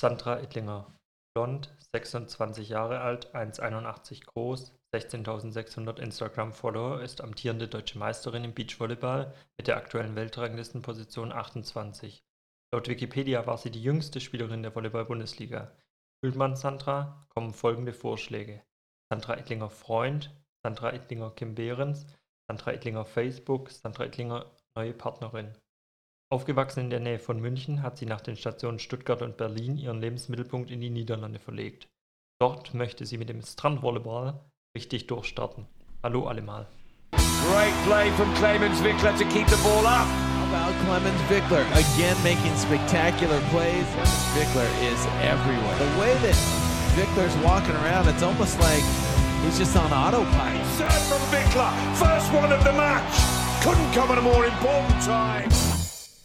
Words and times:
Sandra 0.00 0.40
Ettlinger, 0.40 0.96
blond, 1.34 1.76
26 1.92 2.70
Jahre 2.70 3.02
alt, 3.02 3.34
1,81 3.34 4.24
groß, 4.24 4.74
16.600 4.96 5.98
Instagram-Follower, 6.00 7.02
ist 7.02 7.20
amtierende 7.20 7.68
deutsche 7.68 7.98
Meisterin 7.98 8.44
im 8.44 8.54
Beachvolleyball 8.54 9.34
mit 9.58 9.66
der 9.66 9.76
aktuellen 9.76 10.16
Weltranglistenposition 10.16 11.32
28. 11.32 12.24
Laut 12.72 12.88
Wikipedia 12.88 13.46
war 13.46 13.58
sie 13.58 13.70
die 13.70 13.82
jüngste 13.82 14.22
Spielerin 14.22 14.62
der 14.62 14.74
Volleyball-Bundesliga. 14.74 15.76
Fühlt 16.24 16.34
man 16.34 16.56
Sandra, 16.56 17.20
kommen 17.28 17.52
folgende 17.52 17.92
Vorschläge. 17.92 18.62
Sandra 19.12 19.34
Ettlinger 19.36 19.68
Freund, 19.68 20.34
Sandra 20.64 20.94
Ettlinger 20.94 21.30
Kim 21.32 21.54
Behrens, 21.54 22.06
Sandra 22.48 22.72
Ettlinger 22.72 23.04
Facebook, 23.04 23.70
Sandra 23.70 24.06
Ettlinger 24.06 24.50
neue 24.74 24.94
Partnerin. 24.94 25.58
Aufgewachsen 26.32 26.84
in 26.84 26.90
der 26.90 27.00
Nähe 27.00 27.18
von 27.18 27.40
München 27.40 27.82
hat 27.82 27.98
sie 27.98 28.06
nach 28.06 28.20
den 28.20 28.36
Stationen 28.36 28.78
Stuttgart 28.78 29.20
und 29.20 29.36
Berlin 29.36 29.76
ihren 29.76 30.00
Lebensmittelpunkt 30.00 30.70
in 30.70 30.80
die 30.80 30.88
Niederlande 30.88 31.40
verlegt. 31.40 31.88
Dort 32.40 32.72
möchte 32.72 33.04
sie 33.04 33.18
mit 33.18 33.28
dem 33.28 33.42
Strandvolleyball 33.42 34.38
richtig 34.76 35.08
durchstarten. 35.08 35.66
Hallo 36.04 36.28
allemal. 36.28 36.68
Great 37.10 37.74
play 37.84 38.12
from 38.12 38.32
Clemens 38.34 38.80
Wickler 38.80 39.12
to 39.18 39.24
keep 39.24 39.48
the 39.48 39.56
ball 39.64 39.84
up. 39.84 40.06
How 40.06 40.46
about 40.46 40.72
Clemens 40.86 41.20
Wickler 41.28 41.66
again 41.74 42.16
making 42.22 42.54
spectacular 42.54 43.40
plays? 43.50 43.86
Wickler 44.38 44.70
is 44.86 45.00
everywhere. 45.26 45.76
The 45.82 45.98
way 45.98 46.14
that 46.22 46.38
Wickler's 46.94 47.36
walking 47.42 47.74
around, 47.82 48.06
it's 48.06 48.22
almost 48.22 48.56
like 48.60 48.84
he's 49.42 49.58
just 49.58 49.76
on 49.76 49.92
autopilot. 49.92 50.64
Serve 50.78 51.02
from 51.10 51.22
Wickler, 51.34 51.72
first 51.98 52.32
one 52.32 52.52
of 52.52 52.62
the 52.62 52.72
match. 52.72 53.18
Couldn't 53.64 53.92
come 53.92 54.12
at 54.12 54.18
a 54.18 54.22
more 54.22 54.46
important 54.46 55.02
time. 55.02 55.79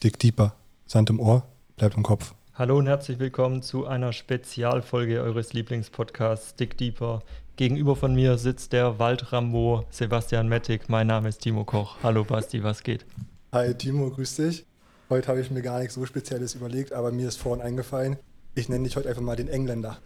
Dick 0.05 0.19
Deeper. 0.19 0.53
Sand 0.85 1.09
im 1.09 1.19
Ohr, 1.19 1.47
bleibt 1.77 1.97
im 1.97 2.03
Kopf. 2.03 2.35
Hallo 2.53 2.77
und 2.77 2.85
herzlich 2.85 3.17
willkommen 3.17 3.63
zu 3.63 3.87
einer 3.87 4.13
Spezialfolge 4.13 5.19
eures 5.19 5.53
Lieblingspodcasts 5.53 6.53
Dick 6.53 6.77
Deeper. 6.77 7.23
Gegenüber 7.55 7.95
von 7.95 8.13
mir 8.13 8.37
sitzt 8.37 8.71
der 8.71 8.99
Waldrambo 8.99 9.83
Sebastian 9.89 10.47
Mettig. 10.47 10.89
Mein 10.89 11.07
Name 11.07 11.29
ist 11.29 11.39
Timo 11.39 11.63
Koch. 11.63 11.97
Hallo 12.03 12.23
Basti, 12.23 12.63
was 12.63 12.83
geht? 12.83 13.03
Hi 13.51 13.73
Timo, 13.73 14.11
grüß 14.11 14.35
dich. 14.35 14.63
Heute 15.09 15.27
habe 15.27 15.41
ich 15.41 15.49
mir 15.49 15.63
gar 15.63 15.79
nichts 15.79 15.95
so 15.95 16.05
Spezielles 16.05 16.53
überlegt, 16.53 16.93
aber 16.93 17.11
mir 17.11 17.27
ist 17.27 17.37
vorhin 17.37 17.65
eingefallen, 17.65 18.17
ich 18.53 18.69
nenne 18.69 18.83
dich 18.83 18.95
heute 18.95 19.09
einfach 19.09 19.23
mal 19.23 19.35
den 19.35 19.47
Engländer. 19.47 19.97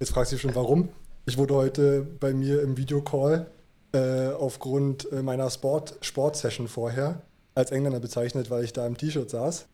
Jetzt 0.00 0.10
fragst 0.10 0.32
du 0.32 0.34
dich 0.34 0.42
schon, 0.42 0.56
warum? 0.56 0.88
Ich 1.26 1.38
wurde 1.38 1.54
heute 1.54 2.04
bei 2.18 2.34
mir 2.34 2.60
im 2.60 2.76
Videocall 2.76 3.46
äh, 3.92 4.30
aufgrund 4.30 5.12
äh, 5.12 5.22
meiner 5.22 5.48
Sport, 5.48 5.96
Sportsession 6.00 6.66
vorher 6.66 7.22
als 7.58 7.72
Engländer 7.72 7.98
bezeichnet, 7.98 8.50
weil 8.50 8.62
ich 8.62 8.72
da 8.72 8.86
im 8.86 8.96
T-Shirt 8.96 9.28
saß. 9.28 9.66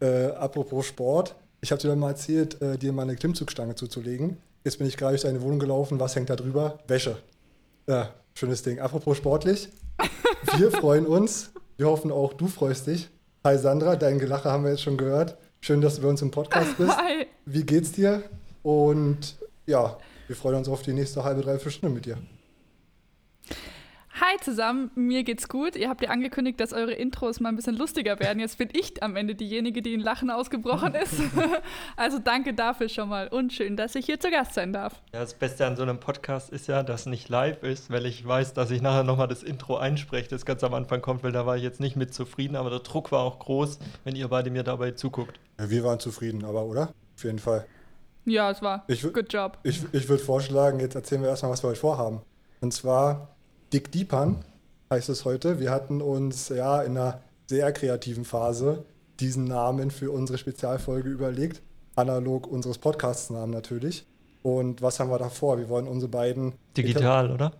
Äh, 0.00 0.26
apropos 0.32 0.86
Sport, 0.86 1.36
ich 1.60 1.70
habe 1.70 1.80
dir 1.80 1.88
dann 1.88 2.00
mal 2.00 2.10
erzählt, 2.10 2.60
äh, 2.60 2.76
dir 2.76 2.92
mal 2.92 3.02
eine 3.02 3.14
Klimmzugstange 3.14 3.76
zuzulegen. 3.76 4.38
Jetzt 4.64 4.78
bin 4.78 4.88
ich 4.88 4.96
gerade 4.96 5.12
durch 5.12 5.22
deine 5.22 5.40
Wohnung 5.40 5.60
gelaufen. 5.60 6.00
Was 6.00 6.16
hängt 6.16 6.30
da 6.30 6.36
drüber? 6.36 6.80
Wäsche. 6.88 7.16
Ja, 7.86 8.12
schönes 8.34 8.62
Ding. 8.62 8.80
Apropos 8.80 9.16
sportlich, 9.16 9.68
wir 10.56 10.72
freuen 10.72 11.06
uns. 11.06 11.50
Wir 11.76 11.86
hoffen 11.86 12.10
auch, 12.10 12.32
du 12.32 12.48
freust 12.48 12.88
dich. 12.88 13.08
Hi 13.44 13.56
Sandra, 13.56 13.94
dein 13.94 14.18
Gelache 14.18 14.50
haben 14.50 14.64
wir 14.64 14.72
jetzt 14.72 14.82
schon 14.82 14.96
gehört. 14.96 15.38
Schön, 15.60 15.80
dass 15.80 15.94
du 15.94 16.02
bei 16.02 16.08
uns 16.08 16.20
im 16.22 16.32
Podcast 16.32 16.76
bist. 16.76 16.96
Hi. 16.96 17.26
Wie 17.46 17.62
geht's 17.62 17.92
dir? 17.92 18.24
Und 18.64 19.36
ja, 19.64 19.96
wir 20.26 20.34
freuen 20.34 20.56
uns 20.56 20.68
auf 20.68 20.82
die 20.82 20.92
nächste 20.92 21.22
halbe, 21.22 21.42
dreiviertel 21.42 21.70
Stunde 21.70 21.94
mit 21.94 22.06
dir. 22.06 22.18
Hi 24.20 24.36
zusammen, 24.40 24.90
mir 24.96 25.22
geht's 25.22 25.48
gut. 25.48 25.76
Ihr 25.76 25.88
habt 25.88 26.02
ja 26.02 26.10
angekündigt, 26.10 26.58
dass 26.58 26.72
eure 26.72 26.92
Intros 26.92 27.38
mal 27.38 27.50
ein 27.50 27.56
bisschen 27.56 27.76
lustiger 27.76 28.18
werden. 28.18 28.40
Jetzt 28.40 28.58
bin 28.58 28.68
ich 28.72 29.00
am 29.00 29.14
Ende 29.14 29.36
diejenige, 29.36 29.80
die 29.80 29.94
in 29.94 30.00
Lachen 30.00 30.28
ausgebrochen 30.28 30.94
ist. 30.94 31.14
also 31.96 32.18
danke 32.18 32.52
dafür 32.52 32.88
schon 32.88 33.10
mal 33.10 33.28
und 33.28 33.52
schön, 33.52 33.76
dass 33.76 33.94
ich 33.94 34.06
hier 34.06 34.18
zu 34.18 34.28
Gast 34.32 34.54
sein 34.54 34.72
darf. 34.72 35.00
Ja, 35.12 35.20
das 35.20 35.34
Beste 35.34 35.64
an 35.68 35.76
so 35.76 35.84
einem 35.84 36.00
Podcast 36.00 36.50
ist 36.50 36.66
ja, 36.66 36.82
dass 36.82 37.06
nicht 37.06 37.28
live 37.28 37.62
ist, 37.62 37.92
weil 37.92 38.06
ich 38.06 38.26
weiß, 38.26 38.54
dass 38.54 38.72
ich 38.72 38.82
nachher 38.82 39.04
nochmal 39.04 39.28
das 39.28 39.44
Intro 39.44 39.76
einspreche, 39.76 40.28
das 40.28 40.44
ganz 40.44 40.64
am 40.64 40.74
Anfang 40.74 41.00
kommt, 41.00 41.22
weil 41.22 41.30
da 41.30 41.46
war 41.46 41.56
ich 41.56 41.62
jetzt 41.62 41.78
nicht 41.78 41.94
mit 41.94 42.12
zufrieden, 42.12 42.56
aber 42.56 42.70
der 42.70 42.80
Druck 42.80 43.12
war 43.12 43.20
auch 43.20 43.38
groß, 43.38 43.78
wenn 44.02 44.16
ihr 44.16 44.26
beide 44.26 44.50
mir 44.50 44.64
dabei 44.64 44.90
zuguckt. 44.90 45.38
Ja, 45.60 45.70
wir 45.70 45.84
waren 45.84 46.00
zufrieden, 46.00 46.44
aber 46.44 46.64
oder? 46.64 46.92
Auf 47.14 47.22
jeden 47.22 47.38
Fall. 47.38 47.66
Ja, 48.24 48.50
es 48.50 48.62
war. 48.62 48.82
Ich 48.88 49.00
Good 49.00 49.32
job. 49.32 49.58
Ich, 49.62 49.80
ich 49.92 50.08
würde 50.08 50.24
vorschlagen, 50.24 50.80
jetzt 50.80 50.96
erzählen 50.96 51.22
wir 51.22 51.28
erstmal, 51.28 51.52
was 51.52 51.62
wir 51.62 51.68
heute 51.68 51.78
vorhaben. 51.78 52.20
Und 52.60 52.74
zwar 52.74 53.37
Dick 53.72 53.92
Deepern 53.92 54.44
heißt 54.90 55.08
es 55.10 55.24
heute. 55.24 55.60
Wir 55.60 55.70
hatten 55.70 56.00
uns 56.00 56.48
ja 56.48 56.82
in 56.82 56.96
einer 56.96 57.20
sehr 57.46 57.70
kreativen 57.72 58.24
Phase 58.24 58.84
diesen 59.20 59.44
Namen 59.44 59.90
für 59.90 60.10
unsere 60.10 60.38
Spezialfolge 60.38 61.10
überlegt. 61.10 61.60
Analog 61.96 62.46
unseres 62.46 62.78
Podcasts-Namen 62.78 63.52
natürlich. 63.52 64.06
Und 64.42 64.80
was 64.80 65.00
haben 65.00 65.10
wir 65.10 65.18
da 65.18 65.28
vor? 65.28 65.58
Wir 65.58 65.68
wollen 65.68 65.88
unsere 65.88 66.10
beiden 66.10 66.54
Digital, 66.76 67.30
oder? 67.30 67.52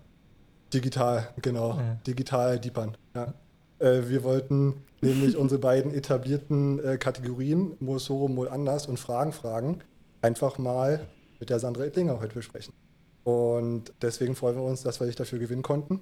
Digital, 0.72 1.28
genau. 1.42 1.70
Ja. 1.70 1.98
Digital 2.06 2.58
Deepern. 2.58 2.96
Ja. 3.14 3.34
Äh, 3.78 4.08
wir 4.08 4.22
wollten 4.22 4.82
nämlich 5.00 5.36
unsere 5.36 5.60
beiden 5.60 5.92
etablierten 5.92 6.82
äh, 6.84 6.96
Kategorien, 6.96 7.72
Mol 7.80 7.98
so, 7.98 8.28
Mol 8.28 8.48
anders 8.48 8.86
und 8.86 8.98
Fragen 8.98 9.32
fragen, 9.32 9.80
einfach 10.22 10.58
mal 10.58 11.06
mit 11.40 11.50
der 11.50 11.58
Sandra 11.58 11.84
Ettlinger 11.84 12.20
heute 12.20 12.34
besprechen. 12.34 12.72
Und 13.28 13.92
deswegen 14.00 14.34
freuen 14.34 14.56
wir 14.56 14.62
uns, 14.62 14.82
dass 14.82 15.00
wir 15.00 15.06
dich 15.06 15.16
dafür 15.16 15.38
gewinnen 15.38 15.60
konnten. 15.62 16.00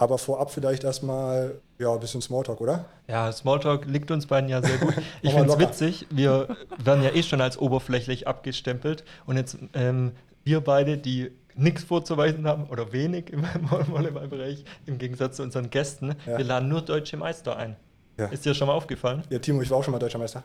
Aber 0.00 0.16
vorab 0.16 0.52
vielleicht 0.52 0.84
erstmal 0.84 1.60
ja, 1.80 1.92
ein 1.92 1.98
bisschen 1.98 2.22
Smalltalk, 2.22 2.60
oder? 2.60 2.84
Ja, 3.08 3.32
Smalltalk 3.32 3.84
liegt 3.86 4.12
uns 4.12 4.26
beiden 4.26 4.48
ja 4.48 4.62
sehr 4.62 4.78
gut. 4.78 4.94
Ich 5.22 5.32
finde 5.32 5.52
es 5.52 5.58
witzig, 5.58 6.06
wir 6.10 6.56
werden 6.78 7.02
ja 7.02 7.10
eh 7.10 7.24
schon 7.24 7.40
als 7.40 7.58
oberflächlich 7.58 8.28
abgestempelt 8.28 9.02
und 9.26 9.36
jetzt 9.36 9.58
ähm, 9.74 10.12
wir 10.44 10.60
beide, 10.60 10.98
die 10.98 11.32
nichts 11.56 11.82
vorzuweisen 11.82 12.46
haben 12.46 12.68
oder 12.68 12.92
wenig 12.92 13.30
im 13.30 13.42
Volleyballbereich, 13.88 14.64
im 14.86 14.98
Gegensatz 14.98 15.38
zu 15.38 15.42
unseren 15.42 15.70
Gästen, 15.70 16.14
Ja. 16.26 16.38
wir 16.38 16.44
laden 16.44 16.68
nur 16.68 16.82
deutsche 16.82 17.16
Meister 17.16 17.56
ein. 17.56 17.74
Ja. 18.18 18.26
Ist 18.26 18.44
dir 18.44 18.54
schon 18.54 18.68
mal 18.68 18.74
aufgefallen? 18.74 19.22
Ja, 19.30 19.40
Timo, 19.40 19.62
ich 19.62 19.70
war 19.70 19.78
auch 19.78 19.84
schon 19.84 19.90
mal 19.92 19.98
Deutscher 19.98 20.18
Meister. 20.18 20.44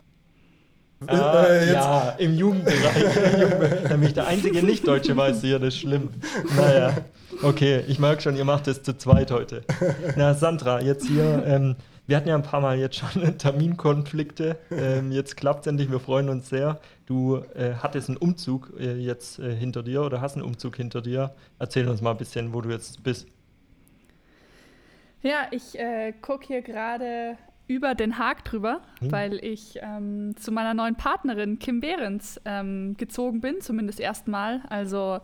Ah, 1.06 1.44
Äh, 1.46 1.60
jetzt- 1.66 1.72
ja, 1.74 2.10
im 2.18 2.34
Jugendbereich. 2.34 2.74
Im 3.34 3.40
Jugendbereich. 3.40 3.82
Da 3.82 3.96
bin 3.96 4.02
ich 4.04 4.14
der 4.14 4.26
einzige 4.26 4.62
Nicht-Deutsche 4.62 5.14
Meister 5.14 5.46
hier, 5.46 5.58
das 5.58 5.74
ist 5.74 5.80
schlimm. 5.80 6.08
Naja, 6.56 6.94
okay, 7.42 7.82
ich 7.88 7.98
merke 7.98 8.22
schon, 8.22 8.36
ihr 8.36 8.44
macht 8.44 8.68
es 8.68 8.82
zu 8.82 8.96
zweit 8.96 9.30
heute. 9.30 9.62
Na, 10.16 10.34
Sandra, 10.34 10.80
jetzt 10.80 11.06
hier, 11.06 11.42
ähm, 11.46 11.76
wir 12.06 12.16
hatten 12.16 12.28
ja 12.28 12.34
ein 12.34 12.42
paar 12.42 12.60
Mal 12.60 12.78
jetzt 12.78 12.96
schon 12.96 13.36
Terminkonflikte. 13.38 14.56
Ähm, 14.70 15.12
jetzt 15.12 15.36
klappt 15.36 15.60
es 15.62 15.66
endlich, 15.66 15.90
wir 15.90 16.00
freuen 16.00 16.28
uns 16.30 16.48
sehr. 16.48 16.80
Du 17.06 17.36
äh, 17.54 17.74
hattest 17.82 18.08
einen 18.08 18.16
Umzug 18.16 18.72
äh, 18.78 18.94
jetzt 18.94 19.38
äh, 19.38 19.54
hinter 19.54 19.82
dir 19.82 20.02
oder 20.02 20.20
hast 20.22 20.34
einen 20.36 20.42
Umzug 20.44 20.76
hinter 20.76 21.02
dir. 21.02 21.34
Erzähl 21.58 21.86
uns 21.88 22.00
mal 22.00 22.12
ein 22.12 22.16
bisschen, 22.16 22.54
wo 22.54 22.60
du 22.62 22.70
jetzt 22.70 23.02
bist. 23.02 23.26
Ja, 25.22 25.46
ich 25.50 25.78
äh, 25.78 26.12
gucke 26.20 26.46
hier 26.46 26.62
gerade 26.62 27.36
über 27.66 27.94
Den 27.94 28.18
Haag 28.18 28.44
drüber, 28.44 28.80
Hm. 29.00 29.12
weil 29.12 29.44
ich 29.44 29.78
ähm, 29.82 30.36
zu 30.36 30.52
meiner 30.52 30.74
neuen 30.74 30.96
Partnerin 30.96 31.58
Kim 31.58 31.80
Behrens 31.80 32.40
ähm, 32.44 32.96
gezogen 32.96 33.40
bin, 33.40 33.60
zumindest 33.60 34.00
erstmal. 34.00 34.62
Also 34.68 35.20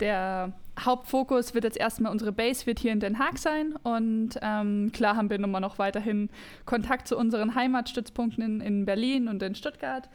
der 0.00 0.52
Hauptfokus 0.78 1.54
wird 1.54 1.64
jetzt 1.64 1.76
erstmal 1.76 2.12
unsere 2.12 2.30
Base 2.30 2.66
wird 2.66 2.78
hier 2.78 2.92
in 2.92 3.00
Den 3.00 3.18
Haag 3.18 3.38
sein 3.38 3.74
und 3.82 4.30
ähm, 4.42 4.92
klar 4.92 5.16
haben 5.16 5.28
wir 5.28 5.36
immer 5.36 5.60
noch 5.60 5.78
weiterhin 5.78 6.28
Kontakt 6.66 7.08
zu 7.08 7.16
unseren 7.16 7.54
Heimatstützpunkten 7.54 8.44
in, 8.44 8.60
in 8.60 8.84
Berlin 8.84 9.28
und 9.28 9.42
in 9.42 9.54
Stuttgart. 9.54 10.08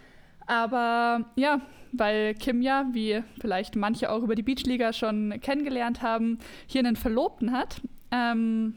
Aber 0.45 1.25
ja, 1.35 1.61
weil 1.91 2.34
Kim 2.35 2.61
ja, 2.61 2.85
wie 2.91 3.23
vielleicht 3.40 3.75
manche 3.75 4.11
auch 4.11 4.23
über 4.23 4.35
die 4.35 4.44
Beachliga 4.44 4.94
schon 4.94 5.40
kennengelernt 5.41 6.01
haben, 6.01 6.40
hier 6.67 6.79
einen 6.79 6.95
Verlobten 6.95 7.51
hat. 7.51 7.81
Ähm, 8.11 8.75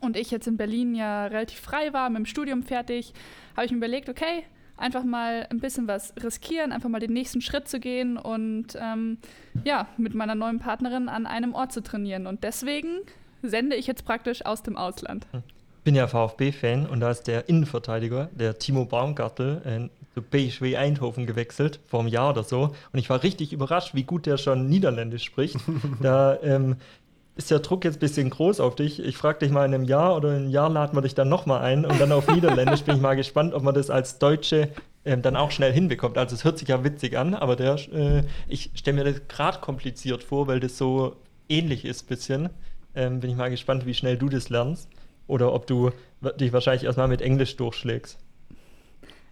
und 0.00 0.16
ich 0.16 0.30
jetzt 0.30 0.46
in 0.46 0.56
Berlin 0.56 0.94
ja 0.94 1.26
relativ 1.26 1.60
frei 1.60 1.92
war, 1.92 2.08
mit 2.10 2.18
dem 2.18 2.26
Studium 2.26 2.62
fertig, 2.62 3.12
habe 3.56 3.66
ich 3.66 3.72
mir 3.72 3.78
überlegt, 3.78 4.08
okay, 4.08 4.44
einfach 4.76 5.04
mal 5.04 5.46
ein 5.50 5.60
bisschen 5.60 5.86
was 5.86 6.14
riskieren, 6.22 6.72
einfach 6.72 6.88
mal 6.88 7.00
den 7.00 7.12
nächsten 7.12 7.40
Schritt 7.40 7.68
zu 7.68 7.80
gehen 7.80 8.16
und 8.16 8.68
ähm, 8.76 9.18
ja, 9.64 9.88
mit 9.96 10.14
meiner 10.14 10.34
neuen 10.34 10.58
Partnerin 10.58 11.08
an 11.08 11.26
einem 11.26 11.54
Ort 11.54 11.72
zu 11.72 11.82
trainieren. 11.82 12.26
Und 12.26 12.44
deswegen 12.44 13.00
sende 13.42 13.76
ich 13.76 13.86
jetzt 13.86 14.04
praktisch 14.04 14.44
aus 14.46 14.62
dem 14.62 14.76
Ausland. 14.76 15.26
bin 15.84 15.94
ja 15.94 16.06
VfB-Fan 16.06 16.86
und 16.86 17.00
da 17.00 17.10
ist 17.10 17.24
der 17.24 17.48
Innenverteidiger, 17.48 18.28
der 18.32 18.58
Timo 18.58 18.84
Baumgartel, 18.84 19.62
äh, 19.64 19.88
zu 20.14 20.22
BSW 20.22 20.76
Eindhoven 20.76 21.26
gewechselt, 21.26 21.80
vor 21.86 22.00
einem 22.00 22.08
Jahr 22.08 22.30
oder 22.30 22.42
so. 22.42 22.74
Und 22.92 22.98
ich 22.98 23.08
war 23.08 23.22
richtig 23.22 23.52
überrascht, 23.52 23.94
wie 23.94 24.02
gut 24.02 24.26
der 24.26 24.38
schon 24.38 24.68
Niederländisch 24.68 25.24
spricht. 25.24 25.56
da 26.02 26.38
ähm, 26.42 26.76
ist 27.36 27.50
der 27.50 27.60
Druck 27.60 27.84
jetzt 27.84 27.96
ein 27.96 28.00
bisschen 28.00 28.30
groß 28.30 28.60
auf 28.60 28.74
dich. 28.74 29.00
Ich 29.00 29.16
frage 29.16 29.38
dich 29.40 29.50
mal 29.50 29.64
in 29.64 29.74
einem 29.74 29.84
Jahr 29.84 30.16
oder 30.16 30.30
in 30.30 30.36
einem 30.36 30.50
Jahr 30.50 30.68
laden 30.68 30.96
wir 30.96 31.02
dich 31.02 31.14
dann 31.14 31.28
nochmal 31.28 31.62
ein 31.62 31.84
und 31.86 32.00
dann 32.00 32.12
auf 32.12 32.28
Niederländisch 32.28 32.82
bin 32.84 32.96
ich 32.96 33.00
mal 33.00 33.14
gespannt, 33.14 33.54
ob 33.54 33.62
man 33.62 33.74
das 33.74 33.90
als 33.90 34.18
Deutsche 34.18 34.68
ähm, 35.04 35.22
dann 35.22 35.36
auch 35.36 35.50
schnell 35.50 35.72
hinbekommt. 35.72 36.18
Also 36.18 36.34
es 36.34 36.44
hört 36.44 36.58
sich 36.58 36.68
ja 36.68 36.84
witzig 36.84 37.16
an, 37.16 37.34
aber 37.34 37.56
der, 37.56 37.76
äh, 37.92 38.24
ich 38.48 38.70
stelle 38.74 38.98
mir 38.98 39.04
das 39.04 39.28
gerade 39.28 39.58
kompliziert 39.60 40.22
vor, 40.22 40.46
weil 40.46 40.60
das 40.60 40.76
so 40.76 41.16
ähnlich 41.48 41.84
ist 41.84 42.08
bisschen. 42.08 42.50
Ähm, 42.94 43.20
bin 43.20 43.30
ich 43.30 43.36
mal 43.36 43.50
gespannt, 43.50 43.86
wie 43.86 43.94
schnell 43.94 44.16
du 44.16 44.28
das 44.28 44.48
lernst. 44.48 44.88
Oder 45.26 45.52
ob 45.54 45.66
du 45.66 45.92
dich 46.40 46.52
wahrscheinlich 46.52 46.84
erstmal 46.84 47.08
mit 47.08 47.22
Englisch 47.22 47.56
durchschlägst. 47.56 48.18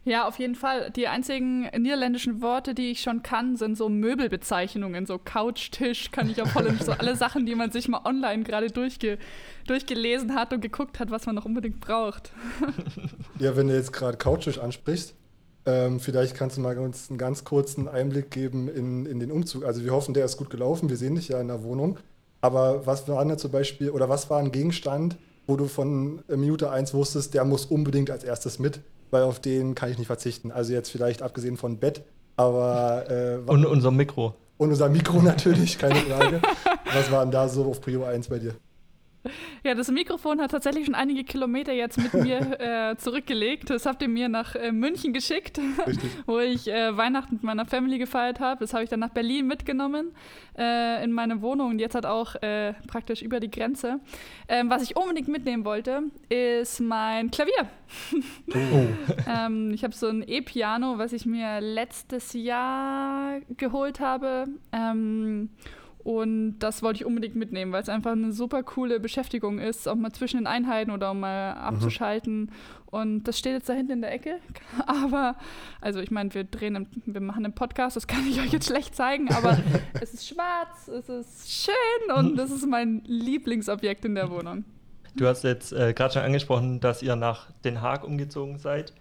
Ja, 0.09 0.27
auf 0.27 0.39
jeden 0.39 0.55
Fall. 0.55 0.91
Die 0.91 1.07
einzigen 1.07 1.69
niederländischen 1.77 2.41
Worte, 2.41 2.75
die 2.75 2.93
ich 2.93 3.03
schon 3.03 3.23
kann, 3.23 3.57
sind 3.57 3.77
so 3.77 3.91
Möbelbezeichnungen, 3.91 5.05
so 5.05 5.19
Couch, 5.23 5.71
Tisch, 5.71 6.11
kann 6.11 6.31
ich 6.31 6.41
auf 6.41 6.55
Holländisch, 6.55 6.87
so 6.87 6.93
alle 6.93 7.15
Sachen, 7.15 7.45
die 7.45 7.55
man 7.55 7.71
sich 7.73 7.89
mal 7.89 8.01
online 8.07 8.43
gerade 8.43 8.71
durchge 8.71 9.19
durchgelesen 9.67 10.35
hat 10.35 10.55
und 10.55 10.63
geguckt 10.63 10.99
hat, 10.99 11.11
was 11.11 11.27
man 11.27 11.35
noch 11.35 11.45
unbedingt 11.45 11.81
braucht. 11.81 12.33
Ja, 13.39 13.57
wenn 13.57 13.69
du 13.69 13.75
jetzt 13.75 13.93
gerade 13.93 14.17
Couchtisch 14.17 14.59
ansprichst, 14.59 15.15
ähm, 15.65 16.01
vielleicht 16.01 16.35
kannst 16.35 16.57
du 16.57 16.61
mal 16.61 16.77
uns 16.79 17.09
einen 17.09 17.19
ganz 17.19 17.45
kurzen 17.45 17.87
Einblick 17.87 18.33
geben 18.33 18.67
in, 18.67 19.07
in 19.07 19.21
den 19.21 19.31
Umzug. 19.31 19.65
Also 19.65 19.85
wir 19.85 19.93
hoffen, 19.93 20.13
der 20.13 20.25
ist 20.25 20.39
gut 20.39 20.51
gelaufen, 20.51 20.89
wir 20.89 20.97
sehen 20.97 21.15
dich 21.15 21.29
ja 21.29 21.41
in 21.41 21.47
der 21.47 21.63
Wohnung. 21.63 21.99
Aber 22.41 22.85
was 22.85 23.07
war 23.07 23.25
denn 23.25 23.39
zum 23.39 23.53
Beispiel, 23.53 23.91
oder 23.91 24.09
was 24.09 24.29
war 24.29 24.41
ein 24.41 24.51
Gegenstand, 24.51 25.19
wo 25.47 25.55
du 25.55 25.67
von 25.67 26.21
Minute 26.27 26.71
1 26.73 26.95
wusstest, 26.95 27.33
der 27.35 27.45
muss 27.45 27.65
unbedingt 27.65 28.11
als 28.11 28.25
erstes 28.25 28.59
mit? 28.59 28.81
Weil 29.11 29.23
auf 29.23 29.41
den 29.41 29.75
kann 29.75 29.91
ich 29.91 29.99
nicht 29.99 30.07
verzichten. 30.07 30.51
Also 30.51 30.73
jetzt 30.73 30.91
vielleicht 30.91 31.23
abgesehen 31.23 31.57
von 31.57 31.79
Bett, 31.79 32.03
aber... 32.37 33.05
Äh, 33.11 33.51
und 33.51 33.65
unser 33.67 33.91
Mikro. 33.91 34.35
Und 34.57 34.71
unser 34.71 34.89
Mikro 34.89 35.19
natürlich, 35.23 35.79
keine 35.79 35.97
Frage. 35.97 36.41
Was 36.93 37.11
war 37.11 37.23
denn 37.23 37.31
da 37.31 37.49
so 37.49 37.65
auf 37.65 37.81
Prio 37.81 38.05
1 38.05 38.29
bei 38.29 38.39
dir? 38.39 38.55
Ja, 39.65 39.75
das 39.75 39.91
Mikrofon 39.91 40.41
hat 40.41 40.51
tatsächlich 40.51 40.87
schon 40.87 40.95
einige 40.95 41.25
Kilometer 41.25 41.73
jetzt 41.73 41.99
mit 41.99 42.13
mir 42.15 42.61
äh, 42.61 42.97
zurückgelegt. 42.97 43.71
Das 43.71 43.87
habt 43.87 44.03
ihr 44.03 44.09
mir 44.09 44.29
nach 44.29 44.55
äh, 44.55 44.73
München 44.73 45.13
geschickt, 45.13 45.61
wo 46.27 46.39
ich 46.39 46.69
äh, 46.69 46.97
Weihnachten 46.97 47.35
mit 47.35 47.43
meiner 47.43 47.67
Family 47.67 47.99
gefeiert 47.99 48.41
habe. 48.41 48.61
Das 48.61 48.75
habe 48.75 48.85
ich 48.85 48.91
dann 48.91 49.01
nach 49.01 49.11
Berlin 49.11 49.47
mitgenommen 49.47 50.13
äh, 50.57 51.03
in 51.05 51.13
meine 51.13 51.43
Wohnung 51.43 51.71
und 51.71 51.79
jetzt 51.79 51.95
hat 51.95 52.07
auch 52.07 52.35
äh, 52.37 52.75
praktisch 52.87 53.23
über 53.23 53.41
die 53.41 53.51
Grenze. 53.51 54.01
Ähm, 54.49 54.71
was 54.71 54.83
ich 54.83 54.97
unbedingt 54.97 55.29
mitnehmen 55.29 55.65
wollte, 55.65 56.03
ist 56.29 56.81
mein 56.81 57.31
Klavier. 57.31 57.69
Oh. 58.51 58.87
ähm, 59.29 59.73
ich 59.73 59.85
habe 59.85 59.95
so 59.95 60.09
ein 60.09 60.23
E-Piano, 60.27 60.99
was 60.99 61.13
ich 61.13 61.27
mir 61.27 61.61
letztes 61.61 62.33
Jahr 62.33 63.41
geholt 63.57 64.01
habe. 64.01 64.47
Ähm, 64.73 65.51
und 66.09 66.61
das 66.61 66.83
wollte 66.83 67.01
ich 67.01 67.05
unbedingt 67.05 67.37
mitnehmen, 67.37 67.71
weil 67.71 67.83
es 67.83 67.91
einfach 67.91 68.13
eine 68.13 68.33
super 68.33 68.63
coole 68.63 68.99
Beschäftigung 68.99 69.59
ist, 69.59 69.87
auch 69.87 69.95
mal 69.95 70.11
zwischen 70.11 70.39
den 70.39 70.47
Einheiten 70.47 70.91
oder 70.91 71.11
um 71.11 71.21
mal 71.21 71.53
abzuschalten. 71.53 72.41
Mhm. 72.41 72.51
Und 72.87 73.25
das 73.25 73.39
steht 73.39 73.53
jetzt 73.53 73.69
da 73.69 73.75
hinten 73.75 73.93
in 73.93 74.01
der 74.01 74.11
Ecke. 74.11 74.39
Aber, 74.87 75.37
also 75.83 76.01
ich 76.01 76.11
meine, 76.11 76.33
wir 76.33 76.45
drehen, 76.45 76.87
wir 77.05 77.21
machen 77.21 77.45
einen 77.45 77.55
Podcast, 77.55 77.95
das 77.95 78.07
kann 78.07 78.27
ich 78.27 78.41
euch 78.41 78.51
jetzt 78.51 78.69
schlecht 78.69 78.97
zeigen, 78.97 79.29
aber 79.35 79.59
es 80.01 80.15
ist 80.15 80.27
schwarz, 80.27 80.89
es 80.89 81.11
ist 81.11 81.53
schön 81.53 82.17
und 82.17 82.37
das 82.37 82.53
ist 82.53 82.67
mein 82.67 83.03
Lieblingsobjekt 83.05 84.07
in 84.07 84.15
der 84.15 84.31
Wohnung. 84.31 84.65
Du 85.15 85.27
hast 85.27 85.45
jetzt 85.45 85.75
äh, 85.75 85.93
gerade 85.93 86.15
schon 86.15 86.23
angesprochen, 86.23 86.81
dass 86.81 87.03
ihr 87.03 87.17
nach 87.17 87.51
Den 87.67 87.83
Haag 87.83 88.05
umgezogen 88.05 88.57
seid. 88.57 88.95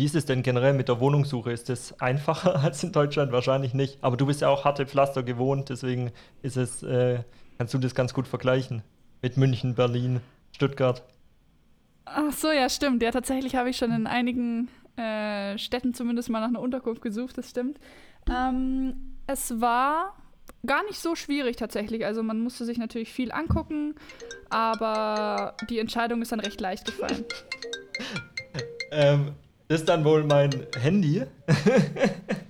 Wie 0.00 0.06
ist 0.06 0.14
es 0.14 0.24
denn 0.24 0.42
generell 0.42 0.72
mit 0.72 0.88
der 0.88 0.98
Wohnungssuche? 0.98 1.52
Ist 1.52 1.68
es 1.68 2.00
einfacher 2.00 2.58
als 2.64 2.82
in 2.82 2.90
Deutschland? 2.90 3.32
Wahrscheinlich 3.32 3.74
nicht. 3.74 4.02
Aber 4.02 4.16
du 4.16 4.24
bist 4.24 4.40
ja 4.40 4.48
auch 4.48 4.64
harte 4.64 4.86
Pflaster 4.86 5.22
gewohnt, 5.22 5.68
deswegen 5.68 6.10
ist 6.40 6.56
es, 6.56 6.82
äh, 6.82 7.22
kannst 7.58 7.74
du 7.74 7.78
das 7.78 7.94
ganz 7.94 8.14
gut 8.14 8.26
vergleichen 8.26 8.80
mit 9.20 9.36
München, 9.36 9.74
Berlin, 9.74 10.22
Stuttgart. 10.52 11.02
Ach 12.06 12.32
so, 12.32 12.50
ja, 12.50 12.70
stimmt. 12.70 13.02
Ja, 13.02 13.10
tatsächlich 13.10 13.56
habe 13.56 13.68
ich 13.68 13.76
schon 13.76 13.92
in 13.92 14.06
einigen 14.06 14.70
äh, 14.96 15.58
Städten 15.58 15.92
zumindest 15.92 16.30
mal 16.30 16.40
nach 16.40 16.48
einer 16.48 16.62
Unterkunft 16.62 17.02
gesucht, 17.02 17.36
das 17.36 17.50
stimmt. 17.50 17.78
Ähm, 18.30 19.18
es 19.26 19.60
war 19.60 20.14
gar 20.64 20.82
nicht 20.84 20.98
so 20.98 21.14
schwierig 21.14 21.56
tatsächlich. 21.56 22.06
Also 22.06 22.22
man 22.22 22.40
musste 22.40 22.64
sich 22.64 22.78
natürlich 22.78 23.12
viel 23.12 23.32
angucken, 23.32 23.96
aber 24.48 25.58
die 25.68 25.78
Entscheidung 25.78 26.22
ist 26.22 26.32
dann 26.32 26.40
recht 26.40 26.58
leicht 26.58 26.86
gefallen. 26.86 27.26
ähm, 28.92 29.34
das 29.34 29.49
ist 29.70 29.88
dann 29.88 30.04
wohl 30.04 30.24
mein 30.24 30.50
Handy. 30.78 31.22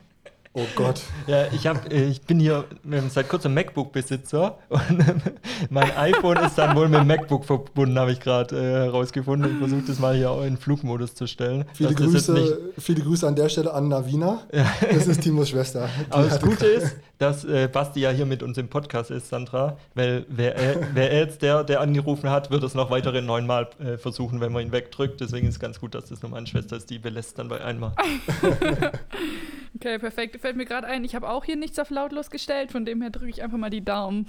Oh 0.52 0.66
Gott. 0.74 1.02
Ja, 1.28 1.46
ich, 1.52 1.68
hab, 1.68 1.92
äh, 1.92 2.06
ich 2.06 2.22
bin 2.22 2.40
hier 2.40 2.64
seit 3.10 3.28
kurzem 3.28 3.54
MacBook-Besitzer 3.54 4.58
und 4.68 5.04
mein 5.70 5.96
iPhone 5.96 6.38
ist 6.38 6.58
dann 6.58 6.76
wohl 6.76 6.88
mit 6.88 6.98
dem 6.98 7.06
MacBook 7.06 7.44
verbunden, 7.44 7.96
habe 7.96 8.10
ich 8.10 8.18
gerade 8.18 8.56
äh, 8.56 8.86
herausgefunden. 8.86 9.52
Ich 9.52 9.58
versuche 9.58 9.82
das 9.86 10.00
mal 10.00 10.16
hier 10.16 10.32
auch 10.32 10.42
in 10.42 10.56
Flugmodus 10.56 11.14
zu 11.14 11.28
stellen. 11.28 11.66
Viele, 11.74 11.94
Grüße, 11.94 12.72
viele 12.78 13.00
Grüße 13.00 13.28
an 13.28 13.36
der 13.36 13.48
Stelle 13.48 13.72
an 13.72 13.86
Navina. 13.86 14.42
Ja. 14.52 14.66
Das 14.92 15.06
ist 15.06 15.20
Timos 15.20 15.50
Schwester. 15.50 15.88
Aber 16.10 16.24
das 16.24 16.40
Gute 16.40 16.66
ist, 16.66 16.96
dass 17.18 17.44
äh, 17.44 17.68
Basti 17.68 18.00
ja 18.00 18.10
hier 18.10 18.26
mit 18.26 18.42
uns 18.42 18.58
im 18.58 18.66
Podcast 18.66 19.12
ist, 19.12 19.28
Sandra, 19.28 19.76
weil 19.94 20.26
wäre 20.28 20.56
er, 20.56 20.94
wär 20.96 21.12
er 21.12 21.20
jetzt 21.20 21.42
der, 21.42 21.62
der 21.62 21.80
angerufen 21.80 22.28
hat, 22.28 22.50
wird 22.50 22.64
es 22.64 22.74
noch 22.74 22.90
weitere 22.90 23.22
neunmal 23.22 23.68
äh, 23.78 23.98
versuchen, 23.98 24.40
wenn 24.40 24.50
man 24.50 24.66
ihn 24.66 24.72
wegdrückt. 24.72 25.20
Deswegen 25.20 25.46
ist 25.46 25.54
es 25.54 25.60
ganz 25.60 25.78
gut, 25.78 25.94
dass 25.94 26.06
das 26.06 26.22
nur 26.22 26.32
meine 26.32 26.48
Schwester 26.48 26.76
ist, 26.76 26.90
die 26.90 26.98
belässt 26.98 27.38
dann 27.38 27.48
bei 27.48 27.60
einmal. 27.64 27.92
okay, 29.80 29.98
perfekt 29.98 30.40
fällt 30.40 30.56
mir 30.56 30.66
gerade 30.66 30.86
ein, 30.86 31.04
ich 31.04 31.14
habe 31.14 31.28
auch 31.28 31.44
hier 31.44 31.56
nichts 31.56 31.78
auf 31.78 31.90
lautlos 31.90 32.30
gestellt, 32.30 32.70
von 32.70 32.84
dem 32.84 33.00
her 33.00 33.10
drücke 33.10 33.30
ich 33.30 33.42
einfach 33.42 33.58
mal 33.58 33.70
die 33.70 33.84
Daumen. 33.84 34.26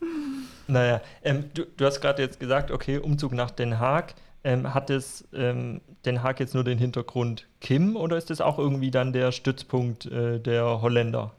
naja, 0.66 1.00
ähm, 1.22 1.44
du, 1.54 1.64
du, 1.64 1.84
hast 1.84 2.00
gerade 2.00 2.22
jetzt 2.22 2.40
gesagt, 2.40 2.70
okay, 2.70 2.98
Umzug 2.98 3.32
nach 3.32 3.50
Den 3.50 3.78
Haag. 3.78 4.14
Ähm, 4.44 4.74
hat 4.74 4.90
es 4.90 5.26
ähm, 5.32 5.80
Den 6.04 6.22
Haag 6.22 6.38
jetzt 6.38 6.54
nur 6.54 6.62
den 6.62 6.78
Hintergrund 6.78 7.48
Kim 7.60 7.96
oder 7.96 8.16
ist 8.16 8.30
das 8.30 8.40
auch 8.40 8.58
irgendwie 8.58 8.92
dann 8.92 9.12
der 9.12 9.32
Stützpunkt 9.32 10.06
äh, 10.06 10.38
der 10.38 10.82
Holländer? 10.82 11.32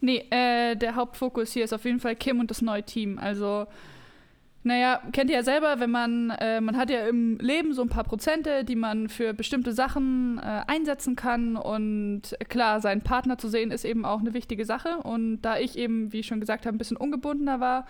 Nee, 0.00 0.24
äh, 0.30 0.74
der 0.74 0.96
Hauptfokus 0.96 1.52
hier 1.52 1.64
ist 1.64 1.72
auf 1.72 1.84
jeden 1.84 2.00
Fall 2.00 2.16
Kim 2.16 2.40
und 2.40 2.50
das 2.50 2.62
neue 2.62 2.82
Team. 2.82 3.18
Also 3.18 3.66
naja, 4.68 5.00
kennt 5.12 5.30
ihr 5.30 5.36
ja 5.36 5.42
selber, 5.42 5.80
wenn 5.80 5.90
man, 5.90 6.30
äh, 6.30 6.60
man 6.60 6.76
hat 6.76 6.90
ja 6.90 7.08
im 7.08 7.38
Leben 7.38 7.72
so 7.72 7.80
ein 7.80 7.88
paar 7.88 8.04
Prozente, 8.04 8.64
die 8.64 8.76
man 8.76 9.08
für 9.08 9.32
bestimmte 9.32 9.72
Sachen 9.72 10.38
äh, 10.38 10.62
einsetzen 10.66 11.16
kann. 11.16 11.56
Und 11.56 12.36
klar, 12.48 12.80
seinen 12.80 13.00
Partner 13.00 13.38
zu 13.38 13.48
sehen, 13.48 13.70
ist 13.70 13.84
eben 13.84 14.04
auch 14.04 14.20
eine 14.20 14.34
wichtige 14.34 14.66
Sache. 14.66 14.98
Und 14.98 15.40
da 15.40 15.58
ich 15.58 15.78
eben, 15.78 16.12
wie 16.12 16.20
ich 16.20 16.26
schon 16.26 16.40
gesagt 16.40 16.66
habe, 16.66 16.76
ein 16.76 16.78
bisschen 16.78 16.98
ungebundener 16.98 17.60
war 17.60 17.86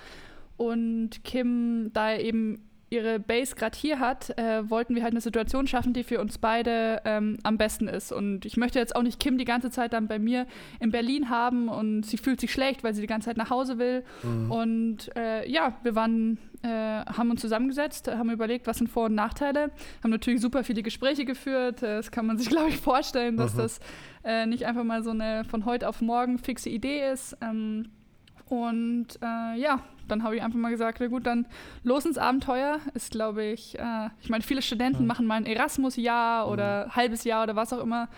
und 0.57 1.25
Kim 1.25 1.91
da 1.93 2.17
eben 2.17 2.68
ihre 2.91 3.19
Base 3.19 3.55
gerade 3.55 3.77
hier 3.77 3.99
hat, 3.99 4.37
äh, 4.39 4.69
wollten 4.69 4.95
wir 4.95 5.03
halt 5.03 5.13
eine 5.13 5.21
Situation 5.21 5.67
schaffen, 5.67 5.93
die 5.93 6.05
für 6.05 6.21
uns 6.21 6.39
beide 6.39 7.03
ähm, 7.05 7.37
am 7.43 7.59
besten 7.59 7.89
ist. 7.89 8.13
Und 8.13 8.45
ich 8.45 8.57
möchte 8.57 8.79
jetzt 8.79 8.97
auch 8.97 9.03
nicht 9.03 9.21
Kim 9.21 9.39
die 9.39 9.45
ganze 9.45 9.71
Zeit 9.71 9.93
dann 9.93 10.09
bei 10.09 10.19
mir 10.19 10.47
in 10.81 10.91
Berlin 10.91 11.29
haben 11.29 11.69
und 11.69 12.05
sie 12.05 12.17
fühlt 12.17 12.41
sich 12.41 12.53
schlecht, 12.53 12.85
weil 12.85 12.95
sie 12.95 13.01
die 13.01 13.07
ganze 13.07 13.27
Zeit 13.27 13.37
nach 13.37 13.51
Hause 13.51 13.79
will. 13.79 14.05
Mhm. 14.23 14.51
Und 14.51 15.17
äh, 15.17 15.49
ja, 15.49 15.75
wir 15.83 15.95
waren, 15.95 16.39
äh, 16.63 16.69
haben 16.69 17.31
uns 17.31 17.41
zusammengesetzt, 17.41 18.09
haben 18.09 18.31
überlegt, 18.31 18.67
was 18.67 18.79
sind 18.79 18.89
Vor- 18.89 19.07
und 19.07 19.15
Nachteile, 19.15 19.71
haben 20.03 20.11
natürlich 20.11 20.41
super 20.41 20.65
viele 20.65 20.83
Gespräche 20.83 21.25
geführt. 21.25 21.83
Das 21.83 22.11
kann 22.11 22.27
man 22.27 22.39
sich, 22.39 22.49
glaube 22.51 22.71
ich, 22.71 22.79
vorstellen, 22.79 23.37
dass 23.37 23.55
mhm. 23.55 23.59
das 23.59 23.81
äh, 24.25 24.47
nicht 24.47 24.65
einfach 24.65 24.85
mal 24.85 25.03
so 25.03 25.11
eine 25.11 25.45
von 25.45 25.67
heute 25.67 25.89
auf 25.89 26.01
morgen 26.01 26.39
fixe 26.39 26.71
Idee 26.71 27.11
ist. 27.11 27.37
Ähm, 27.43 27.91
und 28.49 29.19
äh, 29.21 29.61
ja, 29.61 29.83
dann 30.09 30.23
habe 30.23 30.37
ich 30.37 30.43
einfach 30.43 30.59
mal 30.59 30.71
gesagt, 30.71 30.99
na 31.01 31.07
gut, 31.07 31.27
dann 31.27 31.47
los 31.83 32.05
ins 32.05 32.19
Abenteuer. 32.19 32.79
Ist, 32.95 33.13
glaube 33.13 33.45
ich, 33.45 33.79
äh, 33.79 34.09
ich 34.21 34.29
meine, 34.29 34.43
viele 34.43 34.63
Studenten 34.63 35.03
mhm. 35.03 35.09
machen 35.09 35.27
mal 35.27 35.37
ein 35.37 35.47
Erasmus-Jahr 35.47 36.49
oder 36.49 36.87
mhm. 36.87 36.97
halbes 36.97 37.25
Jahr 37.25 37.43
oder 37.45 37.57
was 37.57 37.73
auch 37.73 37.83
immer. 37.83 38.09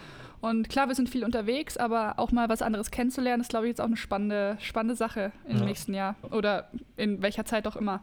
Und 0.41 0.71
klar, 0.71 0.89
wir 0.89 0.95
sind 0.95 1.11
viel 1.11 1.25
unterwegs, 1.25 1.77
aber 1.77 2.19
auch 2.19 2.33
mal 2.33 2.49
was 2.49 2.63
anderes 2.63 2.91
kennenzulernen, 2.91 3.43
ist, 3.43 3.51
glaube 3.51 3.67
ich, 3.67 3.71
jetzt 3.71 3.81
auch 3.81 3.87
eine 3.87 3.97
spannende, 3.97 4.57
spannende 4.61 4.97
Sache 4.97 5.33
im 5.47 5.59
ja. 5.59 5.65
nächsten 5.65 5.93
Jahr 5.93 6.17
oder 6.31 6.71
in 6.97 7.21
welcher 7.21 7.45
Zeit 7.45 7.67
auch 7.67 7.77
immer. 7.77 8.03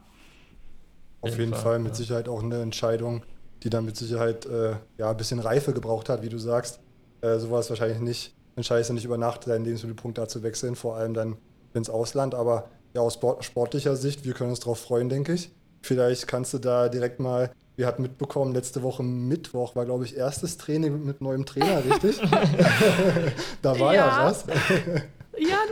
Auf 1.22 1.38
jeden 1.39 1.53
Fall, 1.53 1.62
Fall 1.62 1.79
mit 1.79 1.94
ja. 1.94 1.96
Sicherheit 1.96 2.29
auch 2.29 2.44
eine 2.44 2.62
Entscheidung, 2.62 3.24
die 3.63 3.72
dann 3.72 3.86
mit 3.86 3.98
Sicherheit 3.98 4.46
äh, 4.46 4.75
ja, 5.00 5.10
ein 5.10 5.17
bisschen 5.17 5.39
Reife 5.39 5.74
gebraucht 5.74 6.10
hat, 6.10 6.22
wie 6.22 6.29
du 6.29 6.38
sagst. 6.38 6.79
Äh, 7.22 7.39
so 7.39 7.50
war 7.50 7.60
es 7.60 7.70
wahrscheinlich 7.70 8.00
nicht. 8.00 8.34
Entscheidest 8.56 8.91
du 8.91 8.94
nicht 8.94 9.06
über 9.06 9.17
Nacht, 9.17 9.48
deinen 9.48 9.65
Lebensmittelpunkt 9.65 10.17
da 10.17 10.27
zu 10.27 10.44
wechseln, 10.44 10.75
vor 10.75 10.96
allem 10.96 11.15
dann 11.15 11.38
ins 11.74 11.89
Ausland. 11.89 12.36
Aber 12.36 12.70
ja, 12.94 13.01
aus 13.01 13.13
sportlicher 13.41 13.96
Sicht, 13.96 14.25
wir 14.25 14.34
können 14.34 14.50
uns 14.50 14.60
darauf 14.60 14.79
freuen, 14.79 15.10
denke 15.10 15.34
ich. 15.34 15.51
Vielleicht 15.82 16.27
kannst 16.27 16.53
du 16.53 16.58
da 16.58 16.89
direkt 16.89 17.20
mal, 17.20 17.51
wir 17.75 17.88
hatten 17.88 18.01
mitbekommen, 18.01 18.53
letzte 18.53 18.84
Woche 18.84 19.03
Mittwoch 19.03 19.75
war, 19.75 19.86
glaube 19.86 20.06
ich, 20.06 20.17
erstes 20.17 20.58
Training 20.58 21.06
mit 21.06 21.22
neuem 21.22 21.46
Trainer, 21.46 21.84
richtig? 21.86 22.20
da 23.62 23.79
war 23.79 23.94
ja, 23.94 24.08
ja 24.08 24.25
was. 24.25 24.46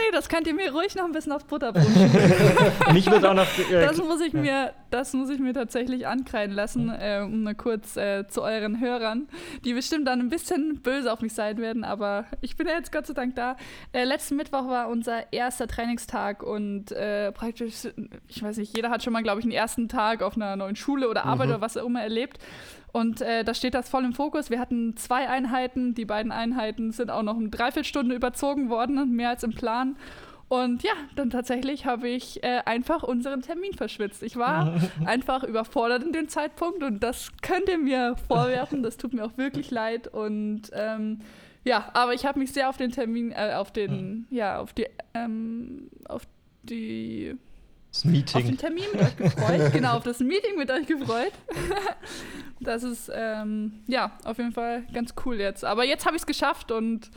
Ja, 0.06 0.12
nee, 0.12 0.16
das 0.16 0.30
könnt 0.30 0.48
ihr 0.48 0.54
mir 0.54 0.72
ruhig 0.72 0.96
noch 0.96 1.06
ein 1.06 1.12
bisschen 1.12 1.32
aufs 1.32 1.46
Butterbrot 1.46 1.84
Mich 2.94 3.06
wird 3.12 3.26
auch 3.26 3.34
noch. 3.34 3.48
Äh, 3.58 3.82
das, 3.82 3.98
muss 3.98 4.22
ich 4.22 4.34
mir, 4.34 4.74
das 4.90 5.14
muss 5.14 5.30
ich 5.30 5.40
mir 5.40 5.54
tatsächlich 5.54 6.08
ankreiden 6.08 6.56
lassen, 6.56 6.90
äh, 6.90 7.22
um 7.24 7.44
mal 7.44 7.56
kurz 7.56 7.96
äh, 7.98 8.28
zu 8.28 8.42
euren 8.42 8.80
Hörern, 8.80 9.28
die 9.64 9.74
bestimmt 9.74 10.08
dann 10.08 10.20
ein 10.20 10.30
bisschen 10.30 10.82
böse 10.82 11.12
auf 11.12 11.22
mich 11.22 11.34
sein 11.34 11.58
werden, 11.58 11.84
aber 11.84 12.26
ich 12.42 12.56
bin 12.58 12.68
ja 12.68 12.74
jetzt 12.74 12.92
Gott 12.92 13.08
sei 13.08 13.14
Dank 13.14 13.36
da. 13.36 13.56
Äh, 13.94 14.04
letzten 14.04 14.36
Mittwoch 14.36 14.68
war 14.68 14.90
unser 14.90 15.32
erster 15.32 15.68
Trainingstag 15.68 16.44
und 16.44 16.92
äh, 16.92 17.32
praktisch, 17.32 17.88
ich 18.28 18.44
weiß 18.44 18.58
nicht, 18.58 18.76
jeder 18.76 18.90
hat 18.90 19.04
schon 19.04 19.14
mal, 19.14 19.24
glaube 19.24 19.40
ich, 19.40 19.46
einen 19.46 19.54
ersten 19.54 19.90
Tag 19.90 20.22
auf 20.22 20.36
einer 20.36 20.56
neuen 20.56 20.76
Schule 20.76 21.10
oder 21.10 21.26
Arbeit 21.26 21.48
mhm. 21.48 21.54
oder 21.54 21.62
was 21.62 21.78
auch 21.78 21.86
immer 21.86 22.02
erlebt. 22.02 22.40
Und 22.96 23.20
äh, 23.20 23.44
da 23.44 23.54
steht 23.54 23.74
das 23.74 23.90
voll 23.90 24.06
im 24.06 24.14
Fokus. 24.14 24.50
Wir 24.50 24.58
hatten 24.58 24.96
zwei 24.96 25.28
Einheiten. 25.28 25.96
Die 25.96 26.06
beiden 26.06 26.32
Einheiten 26.32 26.94
sind 26.94 27.12
auch 27.12 27.24
noch 27.24 27.36
eine 27.36 27.50
Dreiviertelstunde 27.50 28.16
überzogen 28.16 28.70
worden, 28.70 29.12
mehr 29.12 29.32
als 29.32 29.44
im 29.44 29.52
Plan. 29.52 29.98
Und 30.48 30.82
ja, 30.82 30.94
dann 31.18 31.30
tatsächlich 31.30 31.86
habe 31.86 32.08
ich 32.08 32.42
äh, 32.42 32.62
einfach 32.64 33.04
unseren 33.04 33.42
Termin 33.42 33.74
verschwitzt. 33.74 34.24
Ich 34.24 34.38
war 34.38 34.80
einfach 35.06 35.44
überfordert 35.44 36.04
in 36.04 36.14
dem 36.14 36.30
Zeitpunkt 36.30 36.84
und 36.84 37.04
das 37.04 37.34
könnt 37.42 37.68
ihr 37.68 37.80
mir 37.80 38.16
vorwerfen. 38.30 38.82
Das 38.82 38.96
tut 38.96 39.14
mir 39.14 39.26
auch 39.26 39.38
wirklich 39.38 39.72
leid. 39.72 40.08
Und 40.08 40.72
ähm, 40.72 41.20
ja, 41.66 41.90
aber 41.94 42.14
ich 42.14 42.26
habe 42.26 42.40
mich 42.40 42.54
sehr 42.54 42.70
auf 42.70 42.78
den 42.78 42.92
Termin, 42.92 43.34
äh, 43.34 43.56
auf 43.58 43.74
den, 43.74 44.26
ja, 44.30 44.60
auf 44.62 44.72
die, 44.72 44.88
ähm, 45.14 45.90
auf 46.08 46.22
die 46.64 47.36
Das 47.96 48.04
Meeting. 48.04 48.42
auf 48.42 48.48
den 48.48 48.58
Termin 48.58 48.84
mit 48.92 49.02
euch 49.02 49.16
gefreut. 49.16 49.62
genau, 49.72 49.96
auf 49.96 50.04
das 50.04 50.20
Meeting 50.20 50.58
mit 50.58 50.70
euch 50.70 50.86
gefreut. 50.86 51.32
das 52.60 52.84
ist, 52.84 53.10
ähm, 53.14 53.84
ja, 53.88 54.18
auf 54.26 54.38
jeden 54.38 54.52
Fall 54.52 54.84
ganz 54.94 55.14
cool 55.26 55.40
jetzt. 55.40 55.64
Aber 55.64 55.86
jetzt 55.86 56.06
habe 56.06 56.18
ich 56.18 56.24
es 56.24 56.26
geschafft 56.26 56.74
und 56.74 57.10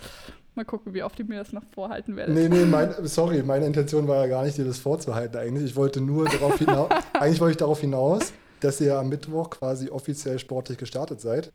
mal 0.55 0.65
gucken, 0.65 0.95
wie 0.95 1.03
oft 1.03 1.19
ihr 1.19 1.25
mir 1.25 1.39
das 1.39 1.53
noch 1.53 1.65
vorhalten 1.75 2.15
werdet. 2.15 2.33
Nee, 2.33 2.49
nee, 2.49 2.65
mein, 2.65 2.95
sorry, 3.03 3.43
meine 3.43 3.67
Intention 3.67 4.07
war 4.07 4.25
ja 4.25 4.29
gar 4.29 4.45
nicht, 4.45 4.57
dir 4.57 4.65
das 4.65 4.79
vorzuhalten 4.79 5.37
eigentlich. 5.37 5.65
Ich 5.65 5.75
wollte 5.75 6.01
nur 6.01 6.27
darauf 6.27 6.59
hinaus, 6.59 6.91
eigentlich 7.15 7.41
wollte 7.41 7.53
ich 7.53 7.59
darauf 7.59 7.81
hinaus, 7.81 8.33
dass 8.61 8.81
ihr 8.81 8.97
am 9.01 9.09
Mittwoch 9.09 9.51
quasi 9.51 9.91
offiziell 9.91 10.39
sportlich 10.39 10.79
gestartet 10.79 11.21
seid. 11.21 11.51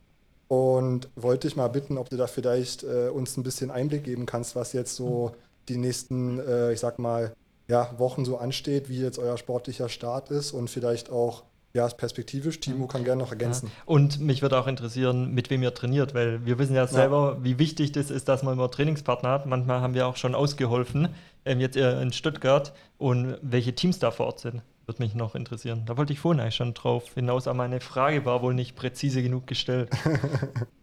Und 0.49 1.07
wollte 1.15 1.47
dich 1.47 1.55
mal 1.55 1.69
bitten, 1.69 1.97
ob 1.97 2.09
du 2.09 2.17
da 2.17 2.27
vielleicht 2.27 2.83
äh, 2.83 3.07
uns 3.07 3.37
ein 3.37 3.43
bisschen 3.43 3.71
Einblick 3.71 4.03
geben 4.03 4.25
kannst, 4.25 4.57
was 4.57 4.73
jetzt 4.73 4.97
so 4.97 5.31
die 5.69 5.77
nächsten, 5.77 6.39
äh, 6.39 6.73
ich 6.73 6.81
sag 6.81 6.99
mal, 6.99 7.33
ja, 7.67 7.97
Wochen 7.97 8.25
so 8.25 8.37
ansteht, 8.37 8.89
wie 8.89 9.01
jetzt 9.01 9.19
euer 9.19 9.37
sportlicher 9.37 9.89
Start 9.89 10.31
ist 10.31 10.51
und 10.51 10.69
vielleicht 10.69 11.09
auch, 11.09 11.43
ja, 11.73 11.87
perspektivisch. 11.87 12.59
Timo 12.59 12.85
kann 12.85 13.03
gerne 13.03 13.23
noch 13.23 13.31
ergänzen. 13.31 13.67
Ja. 13.67 13.83
Und 13.85 14.19
mich 14.19 14.43
würde 14.43 14.59
auch 14.59 14.67
interessieren, 14.67 15.33
mit 15.33 15.49
wem 15.49 15.63
ihr 15.63 15.73
trainiert, 15.73 16.13
weil 16.13 16.45
wir 16.45 16.59
wissen 16.59 16.75
ja 16.75 16.85
selber, 16.85 17.43
wie 17.43 17.57
wichtig 17.57 17.91
das 17.93 18.11
ist, 18.11 18.27
dass 18.27 18.43
man 18.43 18.53
immer 18.53 18.69
Trainingspartner 18.69 19.29
hat. 19.29 19.45
Manchmal 19.47 19.81
haben 19.81 19.95
wir 19.95 20.05
auch 20.05 20.17
schon 20.17 20.35
ausgeholfen, 20.35 21.09
ähm, 21.45 21.59
jetzt 21.59 21.75
ihr 21.75 21.99
in 21.99 22.13
Stuttgart 22.13 22.73
und 22.99 23.37
welche 23.41 23.73
Teams 23.73 23.97
da 23.97 24.11
vor 24.11 24.27
Ort 24.27 24.41
sind. 24.41 24.61
Würde 24.85 25.01
mich 25.01 25.15
noch 25.15 25.33
interessieren. 25.33 25.83
Da 25.85 25.97
wollte 25.97 26.13
ich 26.13 26.19
vorhin 26.19 26.41
eigentlich 26.41 26.55
schon 26.55 26.73
drauf 26.73 27.05
hinaus, 27.15 27.47
aber 27.47 27.57
meine 27.57 27.79
Frage 27.79 28.25
war 28.25 28.41
wohl 28.41 28.53
nicht 28.53 28.75
präzise 28.75 29.23
genug 29.23 29.47
gestellt. 29.47 29.89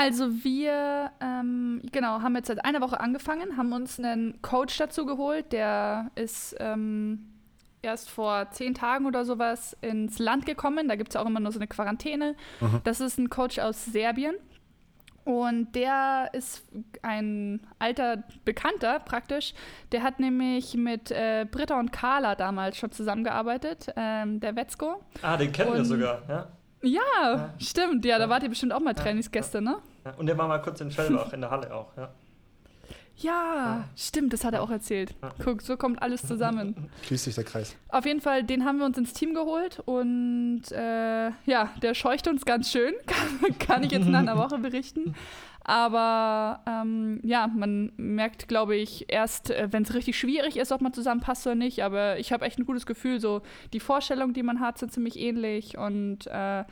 Also 0.00 0.44
wir, 0.44 1.10
ähm, 1.20 1.82
genau, 1.90 2.22
haben 2.22 2.36
jetzt 2.36 2.46
seit 2.46 2.64
einer 2.64 2.80
Woche 2.80 3.00
angefangen, 3.00 3.56
haben 3.56 3.72
uns 3.72 3.98
einen 3.98 4.40
Coach 4.42 4.76
dazu 4.78 5.04
geholt, 5.06 5.52
der 5.52 6.12
ist 6.14 6.54
ähm, 6.60 7.26
erst 7.82 8.08
vor 8.08 8.48
zehn 8.52 8.74
Tagen 8.74 9.06
oder 9.06 9.24
sowas 9.24 9.76
ins 9.80 10.20
Land 10.20 10.46
gekommen. 10.46 10.86
Da 10.88 10.94
gibt 10.94 11.08
es 11.10 11.14
ja 11.14 11.20
auch 11.22 11.26
immer 11.26 11.40
nur 11.40 11.50
so 11.50 11.58
eine 11.58 11.66
Quarantäne. 11.66 12.36
Das 12.84 13.00
ist 13.00 13.18
ein 13.18 13.28
Coach 13.28 13.58
aus 13.58 13.86
Serbien. 13.86 14.36
Und 15.24 15.74
der 15.74 16.30
ist 16.32 16.64
ein 17.02 17.60
alter 17.78 18.22
Bekannter 18.46 18.98
praktisch. 19.00 19.52
Der 19.92 20.02
hat 20.02 20.20
nämlich 20.20 20.74
mit 20.74 21.10
äh, 21.10 21.44
Britta 21.50 21.78
und 21.78 21.92
Carla 21.92 22.34
damals 22.34 22.78
schon 22.78 22.92
zusammengearbeitet, 22.92 23.88
ähm, 23.96 24.40
der 24.40 24.56
Wetzko. 24.56 25.04
Ah, 25.20 25.36
den 25.36 25.52
kennen 25.52 25.72
wir 25.72 25.80
Und- 25.80 25.84
sogar, 25.84 26.22
ja. 26.28 26.46
Ja, 26.82 27.54
stimmt. 27.58 28.04
Ja, 28.04 28.18
da 28.18 28.28
wart 28.28 28.42
ihr 28.42 28.48
bestimmt 28.48 28.72
auch 28.72 28.80
mal 28.80 28.94
Trainingsgäste, 28.94 29.60
ne? 29.60 29.78
Ja, 30.04 30.14
Und 30.16 30.26
der 30.26 30.38
war 30.38 30.46
mal 30.48 30.58
kurz 30.62 30.80
in 30.80 30.90
Fellbach 30.90 31.32
in 31.32 31.40
der 31.40 31.50
Halle 31.50 31.74
auch, 31.74 31.96
ja. 31.96 32.08
Ja, 33.20 33.88
stimmt, 33.96 34.32
das 34.32 34.44
hat 34.44 34.54
er 34.54 34.62
auch 34.62 34.70
erzählt. 34.70 35.14
Guck, 35.42 35.62
so 35.62 35.76
kommt 35.76 36.00
alles 36.00 36.26
zusammen. 36.26 36.88
Schließt 37.02 37.24
sich 37.24 37.34
der 37.34 37.44
Kreis. 37.44 37.76
Auf 37.88 38.06
jeden 38.06 38.20
Fall, 38.20 38.44
den 38.44 38.64
haben 38.64 38.78
wir 38.78 38.86
uns 38.86 38.96
ins 38.96 39.12
Team 39.12 39.34
geholt 39.34 39.80
und 39.84 40.62
äh, 40.70 41.30
ja, 41.44 41.72
der 41.82 41.94
scheucht 41.94 42.28
uns 42.28 42.44
ganz 42.44 42.70
schön, 42.70 42.94
kann, 43.06 43.58
kann 43.58 43.82
ich 43.82 43.90
jetzt 43.90 44.06
nach 44.06 44.20
einer 44.20 44.38
Woche 44.38 44.58
berichten. 44.58 45.14
Aber 45.64 46.60
ähm, 46.66 47.20
ja, 47.24 47.46
man 47.46 47.92
merkt, 47.98 48.48
glaube 48.48 48.74
ich, 48.76 49.12
erst, 49.12 49.50
äh, 49.50 49.68
wenn 49.70 49.82
es 49.82 49.92
richtig 49.92 50.18
schwierig 50.18 50.56
ist, 50.56 50.72
ob 50.72 50.80
man 50.80 50.94
zusammenpasst 50.94 51.46
oder 51.46 51.56
nicht. 51.56 51.84
Aber 51.84 52.18
ich 52.18 52.32
habe 52.32 52.46
echt 52.46 52.58
ein 52.58 52.64
gutes 52.64 52.86
Gefühl, 52.86 53.20
so 53.20 53.42
die 53.74 53.80
Vorstellungen, 53.80 54.32
die 54.32 54.42
man 54.42 54.60
hat, 54.60 54.78
sind 54.78 54.92
ziemlich 54.92 55.18
ähnlich 55.18 55.76
und 55.76 56.26
äh, 56.26 56.64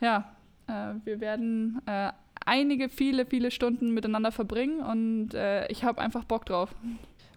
ja, 0.00 0.34
äh, 0.66 0.94
wir 1.04 1.20
werden 1.20 1.80
äh, 1.86 2.10
einige, 2.44 2.88
viele, 2.88 3.26
viele 3.26 3.50
Stunden 3.50 3.92
miteinander 3.92 4.32
verbringen 4.32 4.80
und 4.80 5.34
äh, 5.34 5.66
ich 5.68 5.84
habe 5.84 6.00
einfach 6.00 6.24
Bock 6.24 6.46
drauf. 6.46 6.74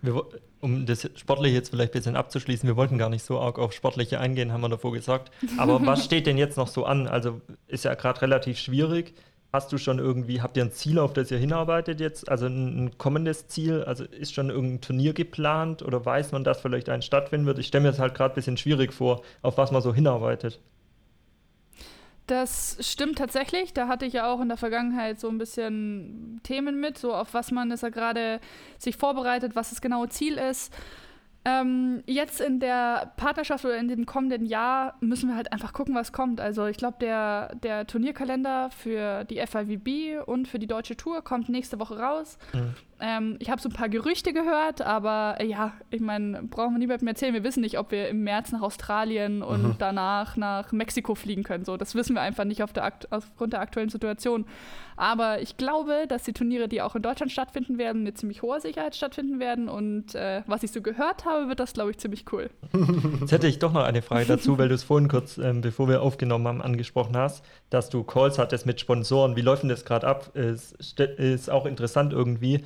Wir, 0.02 0.24
um 0.62 0.86
das 0.86 1.10
Sportliche 1.16 1.56
jetzt 1.56 1.70
vielleicht 1.70 1.94
ein 1.94 2.00
bisschen 2.00 2.16
abzuschließen, 2.16 2.68
wir 2.68 2.76
wollten 2.76 2.98
gar 2.98 3.10
nicht 3.10 3.24
so 3.24 3.40
arg 3.40 3.60
auf 3.60 3.74
Sportliche 3.74 4.20
eingehen, 4.20 4.52
haben 4.52 4.62
wir 4.62 4.70
davor 4.70 4.92
gesagt. 4.92 5.32
Aber 5.58 5.80
was 5.86 6.06
steht 6.06 6.28
denn 6.28 6.38
jetzt 6.38 6.58
noch 6.58 6.68
so 6.68 6.86
an? 6.86 7.08
Also 7.08 7.42
ist 7.68 7.86
ja 7.86 7.94
gerade 7.96 8.22
relativ 8.22 8.58
schwierig. 8.58 9.14
Hast 9.54 9.72
du 9.72 9.78
schon 9.78 9.98
irgendwie, 9.98 10.42
habt 10.42 10.58
ihr 10.58 10.64
ein 10.64 10.72
Ziel, 10.72 11.00
auf 11.00 11.14
das 11.14 11.32
ihr 11.32 11.38
hinarbeitet 11.38 12.02
jetzt? 12.02 12.30
Also 12.30 12.48
ein, 12.48 12.86
ein 12.86 12.98
kommendes 12.98 13.48
Ziel? 13.48 13.84
Also 13.84 14.04
ist 14.04 14.34
schon 14.34 14.50
irgendein 14.50 14.82
Turnier 14.82 15.14
geplant 15.14 15.82
oder 15.82 16.06
weiß 16.06 16.34
man, 16.34 16.44
dass 16.44 16.60
vielleicht 16.60 16.90
ein 16.90 17.02
stattfinden 17.02 17.48
wird? 17.48 17.58
Ich 17.58 17.68
stelle 17.68 17.84
mir 17.84 17.92
das 17.92 18.00
halt 18.00 18.14
gerade 18.14 18.34
ein 18.34 18.36
bisschen 18.36 18.58
schwierig 18.58 18.94
vor, 18.94 19.22
auf 19.42 19.58
was 19.58 19.72
man 19.72 19.82
so 19.82 19.94
hinarbeitet. 19.94 20.60
Das 22.28 22.78
stimmt 22.82 23.18
tatsächlich. 23.18 23.74
Da 23.74 23.88
hatte 23.88 24.06
ich 24.06 24.14
ja 24.14 24.30
auch 24.30 24.42
in 24.42 24.50
der 24.50 24.58
Vergangenheit 24.58 25.18
so 25.20 25.30
ein 25.30 25.38
bisschen 25.38 26.42
Themen 26.44 26.80
mit, 26.80 26.98
so 26.98 27.14
auf 27.14 27.34
was 27.34 27.52
man 27.52 27.72
ist 27.72 27.84
ja 27.84 27.90
gerade 27.90 28.42
sich 28.78 28.98
vorbereitet, 28.98 29.56
was 29.56 29.70
das 29.70 29.80
genaue 29.80 30.10
Ziel 30.10 30.38
ist. 30.38 30.74
Ähm, 31.48 32.04
jetzt 32.08 32.42
in 32.42 32.60
der 32.60 33.14
Partnerschaft 33.16 33.64
oder 33.64 33.78
in 33.78 33.88
dem 33.88 34.06
kommenden 34.06 34.46
Jahr 34.46 34.96
müssen 35.00 35.30
wir 35.30 35.38
halt 35.38 35.54
einfach 35.54 35.72
gucken, 35.72 35.96
was 35.96 36.12
kommt. 36.12 36.42
Also 36.42 36.66
ich 36.66 36.76
glaube, 36.76 36.98
der, 37.00 37.56
der 37.64 37.88
Turnierkalender 37.88 38.70
für 38.70 39.24
die 39.24 39.38
FIVB 39.38 40.28
und 40.28 40.50
für 40.50 40.60
die 40.60 40.68
deutsche 40.68 40.98
Tour 40.98 41.22
kommt 41.22 41.48
nächste 41.48 41.80
Woche 41.80 42.00
raus. 42.00 42.38
Mhm. 42.52 42.76
Ähm, 43.00 43.36
ich 43.40 43.50
habe 43.50 43.62
so 43.62 43.70
ein 43.70 43.74
paar 43.74 43.88
Gerüchte 43.88 44.34
gehört, 44.34 44.82
aber 44.82 45.38
äh, 45.40 45.46
ja, 45.46 45.72
ich 45.90 46.02
meine, 46.02 46.44
brauchen 46.44 46.74
wir 46.74 46.80
niemandem 46.80 47.08
erzählen. 47.08 47.34
Wir 47.34 47.46
wissen 47.46 47.62
nicht, 47.62 47.80
ob 47.80 47.92
wir 47.92 48.10
im 48.10 48.26
März 48.26 48.52
nach 48.52 48.62
Australien 48.62 49.42
und 49.42 49.78
danach 49.80 50.36
nach 50.36 50.74
Mexiko 50.74 51.16
fliegen 51.16 51.44
können. 51.44 51.64
So, 51.64 51.78
das 51.78 51.96
wissen 51.96 52.14
wir 52.14 52.24
einfach 52.24 52.44
nicht 52.44 52.62
auf 52.62 52.74
der 52.74 52.92
aufgrund 53.10 53.54
der 53.54 53.62
aktuellen 53.62 53.90
Situation. 53.90 54.46
Aber 54.98 55.42
ich 55.42 55.58
glaube, 55.58 56.06
dass 56.08 56.24
die 56.24 56.34
Turniere, 56.34 56.68
die 56.68 56.82
auch 56.82 56.96
in 56.96 57.04
Deutschland 57.04 57.32
stattfinden 57.32 57.78
werden, 57.78 58.04
mit 58.04 58.18
ziemlich 58.18 58.42
hoher 58.42 58.60
Sicherheit 58.60 58.96
stattfinden 58.96 59.40
werden. 59.40 59.70
Und 59.70 60.16
äh, 60.16 60.42
was 60.48 60.64
ich 60.64 60.72
so 60.72 60.82
gehört 60.82 61.24
habe, 61.24 61.48
wird 61.48 61.60
das, 61.60 61.74
glaube 61.74 61.92
ich, 61.92 62.00
ziemlich 62.00 62.26
cool. 62.32 62.50
Jetzt 63.22 63.32
hätte 63.32 63.48
ich 63.48 63.60
doch 63.60 63.72
noch 63.72 63.84
eine 63.84 64.02
Frage 64.02 64.26
dazu, 64.26 64.58
weil 64.58 64.70
du 64.70 64.76
es 64.76 64.84
vorhin 64.84 65.08
kurz, 65.08 65.38
ähm, 65.38 65.62
bevor 65.62 65.88
wir 65.88 66.02
aufgenommen 66.02 66.48
haben, 66.48 66.62
angesprochen 66.64 67.16
hast, 67.16 67.46
dass 67.70 67.90
du 67.90 68.04
Calls 68.04 68.40
hattest 68.40 68.66
mit 68.66 68.82
Sponsoren. 68.82 69.36
Wie 69.36 69.42
läuft 69.42 69.62
denn 69.62 69.70
das 69.70 69.86
gerade 69.86 70.08
ab? 70.08 70.36
Ist, 70.36 71.00
ist 71.00 71.50
auch 71.52 71.68
interessant 71.68 72.12
irgendwie. 72.12 72.64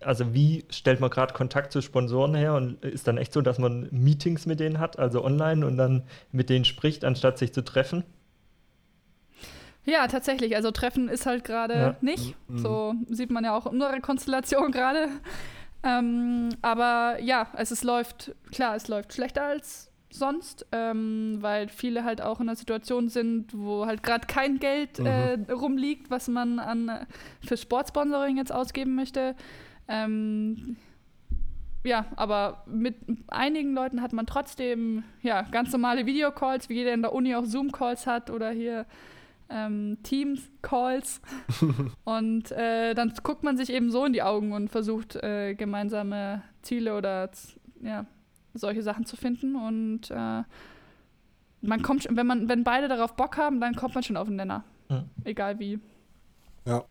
Also 0.00 0.34
wie 0.34 0.64
stellt 0.68 0.98
man 0.98 1.10
gerade 1.10 1.32
Kontakt 1.32 1.70
zu 1.70 1.80
Sponsoren 1.80 2.34
her 2.34 2.54
und 2.54 2.84
ist 2.84 3.06
dann 3.06 3.18
echt 3.18 3.32
so, 3.32 3.40
dass 3.40 3.60
man 3.60 3.86
Meetings 3.92 4.46
mit 4.46 4.58
denen 4.58 4.80
hat, 4.80 4.98
also 4.98 5.24
online 5.24 5.64
und 5.64 5.76
dann 5.76 6.02
mit 6.32 6.50
denen 6.50 6.64
spricht, 6.64 7.04
anstatt 7.04 7.38
sich 7.38 7.54
zu 7.54 7.62
treffen? 7.62 8.02
Ja, 9.84 10.06
tatsächlich. 10.06 10.54
Also 10.54 10.70
Treffen 10.70 11.08
ist 11.08 11.26
halt 11.26 11.44
gerade 11.44 11.74
Ja. 11.74 11.96
nicht. 12.00 12.36
So 12.54 12.94
sieht 13.08 13.30
man 13.30 13.44
ja 13.44 13.56
auch 13.56 13.66
in 13.66 13.72
unserer 13.72 13.98
Konstellation 14.00 14.70
gerade. 14.70 15.08
Ähm, 15.82 16.50
aber 16.62 17.18
ja, 17.20 17.48
es 17.56 17.72
ist, 17.72 17.82
läuft, 17.82 18.32
klar, 18.52 18.76
es 18.76 18.86
läuft 18.86 19.12
schlechter 19.12 19.42
als 19.42 19.90
sonst, 20.10 20.66
ähm, 20.70 21.38
weil 21.40 21.68
viele 21.68 22.04
halt 22.04 22.20
auch 22.22 22.38
in 22.38 22.48
einer 22.48 22.54
Situation 22.56 23.08
sind, 23.08 23.52
wo 23.56 23.86
halt 23.86 24.02
gerade 24.02 24.26
kein 24.26 24.58
Geld 24.60 24.98
äh, 25.00 25.38
rumliegt, 25.50 26.10
was 26.10 26.28
man 26.28 26.58
an 26.60 26.88
äh, 26.88 27.06
für 27.44 27.56
Sportsponsoring 27.56 28.36
jetzt 28.36 28.52
ausgeben 28.52 28.94
möchte. 28.94 29.34
Ähm, 29.88 30.76
ja, 31.82 32.06
aber 32.14 32.62
mit 32.66 32.94
einigen 33.26 33.74
Leuten 33.74 34.02
hat 34.02 34.12
man 34.12 34.26
trotzdem 34.26 35.02
ja, 35.22 35.42
ganz 35.50 35.72
normale 35.72 36.06
Videocalls, 36.06 36.68
wie 36.68 36.74
jeder 36.74 36.92
in 36.92 37.02
der 37.02 37.12
Uni 37.12 37.34
auch 37.34 37.44
Zoom-Calls 37.44 38.06
hat 38.06 38.30
oder 38.30 38.50
hier 38.50 38.86
ähm, 39.52 39.98
Teams-Calls. 40.02 41.20
und 42.04 42.50
äh, 42.52 42.94
dann 42.94 43.12
guckt 43.22 43.42
man 43.42 43.56
sich 43.56 43.70
eben 43.70 43.90
so 43.90 44.04
in 44.04 44.12
die 44.12 44.22
Augen 44.22 44.52
und 44.52 44.68
versucht, 44.68 45.16
äh, 45.16 45.54
gemeinsame 45.54 46.42
Ziele 46.62 46.96
oder 46.96 47.30
ja, 47.82 48.06
solche 48.54 48.82
Sachen 48.82 49.04
zu 49.06 49.16
finden. 49.16 49.54
Und 49.56 50.10
äh, 50.10 50.42
man 51.60 51.82
kommt, 51.82 52.04
schon- 52.04 52.16
wenn 52.16 52.26
man, 52.26 52.48
wenn 52.48 52.64
beide 52.64 52.88
darauf 52.88 53.14
Bock 53.16 53.36
haben, 53.36 53.60
dann 53.60 53.74
kommt 53.74 53.94
man 53.94 54.02
schon 54.02 54.16
auf 54.16 54.28
den 54.28 54.36
Nenner. 54.36 54.64
Mhm. 54.88 55.04
Egal 55.24 55.58
wie. 55.58 55.78
Ja. 56.66 56.84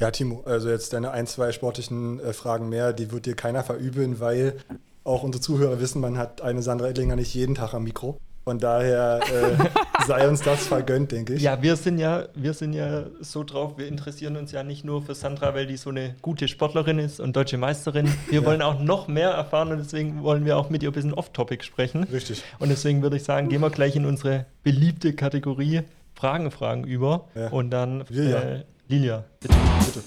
Ja, 0.00 0.12
Timo, 0.12 0.42
also 0.46 0.68
jetzt 0.68 0.92
deine 0.92 1.10
ein, 1.10 1.26
zwei 1.26 1.50
sportlichen 1.50 2.20
äh, 2.20 2.32
Fragen 2.32 2.68
mehr, 2.68 2.92
die 2.92 3.10
wird 3.10 3.26
dir 3.26 3.34
keiner 3.34 3.64
verübeln, 3.64 4.20
weil 4.20 4.56
auch 5.02 5.24
unsere 5.24 5.42
Zuhörer 5.42 5.80
wissen, 5.80 6.00
man 6.00 6.16
hat 6.18 6.40
eine 6.40 6.62
Sandra 6.62 6.88
Ettlinger 6.88 7.16
nicht 7.16 7.34
jeden 7.34 7.56
Tag 7.56 7.74
am 7.74 7.82
Mikro. 7.82 8.18
Von 8.48 8.58
daher 8.58 9.20
äh, 9.30 10.06
sei 10.06 10.26
uns 10.26 10.40
das 10.40 10.66
vergönnt, 10.66 11.12
denke 11.12 11.34
ich. 11.34 11.42
Ja, 11.42 11.60
wir 11.60 11.76
sind 11.76 11.98
ja, 11.98 12.28
wir 12.34 12.54
sind 12.54 12.72
ja 12.72 13.04
so 13.20 13.44
drauf, 13.44 13.76
wir 13.76 13.86
interessieren 13.86 14.38
uns 14.38 14.52
ja 14.52 14.62
nicht 14.62 14.86
nur 14.86 15.02
für 15.02 15.14
Sandra, 15.14 15.52
weil 15.52 15.66
die 15.66 15.76
so 15.76 15.90
eine 15.90 16.14
gute 16.22 16.48
Sportlerin 16.48 16.98
ist 16.98 17.20
und 17.20 17.36
deutsche 17.36 17.58
Meisterin. 17.58 18.10
Wir 18.30 18.46
wollen 18.46 18.62
auch 18.62 18.80
noch 18.80 19.06
mehr 19.06 19.28
erfahren 19.28 19.70
und 19.70 19.76
deswegen 19.76 20.22
wollen 20.22 20.46
wir 20.46 20.56
auch 20.56 20.70
mit 20.70 20.82
ihr 20.82 20.88
ein 20.88 20.94
bisschen 20.94 21.12
off-topic 21.12 21.62
sprechen. 21.62 22.04
Richtig. 22.04 22.42
Und 22.58 22.70
deswegen 22.70 23.02
würde 23.02 23.16
ich 23.16 23.24
sagen, 23.24 23.50
gehen 23.50 23.60
wir 23.60 23.68
gleich 23.68 23.96
in 23.96 24.06
unsere 24.06 24.46
beliebte 24.62 25.12
Kategorie 25.12 25.82
Fragen, 26.14 26.50
Fragen 26.50 26.84
über. 26.84 27.28
Ja. 27.34 27.48
Und 27.48 27.68
dann 27.68 28.02
Lilia. 28.08 28.38
Äh, 28.38 28.64
Lilia, 28.88 29.24
bitte. 29.40 29.54
Bitte. 29.84 30.00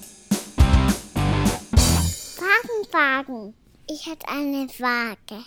Fragen, 2.40 2.90
Fragen. 2.90 3.54
Ich 3.88 4.04
hätte 4.04 4.26
eine 4.28 4.68
Frage. 4.68 5.44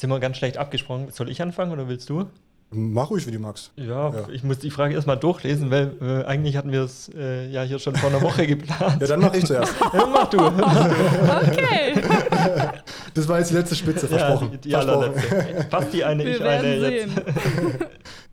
Sind 0.00 0.08
wir 0.08 0.18
ganz 0.18 0.38
schlecht 0.38 0.56
abgesprungen. 0.56 1.10
Soll 1.10 1.28
ich 1.28 1.42
anfangen 1.42 1.72
oder 1.72 1.86
willst 1.86 2.08
du? 2.08 2.24
Mach 2.70 3.10
ruhig, 3.10 3.26
wie 3.26 3.32
du 3.32 3.38
magst. 3.38 3.70
Ja, 3.76 4.08
Ja. 4.14 4.28
ich 4.32 4.42
muss 4.44 4.60
die 4.60 4.70
Frage 4.70 4.94
erstmal 4.94 5.18
durchlesen, 5.18 5.70
weil 5.70 5.92
äh, 6.00 6.24
eigentlich 6.24 6.56
hatten 6.56 6.72
wir 6.72 6.82
es 6.84 7.10
äh, 7.14 7.48
ja 7.50 7.64
hier 7.64 7.78
schon 7.80 7.94
vor 7.96 8.08
einer 8.08 8.22
Woche 8.22 8.46
geplant. 8.46 9.02
Ja, 9.02 9.08
dann 9.08 9.20
mach 9.20 9.34
ich 9.34 9.44
zuerst. 9.44 9.74
Ja, 9.92 10.06
mach 10.06 10.30
du. 10.30 10.38
Okay, 10.38 12.00
Das 13.14 13.28
war 13.28 13.40
jetzt 13.40 13.50
die 13.50 13.54
letzte 13.56 13.74
Spitze, 13.74 14.08
versprochen. 14.08 14.50
Ja, 14.52 14.56
die, 14.56 14.58
die 14.60 14.70
versprochen. 14.70 15.02
allerletzte. 15.04 15.66
Fast 15.68 15.92
die 15.92 16.04
eine, 16.04 16.24
wir 16.24 16.36
ich 16.36 16.40
eine 16.42 16.80
werden 16.80 16.82
jetzt. 16.82 17.14
sehen. 17.14 17.84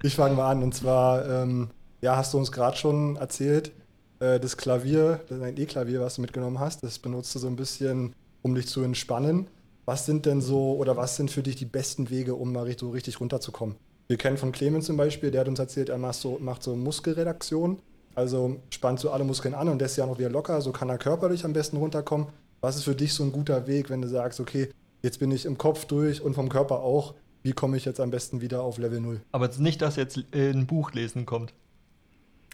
Ich 0.04 0.16
fange 0.16 0.36
mal 0.36 0.52
an. 0.52 0.64
Und 0.64 0.74
zwar, 0.74 1.28
ähm, 1.28 1.70
ja, 2.02 2.16
hast 2.16 2.34
du 2.34 2.38
uns 2.38 2.52
gerade 2.52 2.78
schon 2.78 3.18
erzählt, 3.18 3.72
äh, 4.20 4.40
das 4.40 4.56
Klavier, 4.56 5.20
das 5.30 5.42
ein 5.42 5.58
E-Klavier, 5.58 6.00
was 6.00 6.16
du 6.16 6.22
mitgenommen 6.22 6.60
hast, 6.60 6.84
das 6.84 7.00
benutzt 7.00 7.34
du 7.36 7.40
so 7.40 7.48
ein 7.48 7.56
bisschen, 7.56 8.14
um 8.44 8.54
dich 8.56 8.68
zu 8.68 8.84
entspannen. 8.84 9.48
Was 9.90 10.06
sind 10.06 10.26
denn 10.26 10.42
so, 10.42 10.74
oder 10.76 10.98
was 10.98 11.16
sind 11.16 11.32
für 11.32 11.42
dich 11.42 11.56
die 11.56 11.64
besten 11.66 12.10
Wege, 12.10 12.36
um 12.36 12.52
mal 12.52 12.64
richtig- 12.64 12.82
so 12.82 12.90
richtig 12.92 13.22
runterzukommen? 13.22 13.78
Wir 14.10 14.18
kennen 14.18 14.38
von 14.38 14.52
Clemens 14.52 14.86
zum 14.86 14.98
Beispiel, 14.98 15.32
der 15.32 15.42
hat 15.42 15.48
uns 15.48 15.60
erzählt, 15.60 15.88
er 15.88 15.98
macht 15.98 16.16
so, 16.16 16.38
macht 16.42 16.62
so 16.62 16.76
Muskelredaktion. 16.76 17.80
Also 18.14 18.58
spannt 18.70 19.00
so 19.00 19.12
alle 19.12 19.24
Muskeln 19.24 19.54
an 19.54 19.70
und 19.70 19.80
lässt 19.82 19.96
sie 19.96 20.02
auch 20.02 20.08
noch 20.08 20.20
wieder 20.20 20.30
locker. 20.30 20.60
So 20.62 20.72
kann 20.74 20.90
er 20.90 20.98
körperlich 20.98 21.46
am 21.46 21.54
besten 21.54 21.78
runterkommen. 21.78 22.28
Was 22.60 22.76
ist 22.76 22.84
für 22.84 22.96
dich 22.96 23.14
so 23.14 23.24
ein 23.24 23.32
guter 23.32 23.66
Weg, 23.68 23.90
wenn 23.90 24.02
du 24.02 24.10
sagst, 24.10 24.40
okay, 24.42 24.70
jetzt 25.04 25.20
bin 25.20 25.32
ich 25.32 25.46
im 25.46 25.58
Kopf 25.58 25.86
durch 25.86 26.22
und 26.22 26.34
vom 26.34 26.50
Körper 26.50 26.82
auch. 26.82 27.14
Wie 27.44 27.54
komme 27.54 27.78
ich 27.78 27.86
jetzt 27.86 28.02
am 28.02 28.10
besten 28.12 28.42
wieder 28.42 28.64
auf 28.64 28.78
Level 28.80 29.00
0? 29.00 29.22
Aber 29.32 29.46
jetzt 29.46 29.60
nicht, 29.62 29.82
dass 29.82 29.96
jetzt 29.96 30.20
ein 30.34 30.68
Buch 30.68 30.92
lesen 30.92 31.26
kommt. 31.26 31.54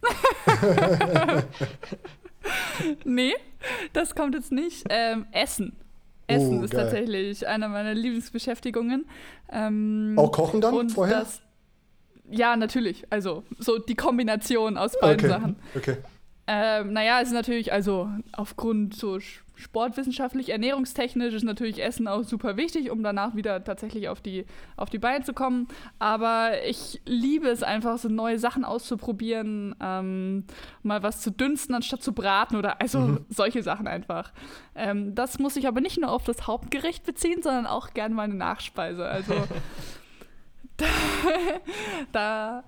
Nee, 3.05 3.33
das 3.93 4.13
kommt 4.15 4.35
jetzt 4.35 4.51
nicht. 4.51 4.83
Ähm, 4.89 5.25
Essen. 5.31 5.73
Essen 6.27 6.59
Oh, 6.59 6.63
ist 6.63 6.71
geil. 6.71 6.83
tatsächlich 6.83 7.47
eine 7.47 7.67
meiner 7.69 7.93
Lieblingsbeschäftigungen. 7.93 9.05
Ähm, 9.51 10.15
Auch 10.17 10.31
kochen 10.31 10.61
dann 10.61 10.89
vorher? 10.89 11.19
Das, 11.19 11.41
ja, 12.29 12.55
natürlich. 12.55 13.05
Also 13.11 13.43
so 13.59 13.77
die 13.77 13.95
Kombination 13.95 14.77
aus 14.77 14.97
beiden 14.99 15.19
okay. 15.19 15.27
Sachen. 15.27 15.55
Okay. 15.75 15.97
Ähm, 16.47 16.93
naja, 16.93 17.19
es 17.21 17.27
ist 17.29 17.33
natürlich, 17.33 17.71
also 17.71 18.09
aufgrund 18.33 18.95
so 18.95 19.13
sch- 19.15 19.39
sportwissenschaftlich, 19.55 20.49
ernährungstechnisch 20.49 21.33
ist 21.33 21.43
natürlich 21.43 21.81
Essen 21.81 22.07
auch 22.07 22.23
super 22.23 22.57
wichtig, 22.57 22.89
um 22.89 23.03
danach 23.03 23.35
wieder 23.35 23.63
tatsächlich 23.63 24.09
auf 24.09 24.21
die, 24.21 24.45
auf 24.77 24.89
die 24.89 24.97
Beine 24.97 25.23
zu 25.23 25.33
kommen. 25.33 25.67
Aber 25.99 26.63
ich 26.65 27.01
liebe 27.05 27.47
es 27.47 27.63
einfach, 27.63 27.97
so 27.97 28.09
neue 28.09 28.39
Sachen 28.39 28.65
auszuprobieren, 28.65 29.75
ähm, 29.79 30.45
mal 30.81 31.03
was 31.03 31.21
zu 31.21 31.31
dünsten, 31.31 31.75
anstatt 31.75 32.01
zu 32.01 32.13
braten 32.13 32.55
oder 32.55 32.81
also 32.81 33.19
solche 33.29 33.63
Sachen 33.63 33.87
einfach. 33.87 34.31
Ähm, 34.75 35.13
das 35.15 35.39
muss 35.39 35.55
ich 35.55 35.67
aber 35.67 35.81
nicht 35.81 35.99
nur 35.99 36.11
auf 36.11 36.23
das 36.23 36.47
Hauptgericht 36.47 37.05
beziehen, 37.05 37.41
sondern 37.43 37.67
auch 37.67 37.93
gerne 37.93 38.15
meine 38.15 38.35
Nachspeise. 38.35 39.05
Also 39.05 39.33
da, 40.77 40.85
da, 42.11 42.63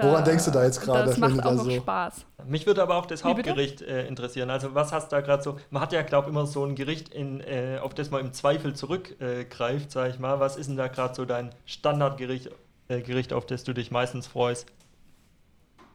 da 0.00 0.08
Woran 0.08 0.24
denkst 0.24 0.44
du 0.44 0.50
da 0.50 0.64
jetzt 0.64 0.80
gerade, 0.80 1.04
Das 1.08 1.18
macht 1.18 1.38
auch 1.40 1.42
da 1.44 1.52
noch 1.54 1.64
so- 1.64 1.70
Spaß. 1.70 2.26
Mich 2.46 2.66
würde 2.66 2.82
aber 2.82 2.96
auch 2.96 3.06
das? 3.06 3.22
Hauptgericht 3.24 3.82
äh, 3.82 4.06
interessieren. 4.06 4.50
Also 4.50 4.74
was 4.74 4.92
hast 4.92 5.12
du 5.12 5.16
da 5.16 5.20
gerade 5.22 5.42
so? 5.42 5.58
Man 5.70 5.82
hat 5.82 5.92
ja, 5.92 6.02
glaube 6.02 6.26
ich, 6.28 6.30
immer 6.32 6.46
so 6.46 6.64
ein 6.64 6.74
Gericht, 6.74 7.08
in, 7.10 7.40
äh, 7.40 7.78
auf 7.82 7.94
das 7.94 8.10
man 8.10 8.20
im 8.22 8.32
Zweifel 8.32 8.74
zurückgreift, 8.74 9.20
äh, 9.20 9.44
greift, 9.44 9.90
sag 9.92 10.10
ich 10.10 10.18
mal. 10.18 10.40
Was 10.40 10.56
ist 10.56 10.68
denn 10.68 10.76
da 10.76 10.88
gerade 10.88 11.14
so 11.14 11.24
dein 11.24 11.50
Standardgericht, 11.66 12.50
äh, 12.88 13.00
Gericht, 13.02 13.32
auf 13.32 13.46
das 13.46 13.64
du 13.64 13.72
dich 13.72 13.90
meistens 13.90 14.26
freust? 14.26 14.66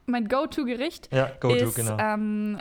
Mein 0.05 0.27
Go-To-Gericht 0.27 1.09
Ja, 1.11 1.31
Go-To, 1.39 1.55
ist 1.65 1.75
genau. 1.75 1.97
ähm, 1.99 2.59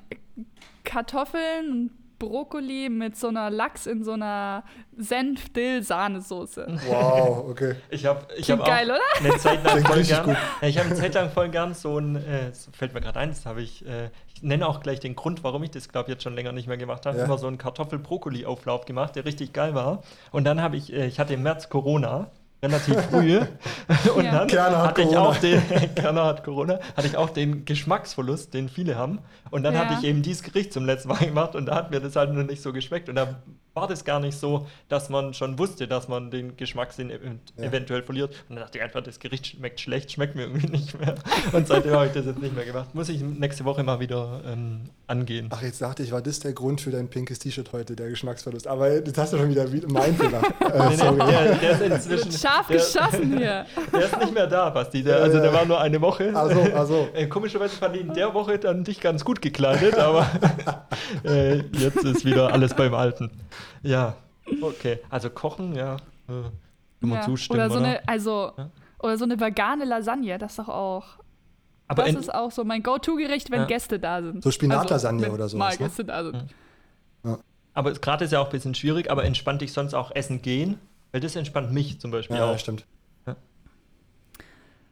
Kartoffeln 0.84 1.70
und 1.70 1.90
Brokkoli 2.28 2.88
mit 2.88 3.16
so 3.16 3.28
einer 3.28 3.50
Lachs 3.50 3.86
in 3.86 4.04
so 4.04 4.12
einer 4.12 4.64
Senf-Dill-Sahnesoße. 4.96 6.66
Wow, 6.86 7.46
okay. 7.50 7.76
Ich 7.90 8.06
habe 8.06 8.26
ich 8.36 8.44
Klingt 8.46 8.60
hab 8.62 8.68
geil, 8.68 8.90
oder? 8.90 9.00
eine 9.18 9.36
Zeit 9.38 9.64
lang 9.64 9.84
voll 9.84 9.96
richtig 9.98 10.22
gern, 10.24 10.36
ich 10.62 10.78
habe 10.78 10.88
eine 10.90 10.98
Zeit 10.98 11.14
lang 11.14 11.30
voll 11.30 11.48
gern 11.48 11.74
so 11.74 11.98
ein, 11.98 12.16
äh, 12.16 12.48
es 12.48 12.68
fällt 12.72 12.94
mir 12.94 13.00
gerade 13.00 13.18
ein, 13.20 13.30
das 13.30 13.46
habe 13.46 13.62
ich, 13.62 13.84
äh, 13.86 14.10
ich 14.34 14.42
nenne 14.42 14.66
auch 14.66 14.80
gleich 14.80 15.00
den 15.00 15.14
Grund, 15.16 15.44
warum 15.44 15.62
ich 15.62 15.70
das 15.70 15.88
glaube 15.88 16.10
jetzt 16.10 16.22
schon 16.22 16.34
länger 16.34 16.52
nicht 16.52 16.66
mehr 16.68 16.76
gemacht 16.76 17.06
habe, 17.06 17.18
Ja. 17.18 17.24
immer 17.24 17.38
so 17.38 17.46
einen 17.46 17.58
Kartoffel-Brokkoli-Auflauf 17.58 18.84
gemacht, 18.84 19.16
der 19.16 19.24
richtig 19.24 19.52
geil 19.52 19.74
war. 19.74 20.02
Und 20.32 20.44
dann 20.44 20.60
habe 20.60 20.76
ich, 20.76 20.92
äh, 20.92 21.06
ich 21.06 21.18
hatte 21.20 21.34
im 21.34 21.42
März 21.42 21.68
Corona, 21.68 22.30
relativ 22.64 23.00
früh. 23.02 23.38
Und 24.16 24.24
Ja. 24.24 24.32
dann 24.38 24.48
Kerner 24.48 24.78
hat 24.78 24.88
hatte 24.88 25.02
ich 25.02 25.08
Corona. 25.08 25.28
auch 25.28 25.36
den, 25.36 25.62
Kerner 25.94 26.24
hat 26.24 26.44
Corona, 26.44 26.80
hatte 26.96 27.06
ich 27.06 27.16
auch 27.16 27.30
den 27.30 27.64
Geschmacksverlust, 27.64 28.52
den 28.54 28.68
viele 28.68 28.96
haben. 28.96 29.18
Und 29.50 29.62
dann 29.62 29.74
Ja. 29.74 29.80
hatte 29.80 29.94
ich 29.94 30.04
eben 30.04 30.22
dieses 30.22 30.42
Gericht 30.42 30.72
zum 30.72 30.84
letzten 30.86 31.08
Mal 31.08 31.18
gemacht 31.24 31.54
und 31.54 31.66
da 31.66 31.74
hat 31.76 31.90
mir 31.90 32.00
das 32.00 32.16
halt 32.16 32.32
noch 32.32 32.44
nicht 32.44 32.62
so 32.62 32.72
geschmeckt. 32.72 33.08
Und 33.08 33.16
da 33.16 33.42
war 33.74 33.88
das 33.88 34.04
gar 34.04 34.20
nicht 34.20 34.38
so, 34.38 34.68
dass 34.88 35.08
man 35.08 35.34
schon 35.34 35.58
wusste, 35.58 35.88
dass 35.88 36.06
man 36.06 36.30
den 36.30 36.56
Geschmackssinn 36.56 37.10
ev 37.10 37.20
Ja. 37.56 37.64
eventuell 37.64 38.02
verliert. 38.04 38.30
Und 38.48 38.54
dann 38.56 38.64
dachte 38.64 38.78
ich 38.78 38.84
einfach, 38.84 39.02
das 39.02 39.18
Gericht 39.18 39.48
schmeckt 39.48 39.80
schlecht, 39.80 40.12
schmeckt 40.12 40.36
mir 40.36 40.42
irgendwie 40.42 40.66
nicht 40.70 40.98
mehr. 41.00 41.16
Und 41.52 41.66
seitdem 41.66 41.92
habe 41.92 42.06
ich 42.06 42.12
das 42.12 42.24
jetzt 42.26 42.40
nicht 42.40 42.54
mehr 42.54 42.64
gemacht. 42.64 42.94
Muss 42.94 43.08
ich 43.08 43.20
nächste 43.20 43.64
Woche 43.64 43.82
mal 43.82 43.98
wieder 43.98 44.42
ähm, 44.46 44.82
angehen. 45.08 45.48
Ach, 45.50 45.60
jetzt 45.62 45.82
dachte 45.82 46.04
ich, 46.04 46.12
war 46.12 46.22
das 46.22 46.38
der 46.38 46.52
Grund 46.52 46.80
für 46.80 46.92
dein 46.92 47.08
pinkes 47.08 47.40
T-Shirt 47.40 47.72
heute, 47.72 47.96
der 47.96 48.10
Geschmacksverlust. 48.10 48.68
Aber 48.68 49.00
das 49.00 49.18
hast 49.18 49.32
du 49.32 49.38
schon 49.38 49.48
wieder 49.50 49.70
wie- 49.72 49.82
mein 49.88 50.14
Fehler. 50.16 50.42
Äh, 50.60 50.88
Nee, 50.88 50.96
nee, 50.96 51.16
der, 51.18 51.54
der 51.56 51.70
ist 51.72 51.80
inzwischen. 52.08 52.32
Scharf 52.32 52.66
der, 52.68 52.76
geschossen 52.76 53.36
hier. 53.38 53.66
Der 53.92 54.00
ist 54.04 54.18
nicht 54.18 54.34
mehr 54.34 54.46
da, 54.46 54.70
Basti. 54.70 55.02
Der, 55.02 55.16
also 55.22 55.38
der 55.40 55.52
war 55.52 55.64
nur 55.64 55.80
eine 55.80 56.00
Woche. 56.00 56.34
Also, 56.34 56.60
also. 56.74 57.08
Äh, 57.14 57.26
komischerweise 57.26 57.76
fand 57.76 57.96
ich 57.96 58.02
in 58.02 58.12
der 58.14 58.32
Woche 58.34 58.58
dann 58.58 58.84
dich 58.84 59.00
ganz 59.00 59.24
gut 59.24 59.40
gekleidet, 59.42 59.98
aber 59.98 60.26
äh, 61.24 61.56
jetzt 61.72 62.04
ist 62.04 62.24
wieder 62.24 62.52
alles 62.52 62.74
beim 62.74 62.94
Alten. 62.94 63.30
Ja, 63.82 64.16
okay. 64.60 64.98
Also 65.10 65.30
kochen, 65.30 65.74
ja. 65.74 65.96
Äh, 65.96 65.98
kann 66.28 66.52
man 67.00 67.18
Ja. 67.18 67.22
zustimmen, 67.22 67.58
Oder 67.60 67.70
so 67.70 67.78
oder? 67.78 67.86
eine, 67.88 68.08
also, 68.08 68.52
Ja. 68.56 68.70
oder 69.00 69.18
so 69.18 69.24
eine 69.24 69.38
vegane 69.38 69.84
Lasagne, 69.84 70.38
das 70.38 70.52
ist 70.52 70.58
doch 70.58 70.68
auch. 70.68 71.04
aber 71.86 72.04
das 72.04 72.14
ist 72.14 72.34
auch 72.34 72.50
so 72.50 72.64
mein 72.64 72.82
Go-To-Gericht, 72.82 73.50
wenn 73.50 73.60
Ja. 73.62 73.66
Gäste 73.66 73.98
da 73.98 74.22
sind. 74.22 74.42
So 74.42 74.50
Spinatlasagne 74.50 75.22
wenn 75.22 75.32
oder 75.32 75.48
sowas, 75.48 75.58
Mal 75.58 75.72
ne? 75.72 75.78
Gäste 75.88 76.04
da 76.04 76.24
sind. 76.24 76.54
aber 77.74 77.92
gerade 77.92 78.24
ist 78.24 78.30
ja 78.32 78.40
auch 78.40 78.46
ein 78.46 78.50
bisschen 78.52 78.74
schwierig, 78.74 79.10
aber 79.10 79.24
entspannt 79.24 79.60
dich 79.60 79.72
sonst 79.72 79.94
auch 79.94 80.10
essen 80.14 80.40
gehen? 80.42 80.78
Weil 81.12 81.20
das 81.20 81.36
entspannt 81.36 81.72
mich 81.72 82.00
zum 82.00 82.10
Beispiel 82.10 82.36
Ja, 82.36 82.46
auch. 82.50 82.58
stimmt. 82.58 82.86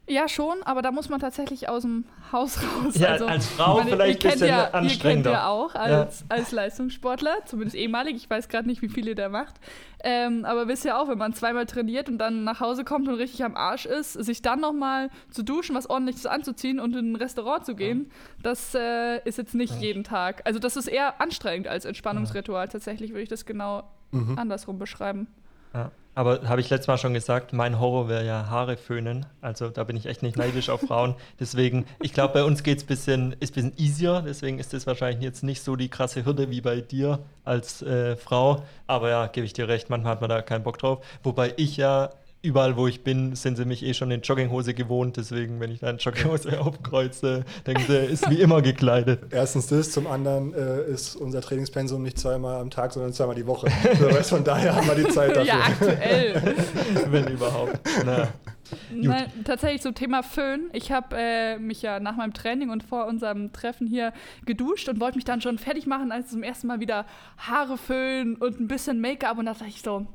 Ja, 0.09 0.29
schon, 0.29 0.62
aber 0.65 0.83
da 0.83 0.91
muss 0.91 1.09
man 1.09 1.21
tatsächlich 1.21 1.69
aus 1.69 1.83
dem 1.83 2.05
Haus 2.33 2.59
raus. 2.61 2.95
Ja, 2.97 3.11
also, 3.11 3.27
als 3.27 3.47
Frau 3.47 3.77
meine, 3.79 3.91
vielleicht 3.91 4.21
kennt 4.21 4.33
bisschen 4.35 4.49
ja, 4.49 4.57
Ihr 4.57 4.62
kennt 4.65 4.75
anstrengender. 4.75 5.31
ja 5.31 5.47
auch 5.49 5.75
als, 5.77 6.25
als 6.29 6.51
Leistungssportler, 6.51 7.45
zumindest 7.47 7.77
ehemalig. 7.77 8.17
Ich 8.17 8.29
weiß 8.29 8.49
gerade 8.49 8.67
nicht, 8.67 8.83
wie 8.83 8.88
viel 8.88 9.07
ihr 9.07 9.15
da 9.15 9.29
macht. 9.29 9.55
Ähm, 10.03 10.45
aber 10.45 10.67
wisst 10.67 10.85
ihr 10.85 10.99
auch, 10.99 11.09
wenn 11.09 11.19
man 11.19 11.33
zweimal 11.35 11.67
trainiert 11.67 12.09
und 12.09 12.19
dann 12.19 12.43
nach 12.43 12.59
Hause 12.59 12.83
kommt 12.85 13.07
und 13.09 13.15
richtig 13.15 13.45
am 13.45 13.55
Arsch 13.55 13.87
ist, 13.87 14.15
sich 14.15 14.43
dann 14.43 14.61
nochmal 14.61 15.09
zu 15.31 15.45
duschen, 15.45 15.77
was 15.77 15.88
ordentliches 15.88 16.27
anzuziehen 16.27 16.81
und 16.81 16.97
in 16.97 17.12
ein 17.12 17.17
Restaurant 17.17 17.65
zu 17.65 17.77
gehen, 17.77 18.11
das 18.43 18.75
äh, 18.75 19.21
ist 19.25 19.38
jetzt 19.38 19.55
nicht 19.55 19.81
jeden 19.81 20.03
Tag. 20.03 20.43
Also 20.45 20.59
das 20.59 20.77
ist 20.77 20.88
eher 20.88 21.21
anstrengend 21.21 21.69
als 21.69 21.85
Entspannungsritual. 21.85 22.67
Tatsächlich 22.69 23.11
würde 23.11 23.23
ich 23.23 23.29
das 23.29 23.47
genau 23.47 23.85
Mhm. 24.11 24.38
andersrum 24.38 24.79
beschreiben. 24.79 25.27
Ja. 25.73 25.91
Aber 26.14 26.46
habe 26.46 26.61
ich 26.61 26.68
letztes 26.68 26.88
Mal 26.88 26.98
schon 26.98 27.14
gesagt, 27.14 27.55
mein 27.55 27.81
Horror 27.81 28.09
wäre 28.09 28.27
ja 28.27 28.46
Haare 28.51 28.77
föhnen. 28.77 29.25
Also 29.40 29.70
da 29.70 29.85
bin 29.85 29.96
ich 29.96 30.07
echt 30.07 30.22
nicht 30.22 30.37
neidisch 30.37 30.68
auf 30.68 30.83
Frauen. 30.83 31.14
Deswegen, 31.40 31.87
ich 32.03 32.12
glaube, 32.12 32.35
bei 32.35 32.44
uns 32.44 32.62
geht 32.62 32.79
es 32.79 32.85
bisschen, 32.85 33.35
ist 33.40 33.53
ein 33.57 33.70
bisschen 33.70 33.79
easier. 33.79 34.22
Deswegen 34.25 34.59
ist 34.59 34.75
das 34.75 34.87
wahrscheinlich 34.87 35.22
jetzt 35.22 35.42
nicht 35.42 35.62
so 35.62 35.75
die 35.75 35.88
krasse 35.88 36.27
Hürde 36.27 36.51
wie 36.51 36.61
bei 36.61 36.83
dir 36.83 37.20
als 37.44 37.81
äh, 37.83 38.16
Frau. 38.16 38.62
Aber 38.87 39.09
ja, 39.09 39.27
gebe 39.27 39.46
ich 39.46 39.55
dir 39.55 39.68
recht, 39.68 39.88
manchmal 39.88 40.12
hat 40.12 40.20
man 40.20 40.29
da 40.29 40.42
keinen 40.42 40.64
Bock 40.64 40.79
drauf. 40.79 41.03
Wobei 41.22 41.55
ich 41.57 41.79
ja, 41.79 42.11
überall 42.42 42.76
wo 42.76 42.88
ich 42.88 43.05
bin, 43.05 43.37
sind 43.37 43.57
sie 43.57 43.64
mich 43.64 43.85
eh 43.85 43.94
schon 43.94 44.11
in 44.11 44.20
Jogginghose 44.20 44.74
gewohnt. 44.74 45.16
Deswegen, 45.16 45.61
wenn 45.61 45.70
ich 45.70 45.81
da 45.81 45.90
in 45.90 45.98
Jogginghose 45.98 46.61
aufkreuze, 46.61 47.44
denken 47.66 47.85
sie, 47.87 47.98
ist 47.98 48.28
wie 48.28 48.40
immer 48.40 48.61
gekleidet. 48.62 49.22
Erstens 49.31 49.68
das, 49.68 49.92
zum 49.92 50.09
anderen 50.09 50.52
äh, 50.52 50.85
ist 50.90 51.14
unser 51.14 51.40
Trainingspensum 51.40 52.02
nicht 52.02 52.18
zweimal 52.18 52.61
am 52.61 52.70
Tag, 52.70 52.92
sondern 52.92 53.12
zweimal 53.12 53.37
die 53.37 53.46
Woche. 53.46 53.68
So, 53.98 54.11
weißt, 54.11 54.31
von 54.31 54.44
daher 54.44 54.74
haben 54.74 54.87
wir 54.87 54.96
die 54.96 55.09
Zeit 55.09 55.31
dafür. 55.31 55.44
Ja, 55.44 55.61
aktuell. 55.61 56.57
wenn 57.11 57.28
überhaupt. 57.28 57.78
Na. 58.05 58.28
Nein, 58.90 59.26
tatsächlich 59.44 59.83
zum 59.83 59.94
Thema 59.94 60.22
Föhn. 60.22 60.70
Ich 60.72 60.90
habe 60.92 61.16
äh, 61.16 61.59
mich 61.59 61.83
ja 61.83 62.00
nach 62.00 62.16
meinem 62.16 62.33
Training 62.33 62.70
und 62.70 62.83
vor 62.83 63.07
unserem 63.07 63.52
Treffen 63.52 63.87
hier 63.87 64.12
geduscht 64.46 64.88
und 64.88 65.00
wollte 65.00 65.16
mich 65.16 65.24
dann 65.24 65.40
schon 65.40 65.59
fertig 65.59 65.87
machen, 65.87 66.11
als 66.11 66.31
zum 66.31 66.42
ersten 66.42 66.66
Mal 66.66 66.81
wieder 66.81 67.07
Haare 67.37 67.76
föhnen 67.76 68.37
und 68.37 68.61
ein 68.61 68.68
bisschen 68.68 69.00
Make-up. 69.00 69.38
Und 69.38 69.46
da 69.46 69.52
dachte 69.52 69.66
ich 69.68 69.83
so, 69.83 70.07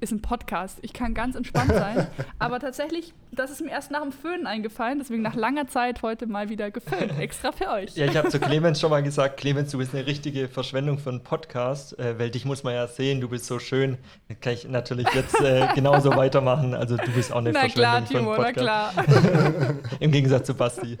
ist 0.00 0.12
ein 0.12 0.20
Podcast. 0.20 0.78
Ich 0.82 0.92
kann 0.92 1.14
ganz 1.14 1.36
entspannt 1.36 1.72
sein. 1.72 2.06
Aber 2.38 2.60
tatsächlich, 2.60 3.14
das 3.32 3.50
ist 3.50 3.62
mir 3.62 3.70
erst 3.70 3.90
nach 3.90 4.02
dem 4.02 4.12
Föhnen 4.12 4.46
eingefallen. 4.46 4.98
Deswegen 4.98 5.22
nach 5.22 5.34
langer 5.34 5.68
Zeit 5.68 6.02
heute 6.02 6.26
mal 6.26 6.48
wieder 6.48 6.70
geföhnt. 6.70 7.18
Extra 7.18 7.52
für 7.52 7.70
euch. 7.70 7.96
Ja, 7.96 8.06
ich 8.06 8.16
habe 8.16 8.28
zu 8.28 8.38
Clemens 8.40 8.80
schon 8.80 8.90
mal 8.90 9.02
gesagt, 9.02 9.38
Clemens, 9.38 9.70
du 9.72 9.78
bist 9.78 9.94
eine 9.94 10.06
richtige 10.06 10.48
Verschwendung 10.48 10.98
für 10.98 11.10
einen 11.10 11.22
Podcast, 11.22 11.98
äh, 11.98 12.18
weil 12.18 12.30
dich 12.30 12.44
muss 12.44 12.62
man 12.62 12.74
ja 12.74 12.86
sehen, 12.86 13.20
du 13.20 13.28
bist 13.28 13.46
so 13.46 13.58
schön. 13.58 13.96
Da 14.28 14.34
kann 14.34 14.52
ich 14.52 14.68
natürlich 14.68 15.08
jetzt 15.14 15.40
äh, 15.40 15.68
genauso 15.74 16.14
weitermachen. 16.14 16.74
Also 16.74 16.96
du 16.96 17.10
bist 17.12 17.32
auch 17.32 17.38
eine 17.38 17.52
Na 17.52 17.66
klar, 17.68 18.02
Verschwendung 18.02 18.06
für 18.06 18.18
einen 18.18 18.52
Timo, 18.52 18.64
na 18.64 18.96
Podcast. 18.96 19.16
klar. 19.56 19.74
Im 20.00 20.12
Gegensatz 20.12 20.46
zu 20.46 20.54
Basti. 20.54 20.98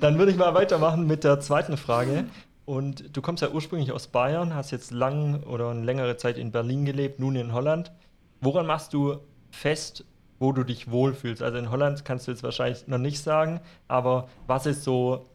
Dann 0.00 0.18
würde 0.18 0.30
ich 0.30 0.38
mal 0.38 0.54
weitermachen 0.54 1.06
mit 1.06 1.24
der 1.24 1.40
zweiten 1.40 1.76
Frage. 1.76 2.26
Und 2.66 3.14
du 3.14 3.20
kommst 3.20 3.42
ja 3.42 3.50
ursprünglich 3.50 3.92
aus 3.92 4.06
Bayern, 4.08 4.54
hast 4.54 4.70
jetzt 4.70 4.90
lang 4.90 5.42
oder 5.42 5.70
eine 5.70 5.82
längere 5.82 6.16
Zeit 6.16 6.38
in 6.38 6.50
Berlin 6.50 6.84
gelebt, 6.84 7.20
nun 7.20 7.36
in 7.36 7.52
Holland. 7.52 7.92
Woran 8.40 8.66
machst 8.66 8.94
du 8.94 9.18
fest, 9.50 10.04
wo 10.38 10.52
du 10.52 10.64
dich 10.64 10.90
wohlfühlst? 10.90 11.42
Also 11.42 11.58
in 11.58 11.70
Holland 11.70 12.04
kannst 12.04 12.26
du 12.26 12.30
jetzt 12.30 12.42
wahrscheinlich 12.42 12.86
noch 12.88 12.98
nicht 12.98 13.22
sagen, 13.22 13.60
aber 13.86 14.28
was 14.46 14.66
ist 14.66 14.82
so, 14.82 15.26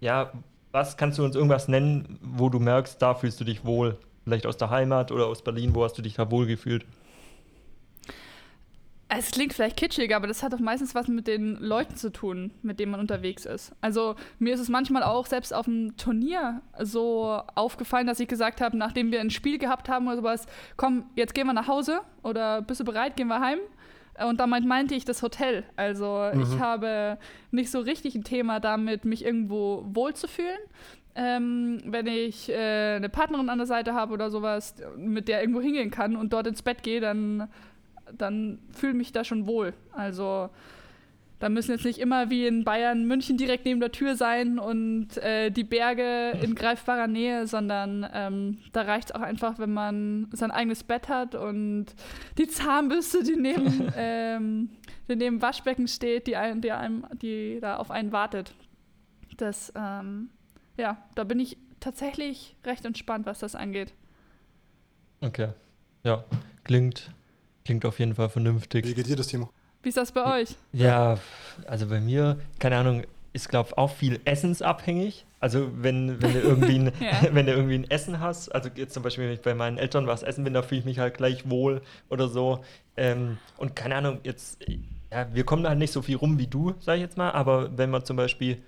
ja, 0.00 0.32
was 0.72 0.96
kannst 0.96 1.18
du 1.18 1.24
uns 1.24 1.36
irgendwas 1.36 1.68
nennen, 1.68 2.18
wo 2.22 2.48
du 2.48 2.58
merkst, 2.58 3.00
da 3.00 3.14
fühlst 3.14 3.40
du 3.40 3.44
dich 3.44 3.64
wohl? 3.64 3.98
Vielleicht 4.24 4.46
aus 4.46 4.56
der 4.56 4.70
Heimat 4.70 5.12
oder 5.12 5.26
aus 5.26 5.42
Berlin, 5.42 5.74
wo 5.74 5.84
hast 5.84 5.98
du 5.98 6.02
dich 6.02 6.14
da 6.14 6.30
wohl 6.30 6.46
gefühlt? 6.46 6.86
Es 9.16 9.30
klingt 9.30 9.52
vielleicht 9.52 9.76
kitschig, 9.76 10.14
aber 10.14 10.26
das 10.26 10.42
hat 10.42 10.52
doch 10.52 10.58
meistens 10.58 10.94
was 10.94 11.08
mit 11.08 11.26
den 11.26 11.56
Leuten 11.56 11.96
zu 11.96 12.10
tun, 12.10 12.52
mit 12.62 12.80
denen 12.80 12.92
man 12.92 13.00
unterwegs 13.00 13.44
ist. 13.44 13.72
Also 13.80 14.16
mir 14.38 14.54
ist 14.54 14.60
es 14.60 14.68
manchmal 14.68 15.02
auch 15.02 15.26
selbst 15.26 15.54
auf 15.54 15.66
dem 15.66 15.96
Turnier 15.96 16.62
so 16.80 17.40
aufgefallen, 17.54 18.06
dass 18.06 18.20
ich 18.20 18.28
gesagt 18.28 18.60
habe, 18.60 18.76
nachdem 18.76 19.12
wir 19.12 19.20
ein 19.20 19.30
Spiel 19.30 19.58
gehabt 19.58 19.88
haben 19.88 20.06
oder 20.06 20.16
sowas, 20.16 20.46
komm, 20.76 21.04
jetzt 21.14 21.34
gehen 21.34 21.46
wir 21.46 21.52
nach 21.52 21.68
Hause 21.68 22.00
oder 22.22 22.62
bist 22.62 22.80
du 22.80 22.84
bereit, 22.84 23.16
gehen 23.16 23.28
wir 23.28 23.40
heim? 23.40 23.58
Und 24.26 24.38
damit 24.38 24.64
meinte 24.64 24.94
ich 24.94 25.04
das 25.04 25.22
Hotel. 25.22 25.64
Also 25.76 26.30
mhm. 26.32 26.42
ich 26.42 26.60
habe 26.60 27.18
nicht 27.50 27.70
so 27.70 27.80
richtig 27.80 28.14
ein 28.14 28.24
Thema 28.24 28.60
damit, 28.60 29.04
mich 29.04 29.24
irgendwo 29.24 29.84
wohlzufühlen. 29.88 30.58
Ähm, 31.16 31.80
wenn 31.86 32.06
ich 32.08 32.48
äh, 32.48 32.96
eine 32.96 33.08
Partnerin 33.08 33.48
an 33.48 33.58
der 33.58 33.66
Seite 33.68 33.94
habe 33.94 34.12
oder 34.12 34.30
sowas, 34.30 34.74
mit 34.96 35.28
der 35.28 35.40
irgendwo 35.40 35.60
hingehen 35.60 35.92
kann 35.92 36.16
und 36.16 36.32
dort 36.32 36.48
ins 36.48 36.62
Bett 36.62 36.82
gehe, 36.82 37.00
dann 37.00 37.48
dann 38.12 38.58
fühle 38.72 38.94
mich 38.94 39.12
da 39.12 39.24
schon 39.24 39.46
wohl. 39.46 39.74
Also 39.92 40.50
da 41.44 41.48
müssen 41.48 41.72
jetzt 41.72 41.84
nicht 41.84 41.98
immer 41.98 42.30
wie 42.30 42.46
in 42.46 42.64
Bayern 42.64 43.04
München 43.04 43.36
direkt 43.36 43.64
neben 43.66 43.78
der 43.78 43.92
Tür 43.92 44.16
sein 44.16 44.58
und 44.58 45.18
äh, 45.18 45.50
die 45.50 45.64
Berge 45.64 46.38
in 46.40 46.54
greifbarer 46.54 47.06
Nähe, 47.06 47.46
sondern 47.46 48.08
ähm, 48.14 48.58
da 48.72 48.82
reicht 48.82 49.10
es 49.10 49.14
auch 49.14 49.20
einfach, 49.20 49.58
wenn 49.58 49.72
man 49.72 50.28
sein 50.32 50.50
eigenes 50.50 50.84
Bett 50.84 51.08
hat 51.08 51.34
und 51.34 51.86
die 52.38 52.46
Zahnbürste, 52.46 53.24
die 53.24 53.36
neben, 53.36 53.92
ähm, 53.96 54.70
die 55.08 55.16
neben 55.16 55.42
Waschbecken 55.42 55.86
steht, 55.86 56.28
die, 56.28 56.36
ein, 56.36 56.62
die, 56.62 56.72
einem, 56.72 57.04
die 57.20 57.58
da 57.60 57.76
auf 57.76 57.90
einen 57.90 58.12
wartet. 58.12 58.54
Das, 59.36 59.72
ähm, 59.76 60.30
ja, 60.78 60.96
da 61.14 61.24
bin 61.24 61.40
ich 61.40 61.58
tatsächlich 61.78 62.56
recht 62.64 62.86
entspannt, 62.86 63.26
was 63.26 63.40
das 63.40 63.54
angeht. 63.54 63.92
Okay. 65.20 65.48
Ja, 66.04 66.24
klingt 66.62 67.10
Klingt 67.64 67.86
auf 67.86 67.98
jeden 67.98 68.14
Fall 68.14 68.28
vernünftig. 68.28 68.86
Wie 68.86 68.92
geht 68.92 69.06
dir 69.06 69.16
das, 69.16 69.28
Timo? 69.28 69.48
Wie 69.82 69.88
ist 69.88 69.96
das 69.96 70.12
bei 70.12 70.42
euch? 70.42 70.50
Ja, 70.72 71.18
also 71.66 71.86
bei 71.86 71.98
mir, 71.98 72.38
keine 72.58 72.76
Ahnung, 72.76 73.04
ist, 73.32 73.48
glaube 73.48 73.70
ich, 73.70 73.78
auch 73.78 73.90
viel 73.90 74.20
essensabhängig. 74.26 75.24
Also 75.40 75.70
wenn, 75.74 76.20
wenn, 76.20 76.34
du 76.34 76.40
irgendwie 76.40 76.74
ein, 76.78 76.92
ja. 77.00 77.22
wenn 77.32 77.46
du 77.46 77.52
irgendwie 77.52 77.76
ein 77.76 77.90
Essen 77.90 78.20
hast, 78.20 78.50
also 78.50 78.68
jetzt 78.74 78.92
zum 78.92 79.02
Beispiel, 79.02 79.24
wenn 79.24 79.32
ich 79.32 79.40
bei 79.40 79.54
meinen 79.54 79.78
Eltern 79.78 80.06
was 80.06 80.22
essen 80.22 80.44
bin, 80.44 80.52
da 80.52 80.60
fühle 80.60 80.80
ich 80.80 80.84
mich 80.84 80.98
halt 80.98 81.16
gleich 81.16 81.48
wohl 81.48 81.80
oder 82.10 82.28
so. 82.28 82.62
Ähm, 82.98 83.38
und 83.56 83.74
keine 83.74 83.96
Ahnung, 83.96 84.18
jetzt, 84.24 84.58
ja, 85.10 85.26
wir 85.32 85.44
kommen 85.44 85.66
halt 85.66 85.78
nicht 85.78 85.92
so 85.92 86.02
viel 86.02 86.16
rum 86.16 86.38
wie 86.38 86.46
du, 86.46 86.74
sag 86.80 86.96
ich 86.96 87.00
jetzt 87.00 87.16
mal, 87.16 87.30
aber 87.30 87.78
wenn 87.78 87.88
man 87.88 88.04
zum 88.04 88.18
Beispiel 88.18 88.58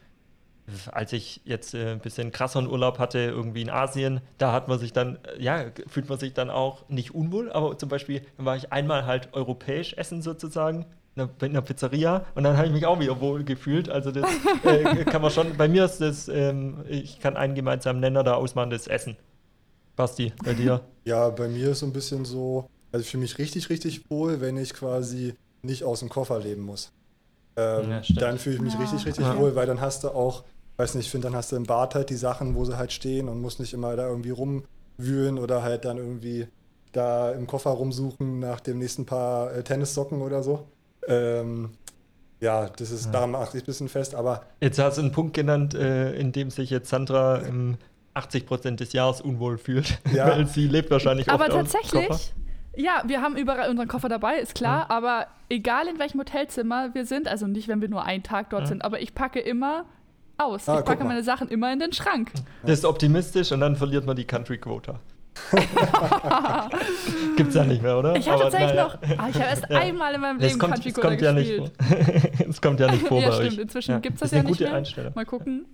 als 0.93 1.13
ich 1.13 1.41
jetzt 1.45 1.75
äh, 1.75 1.93
ein 1.93 2.01
bisschen 2.01 2.33
krasseren 2.33 2.69
Urlaub 2.69 2.99
hatte, 2.99 3.19
irgendwie 3.19 3.63
in 3.63 3.71
Asien, 3.71 4.21
da 4.39 4.53
hat 4.53 4.69
man 4.69 4.79
sich 4.79 4.93
dann, 4.93 5.19
äh, 5.25 5.43
ja, 5.43 5.65
fühlt 5.87 6.09
man 6.09 6.19
sich 6.19 6.35
dann 6.35 6.51
auch 6.51 6.89
nicht 6.89 7.15
unwohl, 7.15 7.53
aber 7.53 7.79
zum 7.79 7.89
Beispiel 7.89 8.23
dann 8.37 8.47
war 8.47 8.57
ich 8.57 8.73
einmal 8.73 9.07
halt 9.07 9.33
europäisch 9.33 9.95
essen 9.95 10.23
sozusagen, 10.23 10.87
in 11.17 11.31
einer 11.41 11.63
Pizzeria 11.63 12.27
und 12.35 12.45
dann 12.45 12.59
habe 12.59 12.67
ich 12.67 12.73
mich 12.75 12.85
auch 12.85 13.01
wieder 13.01 13.21
wohl 13.21 13.43
gefühlt. 13.43 13.89
Also 13.89 14.11
das 14.11 14.29
äh, 14.65 15.05
kann 15.05 15.23
man 15.23 15.31
schon, 15.31 15.57
bei 15.57 15.67
mir 15.67 15.85
ist 15.87 15.99
das, 15.99 16.29
ähm, 16.29 16.85
ich 16.89 17.21
kann 17.21 17.37
einen 17.37 17.55
gemeinsamen 17.55 18.01
Nenner 18.01 18.23
da 18.23 18.35
ausmachen, 18.35 18.71
das 18.71 18.87
Essen. 18.87 19.17
Basti, 19.97 20.33
bei 20.45 20.55
dir? 20.55 20.83
Ja, 21.07 21.29
bei 21.31 21.47
mir 21.47 21.71
ist 21.71 21.79
so 21.79 21.87
ein 21.87 21.93
bisschen 21.93 22.25
so, 22.25 22.69
also 22.91 23.05
ich 23.05 23.09
fühle 23.09 23.21
mich 23.21 23.39
richtig, 23.39 23.71
richtig 23.71 24.11
wohl, 24.11 24.41
wenn 24.41 24.57
ich 24.57 24.75
quasi 24.75 25.35
nicht 25.63 25.85
aus 25.85 26.01
dem 26.01 26.09
Koffer 26.09 26.41
leben 26.41 26.63
muss. 26.63 26.91
Ähm, 27.57 27.91
ja, 27.91 28.03
dann 28.17 28.39
fühle 28.39 28.57
ich 28.57 28.63
mich 28.63 28.75
ja. 28.75 28.81
richtig, 28.81 29.07
richtig 29.07 29.25
ja. 29.25 29.39
wohl, 29.39 29.55
weil 29.55 29.67
dann 29.67 29.81
hast 29.81 30.05
du 30.05 30.09
auch 30.11 30.45
weiß 30.77 30.95
nicht, 30.95 31.07
ich 31.07 31.11
finde, 31.11 31.29
dann 31.29 31.37
hast 31.37 31.53
du 31.53 31.57
im 31.57 31.65
Bad 31.65 31.95
halt 31.95 32.11
die 32.11 32.17
Sachen, 32.17 32.55
wo 32.55 32.65
sie 32.65 32.77
halt 32.77 32.93
stehen 32.93 33.29
und 33.29 33.41
musst 33.41 33.61
nicht 33.61 33.73
immer 33.73 33.97
da 33.97 34.09
irgendwie 34.09 34.31
rumwühlen 34.31 35.39
oder 35.39 35.63
halt 35.63 35.85
dann 35.85 35.97
irgendwie 35.97 36.47
da 36.93 37.33
im 37.33 37.47
Koffer 37.47 37.71
rumsuchen 37.71 38.41
nach 38.41 38.61
dem 38.61 38.79
nächsten 38.79 39.07
Paar 39.07 39.53
äh, 39.53 39.63
Tennissocken 39.63 40.23
oder 40.23 40.43
so. 40.43 40.67
Ähm, 41.09 41.71
ja, 42.41 42.69
das 42.69 42.91
ist, 42.91 43.07
ja. 43.07 43.13
daran 43.13 43.31
mache 43.31 43.57
ich 43.57 43.63
ein 43.63 43.67
bisschen 43.67 43.89
fest, 43.89 44.15
aber. 44.15 44.43
Jetzt 44.61 44.79
hast 44.79 44.99
du 44.99 45.03
einen 45.03 45.13
Punkt 45.13 45.35
genannt, 45.35 45.75
äh, 45.75 46.15
in 46.15 46.33
dem 46.33 46.51
sich 46.51 46.71
jetzt 46.71 46.91
Sandra 46.91 47.39
im 47.39 47.77
80 48.15 48.47
Prozent 48.47 48.81
des 48.81 48.93
Jahres 48.93 49.21
unwohl 49.21 49.59
fühlt, 49.59 49.99
ja. 50.13 50.29
weil 50.29 50.47
sie 50.47 50.69
lebt 50.69 50.91
wahrscheinlich 50.91 51.29
Aber 51.31 51.49
tatsächlich, 51.49 52.35
ja, 52.77 53.03
wir 53.07 53.23
haben 53.23 53.37
überall 53.37 53.71
unseren 53.71 53.89
Koffer 53.89 54.09
dabei, 54.09 54.39
ist 54.39 54.55
klar, 54.55 54.87
ja. 54.89 54.95
aber 54.95 55.27
egal 55.49 55.89
in 55.89 55.99
welchem 55.99 56.21
Hotelzimmer 56.21 56.95
wir 56.95 57.07
sind, 57.07 57.29
also 57.29 57.47
nicht, 57.47 57.69
wenn 57.69 57.81
wir 57.81 57.89
nur 57.89 58.05
einen 58.05 58.23
Tag 58.23 58.51
dort 58.51 58.69
sind, 58.69 58.85
aber 58.85 59.01
ich 59.01 59.15
packe 59.15 59.41
immer 59.41 59.85
aus. 60.39 60.69
Ah, 60.69 60.79
ich 60.79 60.85
packe 60.85 61.05
meine 61.05 61.23
Sachen 61.23 61.49
immer 61.49 61.73
in 61.73 61.79
den 61.79 61.93
Schrank. 61.93 62.31
Das 62.63 62.79
ist 62.79 62.85
optimistisch 62.85 63.53
und 63.53 63.61
dann 63.61 63.77
verliert 63.77 64.07
man 64.07 64.17
die 64.17 64.25
Country 64.25 64.59
Quota. 64.59 65.01
Gibt's 67.37 67.55
ja 67.55 67.65
nicht 67.65 67.83
mehr, 67.83 67.99
oder? 67.99 68.17
Ich 68.17 68.29
habe 68.29 68.43
tatsächlich 68.43 68.71
naja. 68.71 68.85
noch. 68.85 69.19
Ah, 69.19 69.29
ich 69.29 69.35
habe 69.35 69.45
erst 69.45 69.67
ja. 69.69 69.79
einmal 69.79 70.15
in 70.15 70.21
meinem 70.21 70.39
Leben 70.41 70.59
kommt, 70.59 70.75
Country 70.75 70.93
Quota 70.93 71.09
kommt 71.09 71.21
ja 71.21 71.33
gespielt. 71.33 71.73
Es 72.49 72.63
kommt 72.63 72.81
ja 72.81 72.91
nicht 72.91 73.07
vor 73.09 73.21
ja, 73.21 73.29
bei 73.29 73.35
stimmt. 73.35 73.53
euch. 73.53 73.59
Inzwischen 73.59 73.91
ja. 73.93 73.99
gibt 73.99 74.15
es 74.17 74.21
das, 74.21 74.31
das 74.31 74.39
ja 74.39 74.43
nicht 74.43 74.61
mehr. 74.61 74.75
Einstellung. 74.75 75.13
Mal 75.15 75.27
gucken. 75.27 75.67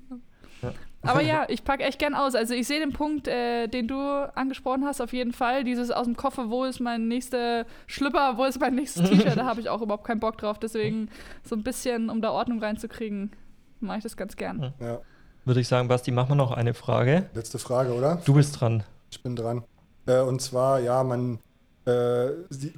Aber 1.03 1.23
ja, 1.23 1.47
ich 1.49 1.65
packe 1.65 1.83
echt 1.83 1.99
gern 1.99 2.15
aus. 2.15 2.35
Also 2.35 2.55
ich 2.55 2.67
sehe 2.67 2.81
den 2.81 2.93
Punkt, 2.93 3.29
äh, 3.29 3.67
den 3.67 3.88
du 3.88 3.97
angesprochen 4.35 4.85
hast, 4.85 5.01
auf 5.01 5.12
jeden 5.12 5.33
Fall. 5.33 5.65
Dieses 5.65 5.91
aus 5.91 6.07
dem 6.07 6.17
Koffer, 6.17 6.49
wo 6.51 6.65
ist 6.65 6.81
mein 6.81 7.09
nächster 7.09 7.67
Schlüpper, 7.87 8.37
wo 8.37 8.45
ist 8.45 8.61
mein 8.61 8.75
nächstes 8.75 9.09
T-Shirt, 9.09 9.37
da 9.37 9.45
habe 9.45 9.61
ich 9.61 9.69
auch 9.69 9.83
überhaupt 9.83 10.05
keinen 10.05 10.21
Bock 10.21 10.38
drauf. 10.38 10.59
Deswegen 10.59 11.09
so 11.43 11.57
ein 11.57 11.62
bisschen, 11.62 12.09
um 12.09 12.21
da 12.23 12.31
Ordnung 12.31 12.61
reinzukriegen, 12.61 13.33
mache 13.81 13.99
ich 13.99 14.03
das 14.05 14.17
ganz 14.17 14.37
gern. 14.37 14.73
Ja 14.81 15.01
würde 15.45 15.61
ich 15.61 15.69
sagen, 15.69 15.88
Basti, 15.88 16.11
machen 16.11 16.31
wir 16.31 16.35
noch 16.37 16.53
eine 16.53 16.75
Frage. 16.75 17.27
Letzte 17.35 17.59
Frage, 17.59 17.93
oder? 17.95 18.21
Du 18.25 18.35
bist 18.35 18.61
dran. 18.61 18.85
Ich 19.11 19.23
bin 19.23 19.37
dran. 19.37 19.65
Äh, 20.07 20.21
und 20.21 20.41
zwar, 20.41 20.81
ja, 20.81 21.03
man 21.03 21.38
äh, 21.85 22.29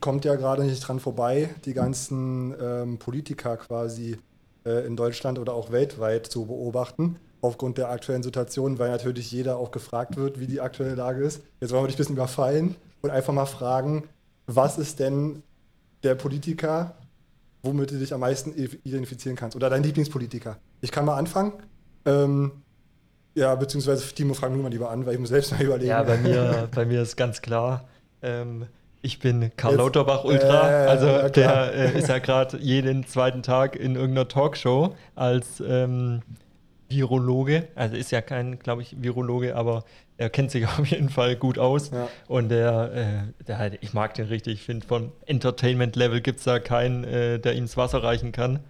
kommt 0.00 0.24
ja 0.24 0.34
gerade 0.37 0.64
nicht 0.64 0.80
dran 0.80 1.00
vorbei, 1.00 1.50
die 1.64 1.74
ganzen 1.74 2.54
ähm, 2.60 2.98
Politiker 2.98 3.56
quasi 3.56 4.18
äh, 4.64 4.87
in 4.87 4.96
Deutschland 4.96 5.38
oder 5.38 5.54
auch 5.54 5.72
weltweit 5.72 6.26
zu 6.26 6.46
beobachten, 6.46 7.16
aufgrund 7.44 7.78
der 7.78 7.90
aktuellen 7.90 8.22
Situation, 8.22 8.78
weil 8.78 8.90
natürlich 8.90 9.30
jeder 9.30 9.59
auch 9.59 9.70
gefragt 9.70 10.16
wird, 10.16 10.40
wie 10.40 10.46
die 10.46 10.61
aktuelle 10.61 10.94
Lage 10.94 11.22
ist. 11.22 11.42
Jetzt 11.61 11.72
wollen 11.72 11.85
wir 11.85 11.88
dich 11.88 11.96
ein 11.96 11.98
bisschen 11.98 12.16
überfallen 12.16 12.76
und 13.02 13.11
einfach 13.11 13.33
mal 13.33 13.46
fragen, 13.46 14.04
was 14.46 14.78
ist 14.78 14.98
denn 14.98 15.42
der 16.02 16.14
Politiker, 16.14 16.94
womit 17.62 17.90
du 17.90 17.98
dich 17.98 18.14
am 18.14 18.20
meisten 18.20 18.52
identifizieren 18.54 19.37
kannst? 19.37 19.57
Oder 19.57 19.70
dein 19.70 19.83
Lieblingspolitiker? 19.83 20.57
Ich 20.80 20.90
kann 20.90 21.04
mal 21.04 21.16
anfangen. 21.16 21.52
Ähm, 22.07 22.52
ja, 23.35 23.54
beziehungsweise 23.54 24.14
Timo, 24.14 24.35
frag 24.35 24.50
nur 24.52 24.62
mal 24.62 24.70
lieber 24.70 24.90
an, 24.90 25.04
weil 25.04 25.14
ich 25.14 25.20
muss 25.20 25.28
selbst 25.28 25.52
mal 25.52 25.62
überlegen. 25.62 25.90
Ja, 25.90 26.02
bei 26.02 26.16
mir, 26.16 26.68
bei 26.74 26.85
mir 26.85 27.02
ist 27.02 27.16
ganz 27.16 27.42
klar, 27.42 27.85
ähm, 28.22 28.66
ich 29.02 29.18
bin 29.18 29.52
Karl 29.59 29.74
Lauterbach 29.74 30.24
Ultra. 30.24 30.70
Äh, 30.70 30.87
also 30.87 31.07
ja, 31.07 31.28
der 31.28 31.74
äh, 31.74 31.98
ist 31.98 32.09
ja 32.09 32.18
gerade 32.20 32.57
jeden 32.57 33.07
zweiten 33.07 33.42
Tag 33.42 33.76
in 33.76 33.96
irgendeiner 33.96 34.28
Talkshow 34.28 34.94
als 35.14 35.62
ähm, 35.66 36.22
Virologe. 36.94 37.68
Also 37.74 37.96
ist 37.96 38.11
ja 38.11 38.20
kein, 38.20 38.59
glaube 38.59 38.83
ich, 38.83 38.96
Virologe, 39.02 39.57
aber 39.57 39.85
er 40.16 40.30
kennt 40.30 40.50
sich 40.50 40.66
auf 40.78 40.87
jeden 40.87 41.09
Fall 41.09 41.37
gut 41.37 41.59
aus. 41.59 41.90
Ja. 41.90 42.09
Und 42.28 42.48
der, 42.48 42.92
äh, 43.38 43.44
der 43.44 43.59
halt, 43.59 43.78
ich 43.80 43.92
mag 43.92 44.14
den 44.14 44.26
richtig. 44.26 44.54
Ich 44.54 44.62
finde, 44.62 44.87
von 44.87 45.12
Entertainment-Level 45.26 46.20
gibt 46.20 46.38
es 46.38 46.44
da 46.44 46.59
keinen, 46.59 47.04
äh, 47.04 47.38
der 47.38 47.54
ihm 47.54 47.64
ins 47.64 47.76
Wasser 47.76 48.02
reichen 48.02 48.33
kann. 48.33 48.61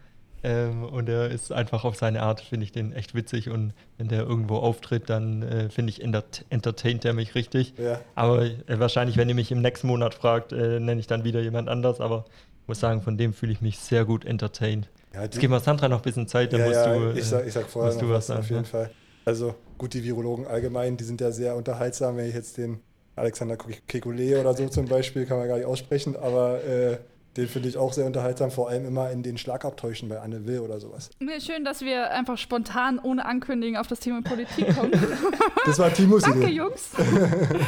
Ähm, 0.45 0.85
und 0.85 1.09
er 1.09 1.31
ist 1.31 1.53
einfach 1.53 1.85
auf 1.85 1.97
seine 1.97 2.23
Art, 2.23 2.43
finde 2.43 2.65
ich 2.65 2.73
den 2.73 2.93
echt 2.93 3.15
witzig. 3.15 3.49
Und 3.49 3.73
wenn 3.97 4.09
der 4.09 4.25
irgendwo 4.25 4.57
auftritt, 4.57 5.09
dann 5.09 5.43
äh, 5.43 5.71
finde 5.71 5.91
ich, 5.91 6.03
entert 6.03 6.45
entertaint 6.51 7.05
er 7.05 7.15
mich 7.15 7.35
richtig. 7.35 7.75
Ja. 7.79 8.01
Aber 8.15 8.43
äh, 8.45 8.79
wahrscheinlich, 8.79 9.17
wenn 9.17 9.29
ihr 9.29 9.35
mich 9.35 9.51
im 9.51 9.63
nächsten 9.63 9.87
Monat 9.87 10.15
fragt, 10.15 10.53
äh, 10.53 10.81
nenne 10.81 11.01
ich 11.01 11.07
dann 11.07 11.25
wieder 11.25 11.41
jemand 11.41 11.69
anders. 11.71 12.01
Aber 12.01 12.27
ich 12.63 12.69
muss 12.69 12.79
sagen, 12.79 13.01
von 13.01 13.17
dem 13.17 13.33
fühle 13.33 13.53
ich 13.53 13.63
mich 13.63 13.79
sehr 13.79 14.05
gut 14.05 14.27
entertained. 14.27 14.91
Ja, 15.15 15.23
Jetzt 15.23 15.39
geben 15.39 15.53
wir 15.53 15.61
Sandra 15.61 15.89
noch 15.89 15.99
ein 15.99 16.03
bisschen 16.03 16.27
Zeit, 16.27 16.53
dann 16.53 16.61
ja, 16.61 16.67
musst 16.67 16.79
ja, 16.79 16.95
du. 16.95 17.11
Ich 17.13 17.25
sag, 17.25 17.47
ich 17.47 17.53
sag 17.53 17.69
vorher 17.69 17.95
du 17.95 18.09
was 18.11 18.27
sagen. 18.27 18.41
Auf 18.41 18.51
jeden 18.51 18.65
Fall. 18.65 18.91
Also 19.25 19.55
gut, 19.79 19.95
die 19.95 20.03
Virologen 20.03 20.47
allgemein, 20.47 20.97
die 20.97 21.05
sind 21.05 21.21
ja 21.21 21.31
sehr 21.31 21.57
unterhaltsam. 21.57 22.17
Wenn 22.17 22.29
ich 22.29 22.35
jetzt 22.35 22.59
den 22.59 22.81
Alexander 23.17 23.57
Kekulé 23.57 24.41
oder 24.41 24.55
so 24.55 24.69
zum 24.69 24.87
Beispiel, 24.87 25.25
kann 25.25 25.39
man 25.39 25.49
gar 25.49 25.57
nicht 25.57 25.67
aussprechen, 25.67 26.17
aber 26.17 26.63
äh, 26.65 26.99
den 27.37 27.49
finde 27.49 27.69
ich 27.69 27.77
auch 27.77 27.93
sehr 27.93 28.07
unterhaltsam, 28.07 28.51
vor 28.51 28.69
allem 28.69 28.87
immer 28.87 29.11
in 29.11 29.23
den 29.23 29.39
Schlagabtäuschen 29.39 30.09
bei 30.09 30.21
Anne 30.21 30.47
Will 30.47 30.61
oder 30.61 30.79
sowas. 30.79 31.11
Nee, 31.19 31.41
schön, 31.41 31.65
dass 31.65 31.81
wir 31.81 32.11
einfach 32.11 32.39
spontan 32.39 32.99
ohne 32.99 33.25
Ankündigen 33.25 33.77
auf 33.77 33.87
das 33.87 34.01
Thema 34.01 34.23
Politik 34.23 34.75
kommen. 34.75 34.93
das 35.67 35.79
war 35.79 35.93
Timos 35.93 36.23
Idee. 36.23 36.41
Danke, 36.41 36.55
Jungs. 36.55 36.91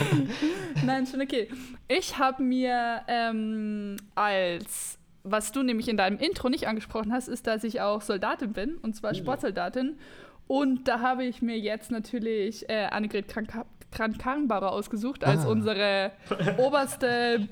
Nein, 0.85 1.06
schon 1.06 1.20
okay. 1.20 1.48
Ich 1.88 2.16
habe 2.16 2.42
mir 2.42 3.02
ähm, 3.09 3.96
als, 4.14 4.98
was 5.27 5.53
du 5.53 5.62
nämlich 5.62 5.89
in 5.89 5.97
deinem 5.97 6.19
Intro 6.19 6.49
nicht 6.49 6.69
angesprochen 6.69 7.12
hast, 7.12 7.29
ist, 7.29 7.47
dass 7.47 7.65
ich 7.65 7.81
auch 7.81 8.01
Soldatin 8.03 8.53
bin, 8.53 8.77
und 8.77 8.95
zwar 8.97 9.15
Sportsoldatin. 9.15 9.99
Und 10.47 10.87
da 10.89 11.01
habe 11.01 11.25
ich 11.25 11.43
mir 11.43 11.59
jetzt 11.59 11.91
natürlich 11.91 12.69
äh, 12.69 12.87
Annegret 12.87 13.27
Krank-Karrenbauer 13.29 14.71
ausgesucht 14.73 15.25
als 15.25 15.45
Ah. 15.45 15.49
unsere 15.49 16.12
oberste, 16.59 17.49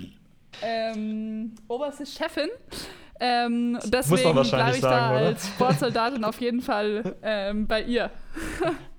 ähm, 0.63 1.55
oberste 1.69 2.07
Chefin. 2.07 2.49
Ähm, 3.21 3.79
deswegen 3.85 4.33
bleibe 4.33 4.75
ich 4.75 4.81
da 4.81 5.11
oder? 5.11 5.27
als 5.27 5.47
Sportsoldatin 5.49 6.25
auf 6.25 6.41
jeden 6.41 6.61
Fall 6.61 7.15
ähm, 7.23 7.67
bei 7.67 7.83
ihr. 7.83 8.11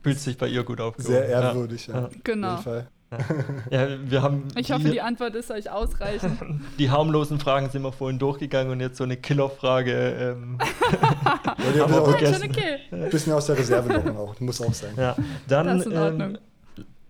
Fühlt 0.04 0.20
sich 0.20 0.38
bei 0.38 0.48
ihr 0.48 0.64
gut 0.64 0.80
aufgehoben. 0.80 1.14
Sehr 1.14 1.26
ehrwürdig, 1.28 1.88
ja. 1.88 1.94
Ja. 1.96 2.06
Auf 2.06 2.14
Genau. 2.24 2.58
Ja, 3.71 3.88
wir 4.04 4.21
haben 4.21 4.47
Ich 4.58 4.71
hoffe, 4.71 4.84
die, 4.86 4.91
die 4.91 5.01
Antwort 5.01 5.36
ist 5.36 5.51
euch 5.51 5.69
ausreichend. 5.71 6.39
die 6.80 6.89
harmlosen 6.91 7.39
Fragen 7.39 7.69
sind 7.69 7.82
wir 7.84 7.91
vorhin 7.91 8.19
durchgegangen 8.19 8.71
und 8.71 8.80
jetzt 8.80 8.97
so 8.97 9.04
eine 9.04 9.17
Killerfrage. 9.17 9.91
Ähm, 9.93 10.58
Wollt 10.60 11.75
ihr 11.75 11.84
Aber 11.84 12.12
bitte 12.13 12.30
auch 12.30 12.39
schon 12.39 12.49
okay. 12.49 12.78
ein 12.91 13.10
bisschen 13.10 13.34
aus 13.34 13.45
der 13.47 13.58
Reserve 13.58 13.93
locken 13.93 14.17
auch. 14.17 14.39
Muss 14.39 14.62
auch 14.62 14.73
sein. 14.73 14.91
ja, 14.97 15.15
dann 15.47 15.67
Das 15.67 15.80
ist 15.86 15.91
in 15.91 15.97
Ordnung. 15.97 16.30
ähm, 16.36 16.38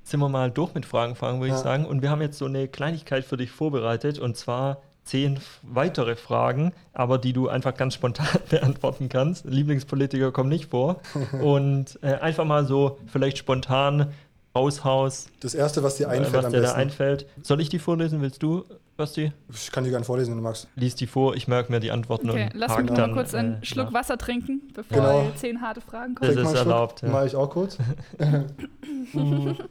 sind 0.04 0.20
wir 0.20 0.30
mal 0.30 0.52
durch 0.52 0.74
mit 0.76 0.86
Fragenfragen, 0.86 1.40
würde 1.40 1.48
ich 1.48 1.58
Ja. 1.58 1.64
sagen. 1.64 1.86
Und 1.86 2.02
wir 2.02 2.10
haben 2.10 2.22
jetzt 2.22 2.38
so 2.38 2.46
eine 2.46 2.68
Kleinigkeit 2.68 3.26
für 3.26 3.38
dich 3.38 3.52
vorbereitet 3.52 4.20
und 4.20 4.38
zwar 4.38 4.82
zehn 5.04 5.40
weitere 5.62 6.16
Fragen, 6.16 6.74
aber 6.94 7.20
die 7.20 7.32
du 7.32 7.48
einfach 7.48 7.76
ganz 7.76 7.94
spontan 7.94 8.28
beantworten 8.50 9.08
kannst. 9.10 9.46
Lieblingspolitiker 9.46 10.32
kommen 10.32 10.50
nicht 10.50 10.72
vor. 10.72 11.00
und 11.44 12.00
äh, 12.02 12.16
einfach 12.16 12.46
mal 12.46 12.66
so 12.66 12.98
vielleicht 13.08 13.38
spontan 13.38 14.08
raushaus, 14.56 15.28
Das 15.42 15.54
erste, 15.54 15.84
was 15.84 15.98
dir 15.98 16.06
äh, 16.08 16.12
einfällt 16.12 16.34
was 16.34 16.46
am 16.46 16.52
dir 16.52 16.58
da 16.62 16.68
besten. 16.68 16.80
einfällt. 16.80 17.28
Soll 17.44 17.60
ich 17.62 17.70
die 17.70 17.80
vorlesen? 17.80 18.22
Willst 18.22 18.42
du, 18.42 18.64
Basti? 18.98 19.34
Ich 19.54 19.72
kann 19.72 19.84
die 19.84 19.90
gerne 19.90 20.06
vorlesen, 20.06 20.32
wenn 20.32 20.38
du 20.38 20.44
magst. 20.44 20.68
Lies 20.76 20.96
die 20.96 21.08
vor, 21.08 21.36
ich 21.36 21.48
merke 21.50 21.72
mir 21.72 21.80
die 21.82 21.92
Antworten 21.92 22.30
Okay, 22.30 22.50
und 22.54 22.60
lass 22.60 22.78
mich 22.78 22.90
mal 22.90 22.96
dann, 22.96 23.14
kurz 23.14 23.34
einen 23.36 23.62
äh, 23.62 23.66
Schluck 23.66 23.88
nach. 23.88 23.94
Wasser 24.00 24.18
trinken, 24.18 24.62
bevor 24.74 24.98
Genau. 24.98 25.32
zehn 25.36 25.60
harte 25.62 25.82
Fragen 25.82 26.16
Das 26.16 26.30
kommen. 26.30 26.32
ist 26.32 26.38
einen 26.48 26.48
Schluck. 26.56 26.66
erlaubt, 26.66 27.02
ja. 27.02 27.10
Mache 27.10 27.28
ich 27.28 27.36
auch 27.36 27.50
kurz. 27.50 27.78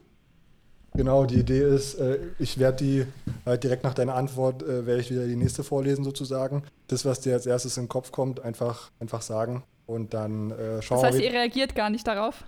genau, 0.95 1.25
die 1.25 1.37
Idee 1.41 1.63
ist, 1.63 1.95
äh, 1.95 2.19
ich 2.39 2.59
werde 2.59 2.85
die 2.85 3.07
halt 3.47 3.65
direkt 3.65 3.85
nach 3.85 3.95
deiner 3.95 4.15
Antwort, 4.15 4.63
äh, 4.63 4.87
werde 4.87 5.01
ich 5.01 5.11
wieder 5.11 5.27
die 5.27 5.37
nächste 5.37 5.65
vorlesen 5.65 6.05
sozusagen. 6.05 6.63
Das, 6.89 7.05
was 7.05 7.21
dir 7.21 7.33
als 7.35 7.47
erstes 7.47 7.77
in 7.77 7.85
den 7.85 7.89
Kopf 7.89 8.13
kommt, 8.13 8.41
einfach, 8.41 8.91
einfach 9.01 9.23
sagen. 9.23 9.63
Und 9.87 10.15
dann 10.15 10.51
äh, 10.51 10.81
schauen 10.83 10.99
Das 11.03 11.11
heißt, 11.13 11.19
wir. 11.19 11.25
ihr 11.27 11.33
reagiert 11.33 11.75
gar 11.75 11.91
nicht 11.91 12.07
darauf? 12.07 12.45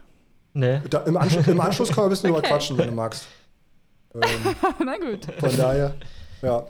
Nee. 0.59 0.81
Da, 0.88 1.01
im, 1.01 1.16
Anschluss, 1.19 1.47
Im 1.49 1.61
Anschluss 1.61 1.88
können 1.88 1.99
wir 1.99 2.05
ein 2.05 2.11
bisschen 2.11 2.29
drüber 2.33 2.38
Okay. 2.45 2.49
quatschen, 2.49 2.79
wenn 2.79 2.88
du 2.88 2.95
magst. 2.95 3.27
Ähm, 4.14 4.21
Na 4.85 4.97
gut. 4.97 5.27
von 5.38 5.57
daher, 5.57 5.95
ja. 6.40 6.64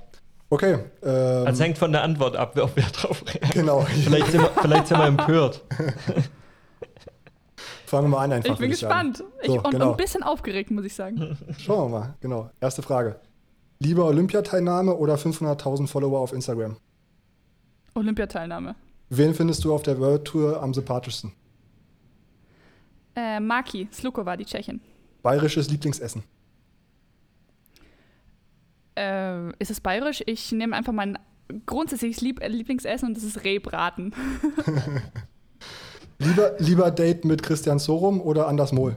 Okay. 0.51 0.79
Ähm, 1.05 1.46
Also 1.46 1.62
hängt 1.62 1.79
von 1.79 1.92
der 1.92 2.03
Antwort 2.03 2.35
ab, 2.37 2.59
ob 2.59 2.75
wir 2.75 2.83
drauf 2.85 3.22
reagieren. 3.27 3.51
genau. 3.53 3.81
Vielleicht 4.05 4.27
sind 4.33 4.40
wir, 4.42 4.51
vielleicht 4.61 4.88
sind 4.88 4.99
wir 4.99 5.07
empört. 5.07 5.62
Fangen 7.87 8.07
wir 8.07 8.09
mal 8.16 8.25
an 8.25 8.33
einfach. 8.33 8.55
Ich 8.55 8.59
bin 8.59 8.70
gespannt. 8.70 9.22
Ich, 9.42 9.46
So, 9.49 9.61
und 9.61 9.70
genau. 9.70 9.92
ein 9.92 9.96
bisschen 9.96 10.22
aufgeregt, 10.25 10.70
muss 10.72 10.85
ich 10.85 10.94
sagen. 10.94 11.38
Schauen 11.59 11.92
wir 11.92 11.99
mal. 12.01 12.14
Genau. 12.20 12.51
Erste 12.61 12.83
Frage. 12.83 13.20
Lieber 13.79 14.07
Olympiateilnahme 14.07 14.94
oder 14.96 15.14
500.000 15.14 15.87
Follower 15.87 16.18
auf 16.18 16.33
Instagram? 16.33 16.77
Olympiateilnahme. 17.94 18.75
Wen 19.11 19.35
findest 19.35 19.64
du 19.64 19.72
auf 19.72 19.83
der 19.83 19.99
World 20.01 20.25
Tour 20.25 20.61
am 20.61 20.75
sympathischsten? 20.75 21.33
Äh, 23.16 23.40
Maki, 23.40 23.88
Sluko 23.90 24.24
war 24.24 24.37
die 24.37 24.44
Tschechin. 24.44 24.81
Bayerisches 25.22 25.70
Lieblingsessen. 25.70 26.22
Äh, 28.94 29.48
ist 29.59 29.70
es 29.70 29.81
bayerisch? 29.81 30.22
Ich 30.26 30.52
nehme 30.52 30.76
einfach 30.76 30.92
mein 30.92 31.18
grundsätzliches 31.64 32.20
Lieb 32.20 32.40
Lieblingsessen 32.46 33.09
und 33.09 33.16
das 33.16 33.24
ist 33.24 33.42
Rehbraten. 33.42 34.14
Lieber, 36.18 36.55
lieber 36.59 36.90
Date 36.90 37.24
mit 37.24 37.42
Christian 37.42 37.79
Sorum 37.79 38.20
oder 38.22 38.48
Anders 38.48 38.72
Mohl? 38.72 38.96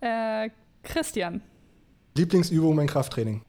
Äh, 0.00 0.50
Christian. 0.82 1.40
Lieblingsübung 2.16 2.76
beim 2.76 2.86
Krafttraining. 2.86 3.42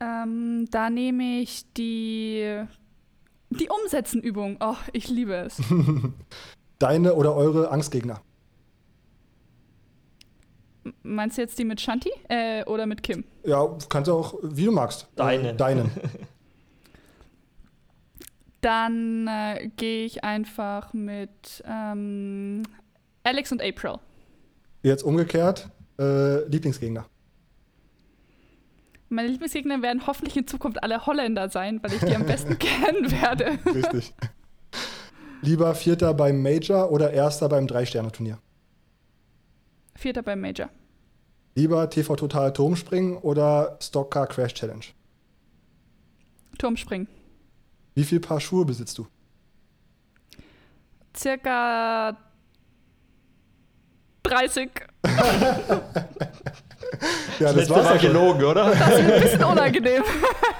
Ähm, 0.00 0.66
da 0.70 0.88
nehme 0.88 1.40
ich 1.40 1.70
die, 1.74 2.64
die 3.50 3.68
Umsetzenübung. 3.68 4.56
Oh, 4.60 4.76
ich 4.92 5.08
liebe 5.08 5.34
es. 5.34 5.60
Deine 6.78 7.14
oder 7.14 7.34
eure 7.34 7.70
Angstgegner? 7.70 8.22
Meinst 11.02 11.36
du 11.36 11.42
jetzt 11.42 11.58
die 11.58 11.64
mit 11.64 11.80
Shanti 11.80 12.10
äh, 12.28 12.64
oder 12.64 12.86
mit 12.86 13.02
Kim? 13.02 13.24
Ja, 13.44 13.76
kannst 13.88 14.08
du 14.08 14.14
auch, 14.14 14.34
wie 14.42 14.64
du 14.64 14.72
magst. 14.72 15.08
Deinen. 15.16 15.44
Äh, 15.44 15.56
deinen. 15.56 15.90
Dann 18.60 19.26
äh, 19.26 19.70
gehe 19.76 20.04
ich 20.04 20.24
einfach 20.24 20.92
mit 20.92 21.62
ähm, 21.66 22.62
Alex 23.24 23.52
und 23.52 23.62
April. 23.62 23.96
Jetzt 24.82 25.02
umgekehrt. 25.02 25.68
Äh, 25.98 26.44
Lieblingsgegner. 26.46 27.06
Meine 29.12 29.26
Lieblingsgegner 29.26 29.82
werden 29.82 30.06
hoffentlich 30.06 30.36
in 30.36 30.46
Zukunft 30.46 30.82
alle 30.84 31.04
Holländer 31.04 31.50
sein, 31.50 31.82
weil 31.82 31.92
ich 31.92 32.00
die 32.00 32.14
am 32.14 32.24
besten 32.24 32.56
kennen 32.60 33.10
werde. 33.10 33.58
Richtig. 33.66 34.14
Lieber 35.42 35.74
Vierter 35.74 36.14
beim 36.14 36.40
Major 36.40 36.92
oder 36.92 37.12
Erster 37.12 37.48
beim 37.48 37.66
Drei-Sterne-Turnier? 37.66 38.38
Vierter 39.96 40.22
beim 40.22 40.40
Major. 40.40 40.70
Lieber 41.56 41.90
TV 41.90 42.14
Total 42.14 42.52
Turmspringen 42.52 43.16
oder 43.16 43.76
Stockcar 43.82 44.28
Crash 44.28 44.54
Challenge? 44.54 44.84
Turmspringen. 46.56 47.08
Wie 47.96 48.04
viel 48.04 48.20
Paar 48.20 48.40
Schuhe 48.40 48.64
besitzt 48.64 48.96
du? 48.96 49.08
Circa 51.16 52.16
30. 54.22 54.70
Ja, 57.40 57.52
Das 57.52 57.70
war 57.70 57.94
ja 57.94 57.96
gelogen, 57.96 58.44
oder? 58.44 58.66
Ein 58.66 59.20
bisschen 59.22 59.44
unangenehm. 59.44 60.02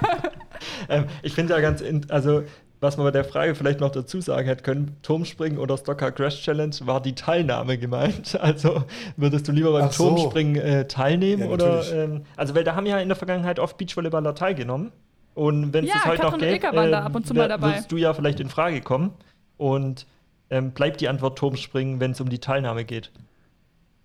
ähm, 0.88 1.04
ich 1.22 1.34
finde 1.34 1.54
ja 1.54 1.60
ganz, 1.60 1.80
in, 1.80 2.10
also 2.10 2.42
was 2.80 2.96
man 2.96 3.04
bei 3.04 3.10
der 3.10 3.24
Frage 3.24 3.54
vielleicht 3.54 3.80
noch 3.80 3.90
dazu 3.90 4.20
sagen 4.20 4.46
hätte 4.46 4.62
können, 4.62 4.96
Turmspringen 5.02 5.58
oder 5.58 5.76
Stocker 5.76 6.12
Crash 6.12 6.42
Challenge 6.42 6.74
war 6.84 7.00
die 7.02 7.14
Teilnahme 7.14 7.78
gemeint. 7.78 8.38
Also 8.40 8.84
würdest 9.16 9.46
du 9.48 9.52
lieber 9.52 9.72
beim 9.72 9.84
Ach 9.84 9.92
so. 9.92 10.08
Turmspringen 10.08 10.56
äh, 10.56 10.88
teilnehmen 10.88 11.42
Ja, 11.44 11.48
oder? 11.50 11.92
Ähm, 11.92 12.22
also 12.36 12.54
weil 12.54 12.64
da 12.64 12.74
haben 12.74 12.86
ja 12.86 12.98
in 12.98 13.08
der 13.08 13.16
Vergangenheit 13.16 13.58
oft 13.58 13.76
Beachvolleyballer 13.76 14.34
teilgenommen. 14.34 14.92
Und 15.34 15.72
wenn 15.72 15.84
es 15.84 15.90
Ja, 15.90 15.96
das 15.96 16.06
heute 16.06 16.22
noch 16.22 16.38
gäbe, 16.38 16.58
da 16.60 17.02
ab 17.02 17.14
und 17.14 17.26
zu 17.26 17.34
mal 17.34 17.48
dabei. 17.48 17.68
würdest 17.68 17.92
du 17.92 17.96
ja 17.98 18.14
vielleicht 18.14 18.40
in 18.40 18.48
Frage 18.48 18.80
kommen. 18.80 19.12
Und 19.58 20.06
ähm, 20.48 20.72
bleibt 20.72 21.00
die 21.00 21.08
Antwort 21.08 21.38
Turmspringen, 21.38 22.00
wenn 22.00 22.12
es 22.12 22.20
um 22.20 22.30
die 22.30 22.38
Teilnahme 22.38 22.84
geht. 22.84 23.12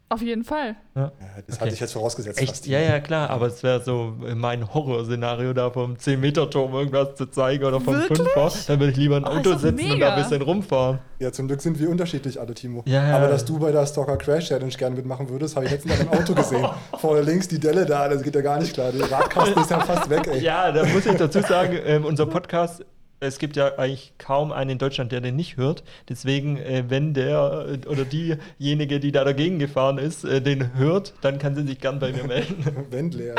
Auf 0.07 0.21
jeden 0.21 0.43
Fall. 0.43 0.75
Ja, 0.95 1.11
das 1.47 1.55
Okay. 1.55 1.65
hatte 1.65 1.73
ich 1.73 1.79
jetzt 1.79 1.93
vorausgesetzt. 1.93 2.39
Echt? 2.39 2.49
fast. 2.51 2.67
Ja, 2.67 2.79
ja, 2.79 2.99
klar, 2.99 3.29
aber 3.31 3.47
es 3.47 3.63
wäre 3.63 3.81
so 3.81 4.13
mein 4.35 4.71
Horrorszenario, 4.71 5.51
da 5.53 5.71
vom 5.71 5.95
10-Meter-Turm 5.95 6.73
irgendwas 6.75 7.15
zu 7.15 7.25
zeigen 7.25 7.63
oder 7.65 7.81
vom 7.81 7.95
Wirklich? 7.95 8.19
5er. 8.19 8.67
Dann 8.67 8.79
würde 8.79 8.91
ich 8.91 8.97
lieber 8.97 9.17
ein 9.17 9.23
Oh, 9.23 9.29
Auto 9.29 9.53
sitzen 9.57 9.69
und 9.69 9.75
mega. 9.75 10.09
da 10.11 10.15
ein 10.15 10.21
bisschen 10.21 10.41
rumfahren. 10.43 10.99
Ja, 11.17 11.31
zum 11.31 11.47
Glück 11.47 11.59
sind 11.59 11.79
wir 11.79 11.89
unterschiedlich 11.89 12.39
alle, 12.39 12.53
Timo. 12.53 12.83
Ja, 12.85 13.07
ja. 13.07 13.15
Aber 13.17 13.27
dass 13.29 13.45
du 13.45 13.57
bei 13.57 13.71
der 13.71 13.83
Stalker 13.87 14.17
Crash 14.17 14.47
Challenge 14.49 14.71
gerne 14.73 14.95
mitmachen 14.95 15.27
würdest, 15.27 15.55
habe 15.55 15.65
ich 15.65 15.71
letztens 15.71 15.97
mal 15.97 16.03
im 16.05 16.09
Auto 16.19 16.35
gesehen. 16.35 16.65
Vorne 16.99 17.21
links 17.21 17.47
die 17.47 17.59
Delle 17.59 17.85
da, 17.87 18.07
das 18.07 18.21
geht 18.21 18.35
ja 18.35 18.41
gar 18.41 18.59
nicht 18.59 18.73
klar. 18.75 18.91
Der 18.91 19.11
Radkasten 19.11 19.59
ist 19.63 19.71
ja 19.71 19.79
fast 19.79 20.07
weg, 20.09 20.27
ey. 20.27 20.39
Ja, 20.43 20.71
da 20.71 20.85
muss 20.85 21.05
ich 21.07 21.15
dazu 21.17 21.41
sagen, 21.41 21.79
ähm, 21.83 22.05
unser 22.05 22.27
Podcast, 22.27 22.85
es 23.19 23.39
gibt 23.39 23.55
ja 23.55 23.75
eigentlich 23.77 24.13
kaum 24.17 24.51
einen 24.51 24.71
in 24.71 24.77
Deutschland, 24.77 25.11
der 25.11 25.21
den 25.21 25.35
nicht 25.35 25.57
hört. 25.57 25.83
Deswegen, 26.09 26.57
äh, 26.57 26.85
wenn 26.87 27.13
der 27.13 27.79
äh, 27.83 27.87
oder 27.87 28.05
diejenige, 28.05 28.99
die 28.99 29.11
da 29.11 29.23
dagegen 29.23 29.59
gefahren 29.59 29.97
ist, 29.97 30.23
äh, 30.25 30.41
den 30.41 30.75
hört, 30.75 31.13
dann 31.21 31.39
kann 31.39 31.55
sie 31.55 31.63
sich 31.65 31.79
gern 31.79 31.99
bei 31.99 32.11
mir 32.11 32.23
melden. 32.27 32.65
Wendler. 32.91 33.35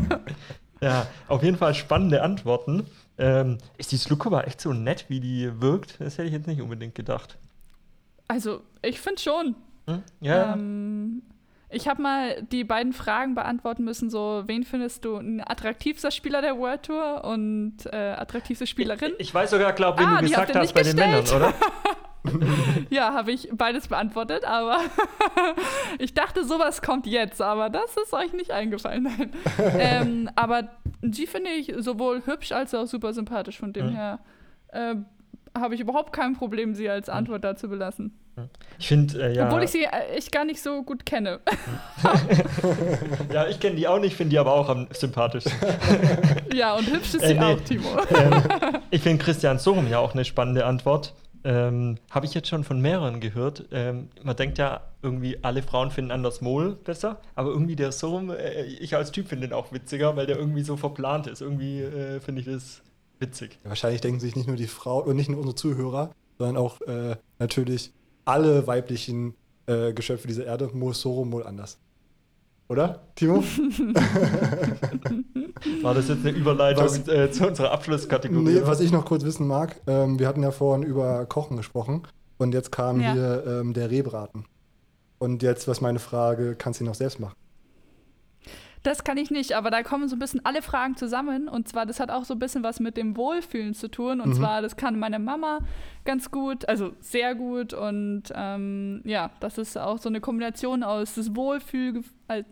ja, 0.80 1.06
auf 1.28 1.42
jeden 1.42 1.56
Fall 1.56 1.74
spannende 1.74 2.22
Antworten. 2.22 2.86
Ähm, 3.18 3.58
ist 3.76 3.92
die 3.92 3.98
Slukova 3.98 4.42
echt 4.42 4.60
so 4.60 4.72
nett, 4.72 5.06
wie 5.08 5.20
die 5.20 5.60
wirkt? 5.60 6.00
Das 6.00 6.16
hätte 6.16 6.28
ich 6.28 6.32
jetzt 6.32 6.46
nicht 6.46 6.62
unbedingt 6.62 6.94
gedacht. 6.94 7.36
Also, 8.28 8.62
ich 8.82 9.00
finde 9.00 9.20
schon. 9.20 9.54
Hm? 9.86 10.02
Ja, 10.20 10.54
Ähm, 10.54 10.99
ich 11.70 11.88
habe 11.88 12.02
mal 12.02 12.42
die 12.42 12.64
beiden 12.64 12.92
Fragen 12.92 13.34
beantworten 13.34 13.84
müssen, 13.84 14.10
so, 14.10 14.42
wen 14.46 14.64
findest 14.64 15.04
du 15.04 15.16
ein 15.16 15.40
attraktivster 15.46 16.10
Spieler 16.10 16.42
der 16.42 16.58
World 16.58 16.82
Tour 16.84 17.24
und 17.24 17.76
äh, 17.92 17.96
attraktivste 17.96 18.66
Spielerin? 18.66 19.12
Ich 19.18 19.32
weiß 19.32 19.50
sogar, 19.50 19.72
glaub, 19.72 19.98
wen 19.98 20.06
Ah, 20.06 20.16
du 20.20 20.26
gesagt 20.28 20.54
hast 20.54 20.62
nicht 20.62 20.74
bei 20.74 20.82
den 20.82 20.96
Männern, 20.96 21.20
gestellt. 21.22 21.42
oder? 21.42 21.54
Ja, 22.90 23.14
habe 23.14 23.32
ich 23.32 23.48
beides 23.52 23.88
beantwortet, 23.88 24.44
aber 24.44 24.80
ich 25.98 26.12
dachte, 26.12 26.44
sowas 26.44 26.82
kommt 26.82 27.06
jetzt, 27.06 27.40
aber 27.40 27.70
das 27.70 27.96
ist 27.96 28.12
euch 28.12 28.32
nicht 28.34 28.50
eingefallen. 28.50 29.04
Nein. 29.04 29.30
ähm, 29.78 30.30
aber 30.36 30.68
sie 31.02 31.26
finde 31.26 31.50
ich 31.50 31.72
sowohl 31.78 32.22
hübsch 32.26 32.52
als 32.52 32.74
auch 32.74 32.86
super 32.86 33.12
sympathisch, 33.14 33.58
von 33.58 33.72
dem 33.72 33.86
Mhm. 33.86 33.90
her 33.96 34.18
äh, 34.68 34.96
habe 35.58 35.74
ich 35.74 35.80
überhaupt 35.80 36.12
kein 36.12 36.34
Problem, 36.34 36.74
sie 36.74 36.88
als 36.90 37.08
Antwort 37.08 37.42
dazu 37.42 37.68
belassen. 37.68 38.14
Ich 38.78 38.88
finde, 38.88 39.22
äh, 39.22 39.36
ja. 39.36 39.46
Obwohl 39.46 39.62
ich 39.62 39.70
sie 39.70 39.84
äh, 39.84 40.16
ich 40.16 40.30
gar 40.30 40.44
nicht 40.44 40.62
so 40.62 40.82
gut 40.82 41.04
kenne. 41.04 41.40
ja, 43.32 43.46
ich 43.46 43.60
kenne 43.60 43.76
die 43.76 43.86
auch 43.86 43.98
nicht, 43.98 44.16
finde 44.16 44.30
die 44.30 44.38
aber 44.38 44.52
auch 44.52 44.68
am 44.68 44.88
sympathischsten. 44.90 45.52
ja, 46.54 46.74
und 46.74 46.90
hübsch 46.90 47.14
ist 47.14 47.22
Äh, 47.22 47.28
sie 47.28 47.34
nee. 47.34 47.44
auch, 47.44 47.60
Timo. 47.60 47.88
ähm, 48.16 48.42
ich 48.90 49.02
finde 49.02 49.22
Christian 49.22 49.58
Sorum 49.58 49.86
ja 49.86 49.98
auch 49.98 50.14
eine 50.14 50.24
spannende 50.24 50.64
Antwort. 50.64 51.14
Ähm, 51.44 51.96
Habe 52.10 52.26
ich 52.26 52.34
jetzt 52.34 52.48
schon 52.48 52.64
von 52.64 52.80
mehreren 52.80 53.20
gehört. 53.20 53.66
Ähm, 53.70 54.08
man 54.22 54.36
denkt 54.36 54.58
ja 54.58 54.80
irgendwie, 55.02 55.38
alle 55.42 55.62
Frauen 55.62 55.90
finden 55.90 56.10
Anders 56.10 56.40
Mol 56.40 56.74
besser, 56.74 57.20
aber 57.34 57.50
irgendwie 57.50 57.76
der 57.76 57.92
Sorum, 57.92 58.30
äh, 58.30 58.64
ich 58.64 58.94
als 58.96 59.10
Typ 59.12 59.28
finde 59.28 59.48
den 59.48 59.54
auch 59.54 59.72
witziger, 59.72 60.16
weil 60.16 60.26
der 60.26 60.36
irgendwie 60.36 60.62
so 60.62 60.76
verplant 60.76 61.26
ist. 61.26 61.40
Irgendwie 61.40 61.80
äh, 61.80 62.20
finde 62.20 62.40
ich 62.40 62.46
das 62.46 62.82
witzig. 63.18 63.58
Ja, 63.64 63.70
wahrscheinlich 63.70 64.00
denken 64.00 64.20
sich 64.20 64.36
nicht 64.36 64.48
nur 64.48 64.56
die 64.56 64.66
Frau 64.66 65.00
und 65.00 65.16
nicht 65.16 65.28
nur 65.28 65.38
unsere 65.38 65.54
Zuhörer, 65.54 66.10
sondern 66.38 66.56
auch 66.56 66.80
äh, 66.82 67.16
natürlich 67.38 67.92
alle 68.24 68.66
weiblichen 68.66 69.34
äh, 69.66 69.92
Geschöpfe 69.92 70.26
dieser 70.28 70.46
Erde, 70.46 70.70
Mol 70.72 70.94
Sorum, 70.94 71.30
Mol 71.30 71.44
anders. 71.46 71.78
Oder, 72.68 73.00
Timo? 73.16 73.42
War 75.82 75.94
das 75.94 76.08
jetzt 76.08 76.26
eine 76.26 76.36
Überleitung 76.36 76.84
Was- 76.84 77.08
äh, 77.08 77.30
zu 77.30 77.46
unserer 77.46 77.72
Abschlusskategorie? 77.72 78.42
Nee, 78.42 78.60
was 78.64 78.80
ich 78.80 78.92
noch 78.92 79.04
kurz 79.04 79.24
wissen 79.24 79.46
mag, 79.46 79.80
ähm, 79.86 80.18
wir 80.18 80.28
hatten 80.28 80.42
ja 80.42 80.50
vorhin 80.50 80.82
über 80.84 81.26
Kochen 81.26 81.56
gesprochen 81.56 82.02
und 82.38 82.54
jetzt 82.54 82.72
kam 82.72 83.00
Ja. 83.00 83.12
hier 83.12 83.44
ähm, 83.46 83.72
der 83.74 83.90
Rehbraten. 83.90 84.44
Und 85.18 85.42
jetzt, 85.42 85.68
was 85.68 85.80
meine 85.80 85.98
Frage, 85.98 86.54
kannst 86.56 86.80
du 86.80 86.84
ihn 86.84 86.86
noch 86.86 86.94
selbst 86.94 87.20
machen? 87.20 87.34
Das 88.82 89.04
kann 89.04 89.18
ich 89.18 89.30
nicht, 89.30 89.52
aber 89.52 89.70
da 89.70 89.82
kommen 89.82 90.08
so 90.08 90.16
ein 90.16 90.18
bisschen 90.18 90.42
alle 90.46 90.62
Fragen 90.62 90.96
zusammen. 90.96 91.48
Und 91.48 91.68
zwar, 91.68 91.84
das 91.84 92.00
hat 92.00 92.10
auch 92.10 92.24
so 92.24 92.32
ein 92.34 92.38
bisschen 92.38 92.62
was 92.62 92.80
mit 92.80 92.96
dem 92.96 93.14
Wohlfühlen 93.14 93.74
zu 93.74 93.88
tun. 93.88 94.22
Und 94.22 94.30
Mhm. 94.30 94.34
zwar, 94.34 94.62
das 94.62 94.74
kann 94.76 94.98
meine 94.98 95.18
Mama 95.18 95.58
ganz 96.06 96.30
gut, 96.30 96.66
also 96.66 96.92
sehr 97.00 97.34
gut. 97.34 97.74
Und 97.74 98.24
ähm, 98.34 99.02
ja, 99.04 99.30
das 99.40 99.58
ist 99.58 99.76
auch 99.76 99.98
so 99.98 100.08
eine 100.08 100.22
Kombination 100.22 100.82
aus, 100.82 101.14
das 101.14 101.36
Wohlfühl, 101.36 102.02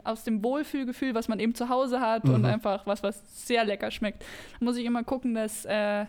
aus 0.04 0.24
dem 0.24 0.44
Wohlfühlgefühl, 0.44 1.14
was 1.14 1.28
man 1.28 1.40
eben 1.40 1.54
zu 1.54 1.70
Hause 1.70 2.00
hat 2.00 2.24
und 2.28 2.40
Mhm. 2.40 2.44
einfach 2.46 2.86
was, 2.86 3.02
was 3.02 3.46
sehr 3.46 3.64
lecker 3.64 3.90
schmeckt. 3.90 4.22
Da 4.58 4.64
muss 4.66 4.76
ich 4.76 4.84
immer 4.84 5.04
gucken, 5.04 5.32
dass 5.34 5.64
äh, 5.64 6.04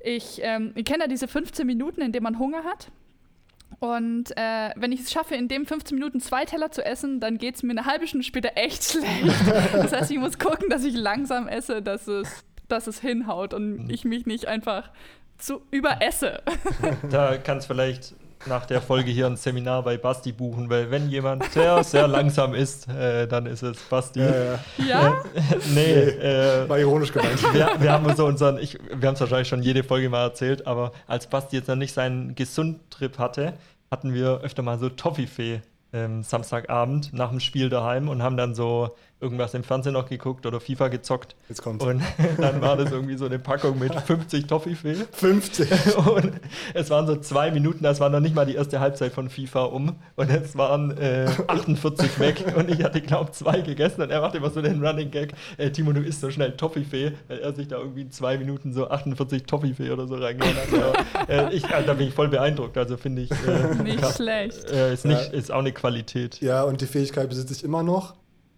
ich, 0.00 0.40
ähm, 0.42 0.72
ich 0.76 0.84
kenne 0.86 1.04
ja 1.04 1.08
diese 1.08 1.28
15 1.28 1.66
Minuten, 1.66 2.00
in 2.00 2.12
denen 2.12 2.24
man 2.24 2.38
Hunger 2.38 2.64
hat. 2.64 2.90
Und 3.78 4.36
äh, 4.36 4.70
wenn 4.76 4.92
ich 4.92 5.00
es 5.00 5.12
schaffe, 5.12 5.34
in 5.34 5.48
dem 5.48 5.66
15 5.66 5.96
Minuten 5.96 6.20
zwei 6.20 6.44
Teller 6.44 6.70
zu 6.70 6.84
essen, 6.84 7.20
dann 7.20 7.38
geht 7.38 7.56
es 7.56 7.62
mir 7.62 7.72
eine 7.72 7.84
halbe 7.84 8.06
Stunde 8.06 8.24
später 8.24 8.52
echt 8.54 8.84
schlecht. 8.84 9.34
Das 9.72 9.92
heißt, 9.92 10.10
ich 10.10 10.18
muss 10.18 10.38
gucken, 10.38 10.70
dass 10.70 10.84
ich 10.84 10.94
langsam 10.94 11.46
esse, 11.46 11.82
dass 11.82 12.08
es, 12.08 12.44
dass 12.68 12.86
es 12.86 13.00
hinhaut 13.00 13.52
und 13.52 13.90
ich 13.90 14.04
mich 14.04 14.26
nicht 14.26 14.48
einfach 14.48 14.90
zu 15.38 15.62
überesse. 15.70 16.42
Da 17.10 17.36
kannst 17.36 17.66
vielleicht 17.66 18.14
nach 18.46 18.66
der 18.66 18.80
Folge 18.82 19.10
hier 19.10 19.26
ein 19.26 19.36
Seminar 19.36 19.82
bei 19.82 19.96
Basti 19.96 20.32
buchen, 20.32 20.68
weil 20.68 20.90
wenn 20.90 21.08
jemand 21.08 21.44
sehr, 21.52 21.82
sehr 21.84 22.06
langsam 22.08 22.54
ist, 22.54 22.88
äh, 22.88 23.26
dann 23.26 23.46
ist 23.46 23.62
es 23.62 23.78
Basti. 23.88 24.20
ja. 24.20 24.58
Ja? 24.86 25.22
nee, 25.74 25.82
äh, 25.82 26.68
War 26.68 26.78
ironisch 26.78 27.12
gemeint. 27.12 27.42
wir, 27.54 27.70
wir 27.78 27.92
haben 27.92 28.14
so 28.14 28.26
unseren, 28.26 28.58
ich, 28.58 28.78
wir 28.94 29.08
haben 29.08 29.14
es 29.14 29.20
wahrscheinlich 29.20 29.48
schon 29.48 29.62
jede 29.62 29.82
Folge 29.82 30.08
mal 30.08 30.22
erzählt, 30.22 30.66
aber 30.66 30.92
als 31.06 31.26
Basti 31.26 31.56
jetzt 31.56 31.68
noch 31.68 31.76
nicht 31.76 31.92
seinen 31.92 32.34
Gesundtrip 32.34 33.18
hatte, 33.18 33.54
hatten 33.90 34.14
wir 34.14 34.40
öfter 34.42 34.62
mal 34.62 34.78
so 34.78 34.88
Toffifee 34.88 35.62
ähm, 35.92 36.22
Samstagabend 36.22 37.12
nach 37.12 37.30
dem 37.30 37.40
Spiel 37.40 37.68
daheim 37.68 38.08
und 38.08 38.22
haben 38.22 38.36
dann 38.36 38.54
so 38.54 38.96
irgendwas 39.20 39.54
im 39.54 39.64
Fernsehen 39.64 39.94
noch 39.94 40.08
geguckt 40.08 40.44
oder 40.44 40.60
FIFA 40.60 40.88
gezockt. 40.88 41.34
Jetzt 41.48 41.62
kommt's. 41.62 41.84
Und 41.84 42.02
dann 42.38 42.60
war 42.60 42.76
das 42.76 42.90
irgendwie 42.92 43.16
so 43.16 43.24
eine 43.24 43.38
Packung 43.38 43.78
mit 43.78 43.94
50 43.94 44.46
Toffifee. 44.46 44.94
50. 45.12 45.96
Und 46.06 46.32
es 46.74 46.90
waren 46.90 47.06
so 47.06 47.16
zwei 47.16 47.50
Minuten, 47.50 47.82
das 47.82 47.98
war 48.00 48.10
noch 48.10 48.20
nicht 48.20 48.34
mal 48.34 48.44
die 48.44 48.54
erste 48.54 48.78
Halbzeit 48.80 49.12
von 49.12 49.30
FIFA 49.30 49.64
um. 49.64 49.96
Und 50.16 50.30
es 50.30 50.56
waren 50.56 50.96
äh, 50.98 51.26
48 51.46 52.18
weg. 52.20 52.44
Und 52.56 52.70
ich 52.70 52.82
hatte, 52.84 53.00
glaube 53.00 53.32
zwei 53.32 53.60
gegessen. 53.60 54.02
Und 54.02 54.10
er 54.10 54.20
macht 54.20 54.34
immer 54.34 54.50
so 54.50 54.60
den 54.60 54.84
Running 54.84 55.10
Gag: 55.10 55.32
äh, 55.56 55.70
Timo, 55.70 55.92
du 55.92 56.00
isst 56.02 56.20
so 56.20 56.30
schnell 56.30 56.52
Toffifee, 56.52 57.12
weil 57.28 57.38
er 57.38 57.54
sich 57.54 57.68
da 57.68 57.78
irgendwie 57.78 58.02
in 58.02 58.10
zwei 58.10 58.36
Minuten 58.36 58.72
so 58.74 58.88
48 58.90 59.44
Toffifee 59.44 59.90
oder 59.90 60.06
so 60.06 60.16
reingehauen 60.16 60.56
hat. 60.56 61.06
Aber, 61.28 61.30
äh, 61.50 61.54
ich, 61.54 61.64
also, 61.66 61.86
da 61.86 61.94
bin 61.94 62.08
ich 62.08 62.14
voll 62.14 62.28
beeindruckt. 62.28 62.76
Also 62.76 62.96
finde 62.98 63.22
ich, 63.22 63.30
äh, 63.30 63.82
Nicht 63.82 64.00
ka- 64.02 64.12
schlecht. 64.12 64.70
äh, 64.70 64.92
ist, 64.92 65.06
nicht, 65.06 65.32
Ja. 65.32 65.38
ist 65.38 65.50
auch 65.50 65.60
eine 65.60 65.72
Qualität. 65.72 66.40
Ja, 66.42 66.62
und 66.64 66.80
die 66.82 66.86
Fähigkeit 66.86 67.28
besitze 67.30 67.54
ich 67.54 67.64
immer 67.64 67.82
noch, 67.82 68.14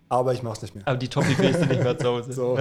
aber 0.08 0.32
ich 0.32 0.42
mach's 0.42 0.62
nicht 0.62 0.74
mehr. 0.74 0.86
Aber 0.86 0.96
die 0.96 1.08
Toffifee 1.08 1.48
ist 1.50 1.66
nicht 1.68 1.82
mehr 1.82 1.98
zu 1.98 2.06
Hause. 2.08 2.32
So. 2.32 2.58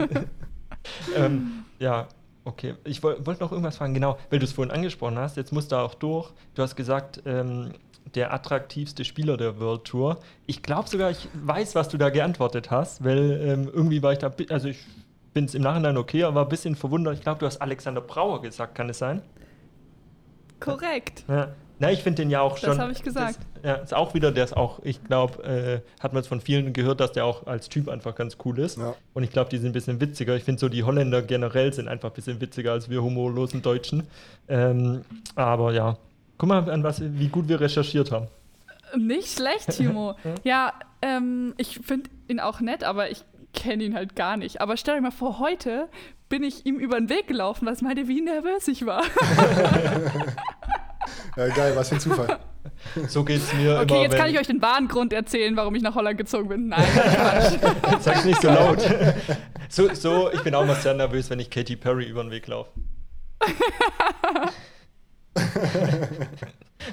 ähm, 1.16 1.64
ja, 1.78 2.08
okay. 2.44 2.74
Ich 2.84 3.02
woll- 3.02 3.24
wollte 3.26 3.40
noch 3.42 3.52
irgendwas 3.52 3.76
fragen, 3.76 3.94
genau, 3.94 4.18
weil 4.30 4.38
du 4.38 4.44
es 4.44 4.52
vorhin 4.52 4.72
angesprochen 4.72 5.18
hast, 5.18 5.36
jetzt 5.36 5.52
musst 5.52 5.72
du 5.72 5.76
auch 5.76 5.94
durch. 5.94 6.30
Du 6.54 6.62
hast 6.62 6.76
gesagt, 6.76 7.22
ähm, 7.26 7.72
der 8.14 8.32
attraktivste 8.32 9.04
Spieler 9.04 9.36
der 9.36 9.60
World 9.60 9.84
Tour. 9.84 10.18
Ich 10.46 10.62
glaube 10.62 10.88
sogar, 10.88 11.10
ich 11.10 11.28
weiß, 11.34 11.74
was 11.74 11.88
du 11.88 11.96
da 11.98 12.10
geantwortet 12.10 12.70
hast, 12.70 13.04
weil 13.04 13.40
ähm, 13.42 13.70
irgendwie 13.72 14.02
war 14.02 14.12
ich 14.12 14.18
da, 14.18 14.32
also 14.48 14.68
ich 14.68 14.84
bin 15.32 15.44
es 15.44 15.54
im 15.54 15.62
Nachhinein 15.62 15.96
okay, 15.96 16.24
aber 16.24 16.34
war 16.36 16.42
ein 16.44 16.48
bisschen 16.48 16.74
verwundert. 16.74 17.14
Ich 17.14 17.20
glaube, 17.20 17.38
du 17.38 17.46
hast 17.46 17.58
Alexander 17.62 18.00
Brauer 18.00 18.42
gesagt, 18.42 18.74
kann 18.74 18.88
es 18.88 18.98
sein? 18.98 19.22
Korrekt. 20.58 21.24
Ja. 21.28 21.48
Na, 21.80 21.90
ich 21.90 22.02
finde 22.02 22.22
den 22.22 22.30
ja 22.30 22.42
auch 22.42 22.58
Das 22.58 22.60
schon. 22.74 22.78
habe 22.78 22.92
ich 22.92 23.02
gesagt. 23.02 23.38
Das, 23.54 23.64
ja, 23.64 23.74
ist 23.76 23.94
auch 23.94 24.12
wieder, 24.12 24.30
der 24.32 24.44
ist 24.44 24.54
auch, 24.54 24.80
ich 24.84 25.02
glaube, 25.02 25.42
äh, 25.42 26.02
hat 26.02 26.12
man 26.12 26.20
es 26.20 26.28
von 26.28 26.42
vielen 26.42 26.74
gehört, 26.74 27.00
dass 27.00 27.12
der 27.12 27.24
auch 27.24 27.46
als 27.46 27.70
Typ 27.70 27.88
einfach 27.88 28.14
ganz 28.14 28.36
cool 28.44 28.58
ist. 28.58 28.76
Ja. 28.76 28.94
Und 29.14 29.22
ich 29.22 29.30
glaube, 29.30 29.48
die 29.48 29.56
sind 29.56 29.70
ein 29.70 29.72
bisschen 29.72 29.98
witziger. 29.98 30.36
Ich 30.36 30.44
finde 30.44 30.60
so, 30.60 30.68
die 30.68 30.84
Holländer 30.84 31.22
generell 31.22 31.72
sind 31.72 31.88
einfach 31.88 32.10
ein 32.10 32.14
bisschen 32.14 32.38
witziger 32.38 32.72
als 32.72 32.90
wir 32.90 33.02
humorlosen 33.02 33.62
Deutschen. 33.62 34.06
Ähm, 34.46 35.06
aber 35.34 35.72
ja, 35.72 35.96
guck 36.36 36.50
mal, 36.50 36.70
an 36.70 36.84
was, 36.84 37.00
wie 37.02 37.28
gut 37.28 37.48
wir 37.48 37.60
recherchiert 37.62 38.12
haben. 38.12 38.28
Nicht 38.98 39.28
schlecht, 39.28 39.70
Timo. 39.70 40.16
ja, 40.44 40.74
ähm, 41.00 41.54
ich 41.56 41.80
finde 41.82 42.10
ihn 42.28 42.40
auch 42.40 42.60
nett, 42.60 42.84
aber 42.84 43.10
ich 43.10 43.24
kenne 43.54 43.84
ihn 43.84 43.94
halt 43.94 44.16
gar 44.16 44.36
nicht. 44.36 44.60
Aber 44.60 44.76
stell 44.76 44.96
dir 44.96 45.00
mal 45.00 45.10
vor, 45.12 45.38
heute 45.38 45.88
bin 46.28 46.42
ich 46.42 46.66
ihm 46.66 46.78
über 46.78 46.98
den 46.98 47.08
Weg 47.08 47.26
gelaufen, 47.26 47.66
was 47.66 47.80
meinte, 47.80 48.06
wie 48.06 48.20
nervös 48.20 48.68
ich 48.68 48.84
war. 48.84 49.02
Ja, 51.36 51.48
geil, 51.48 51.72
was 51.76 51.88
für 51.88 51.94
ein 51.96 52.00
Zufall. 52.00 52.38
So 53.08 53.24
geht 53.24 53.38
es 53.38 53.52
mir 53.54 53.80
Okay, 53.80 53.94
immer. 53.94 54.02
jetzt 54.02 54.16
kann 54.16 54.28
ich 54.30 54.38
euch 54.38 54.46
den 54.46 54.60
wahren 54.60 54.88
Grund 54.88 55.12
erzählen, 55.12 55.56
warum 55.56 55.74
ich 55.74 55.82
nach 55.82 55.94
Holland 55.94 56.18
gezogen 56.18 56.48
bin. 56.48 56.68
Nein, 56.68 56.84
Quatsch. 56.94 58.00
Sag's 58.00 58.24
nicht 58.24 58.40
so 58.42 58.48
laut. 58.48 58.78
so, 59.68 59.94
so, 59.94 60.30
ich 60.32 60.42
bin 60.42 60.54
auch 60.54 60.66
mal 60.66 60.76
sehr 60.76 60.94
nervös, 60.94 61.30
wenn 61.30 61.38
ich 61.40 61.48
Katy 61.50 61.76
Perry 61.76 62.04
über 62.06 62.22
den 62.22 62.30
Weg 62.30 62.46
laufe. 62.48 62.70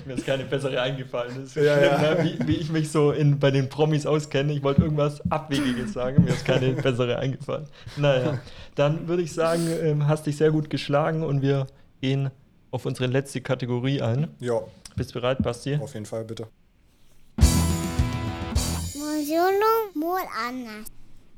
Mir 0.06 0.14
ist 0.16 0.26
keine 0.26 0.44
bessere 0.44 0.82
eingefallen. 0.82 1.34
Das 1.36 1.44
ist 1.46 1.56
Ja, 1.56 1.78
schlimm, 1.78 2.02
ja. 2.04 2.16
Ne? 2.16 2.24
Wie, 2.40 2.48
wie 2.48 2.56
ich 2.58 2.70
mich 2.70 2.92
so 2.92 3.12
in, 3.12 3.40
bei 3.40 3.52
den 3.52 3.70
Promis 3.70 4.06
auskenne. 4.06 4.54
Ich 4.54 4.62
wollte 4.64 4.82
irgendwas 4.82 5.22
Abwegiges 5.32 5.94
sagen, 5.94 6.24
mir 6.24 6.32
ist 6.32 6.46
keine 6.46 6.74
bessere 6.74 7.18
eingefallen. 7.20 7.68
Naja, 7.96 8.40
dann 8.76 9.08
würde 9.08 9.24
ich 9.24 9.34
sagen, 9.34 9.68
ähm, 9.82 10.08
hast 10.08 10.26
dich 10.28 10.38
sehr 10.38 10.52
gut 10.52 10.70
geschlagen 10.70 11.24
und 11.24 11.42
wir 11.42 11.68
gehen 12.02 12.30
auf 12.72 12.86
unsere 12.86 13.08
letzte 13.08 13.42
Kategorie 13.42 14.02
ein. 14.02 14.28
Ja, 14.40 14.62
Bist 14.96 15.14
bereit, 15.14 15.42
Basti? 15.44 15.76
auf 15.82 15.94
jeden 15.94 16.06
Fall, 16.06 16.24
bitte. 16.26 16.48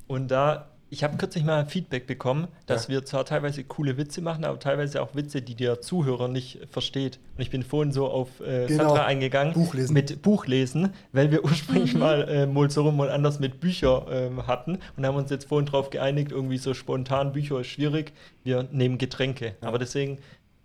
Und 0.07 0.31
da, 0.31 0.69
ich 0.89 1.03
habe 1.03 1.17
kürzlich 1.17 1.43
mal 1.43 1.65
Feedback 1.65 2.07
bekommen, 2.07 2.47
dass 2.65 2.83
Ja. 2.87 2.93
wir 2.95 3.05
zwar 3.05 3.25
teilweise 3.25 3.63
coole 3.63 3.97
Witze 3.97 4.21
machen, 4.21 4.43
aber 4.43 4.59
teilweise 4.59 5.01
auch 5.01 5.13
Witze, 5.15 5.41
die 5.41 5.55
der 5.55 5.81
Zuhörer 5.81 6.27
nicht 6.27 6.59
versteht. 6.71 7.19
Und 7.35 7.41
ich 7.43 7.49
bin 7.51 7.63
vorhin 7.63 7.91
so 7.91 8.07
auf 8.07 8.39
äh, 8.41 8.65
Genau. 8.67 8.83
Sandra 8.85 9.05
eingegangen 9.05 9.53
Buchlesen. 9.53 9.93
mit 9.93 10.21
Buchlesen, 10.21 10.93
weil 11.11 11.31
wir 11.31 11.43
ursprünglich 11.45 11.93
mal 11.95 12.27
äh, 12.27 12.45
mal 12.47 12.69
so 12.69 12.83
rum, 12.83 12.97
mal 12.97 13.11
anders 13.11 13.39
mit 13.39 13.59
Bücher 13.59 14.07
ähm, 14.09 14.47
hatten 14.47 14.79
und 14.97 15.05
haben 15.05 15.15
uns 15.15 15.29
jetzt 15.29 15.45
vorhin 15.47 15.65
drauf 15.67 15.89
geeinigt, 15.89 16.31
irgendwie 16.31 16.57
so 16.57 16.73
spontan 16.73 17.33
Bücher 17.33 17.59
ist 17.61 17.67
schwierig, 17.67 18.13
wir 18.43 18.63
nehmen 18.71 18.97
Getränke. 18.97 19.55
Aber 19.61 19.77
deswegen 19.79 20.17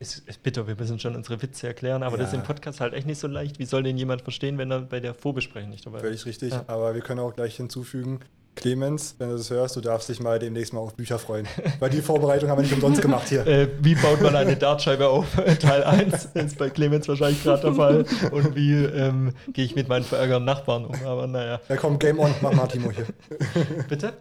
ist, 0.05 0.29
ist 0.29 0.43
bitter, 0.43 0.67
wir 0.67 0.77
müssen 0.77 0.99
schon 0.99 1.17
unsere 1.17 1.41
Witze 1.43 1.67
erklären, 1.67 2.03
aber 2.03 2.17
das 2.17 2.29
ist 2.29 2.35
Ja. 2.35 2.41
im 2.41 2.45
Podcast 2.47 2.81
halt 2.81 2.95
echt 2.95 3.07
nicht 3.07 3.19
so 3.19 3.27
leicht. 3.27 3.59
Wie 3.59 3.65
soll 3.65 3.83
denn 3.83 3.97
jemand 3.97 4.23
verstehen, 4.23 4.59
wenn 4.59 4.71
er 4.71 4.81
bei 4.83 5.01
der 5.01 5.15
Vorbesprechung 5.15 5.71
nicht 5.71 5.87
dabei 5.87 5.99
ist? 5.99 6.03
Völlig 6.05 6.27
richtig. 6.27 6.53
Ja. 6.53 6.65
Aber 6.67 6.95
wir 6.95 7.01
können 7.01 7.21
auch 7.21 7.35
gleich 7.35 7.57
hinzufügen, 7.57 8.21
Clemens, 8.57 9.17
wenn 9.19 9.31
du 9.31 9.37
das 9.37 9.51
hörst, 9.51 9.75
du 9.75 9.81
darfst 9.81 10.09
dich 10.09 10.21
mal 10.21 10.39
demnächst 10.39 10.73
mal 10.73 10.79
auf 10.81 10.95
Bücher 10.95 11.19
freuen. 11.19 11.47
Weil 11.81 11.91
die 11.91 12.01
Vorbereitung 12.01 12.49
haben 12.51 12.59
wir 12.59 12.63
nicht 12.63 12.73
umsonst 12.75 13.03
gemacht 13.03 13.29
hier. 13.29 13.45
Äh, 13.47 13.69
wie 13.81 13.97
baut 13.97 14.21
man 14.21 14.37
eine 14.37 14.55
Dartscheibe 14.57 15.09
auf? 15.09 15.27
Teil 15.61 15.83
1 15.83 16.27
ist 16.35 16.57
bei 16.59 16.71
Clemens 16.71 17.09
wahrscheinlich 17.09 17.43
gerade 17.43 17.63
der 17.63 17.75
Fall. 17.75 18.05
Und 18.31 18.55
wie 18.55 18.75
ähm, 18.75 19.33
gehe 19.53 19.65
ich 19.65 19.75
mit 19.75 19.89
meinen 19.89 20.05
verärgerten 20.05 20.45
Nachbarn 20.45 20.85
um? 20.85 20.95
Aber 21.05 21.27
naja. 21.27 21.61
Ja, 21.69 21.77
komm, 21.77 21.99
Game 21.99 22.21
On, 22.21 22.33
mach 22.43 22.53
mal, 22.53 22.69
Timo 22.69 22.93
hier. 22.93 23.07
Bitte? 23.89 24.13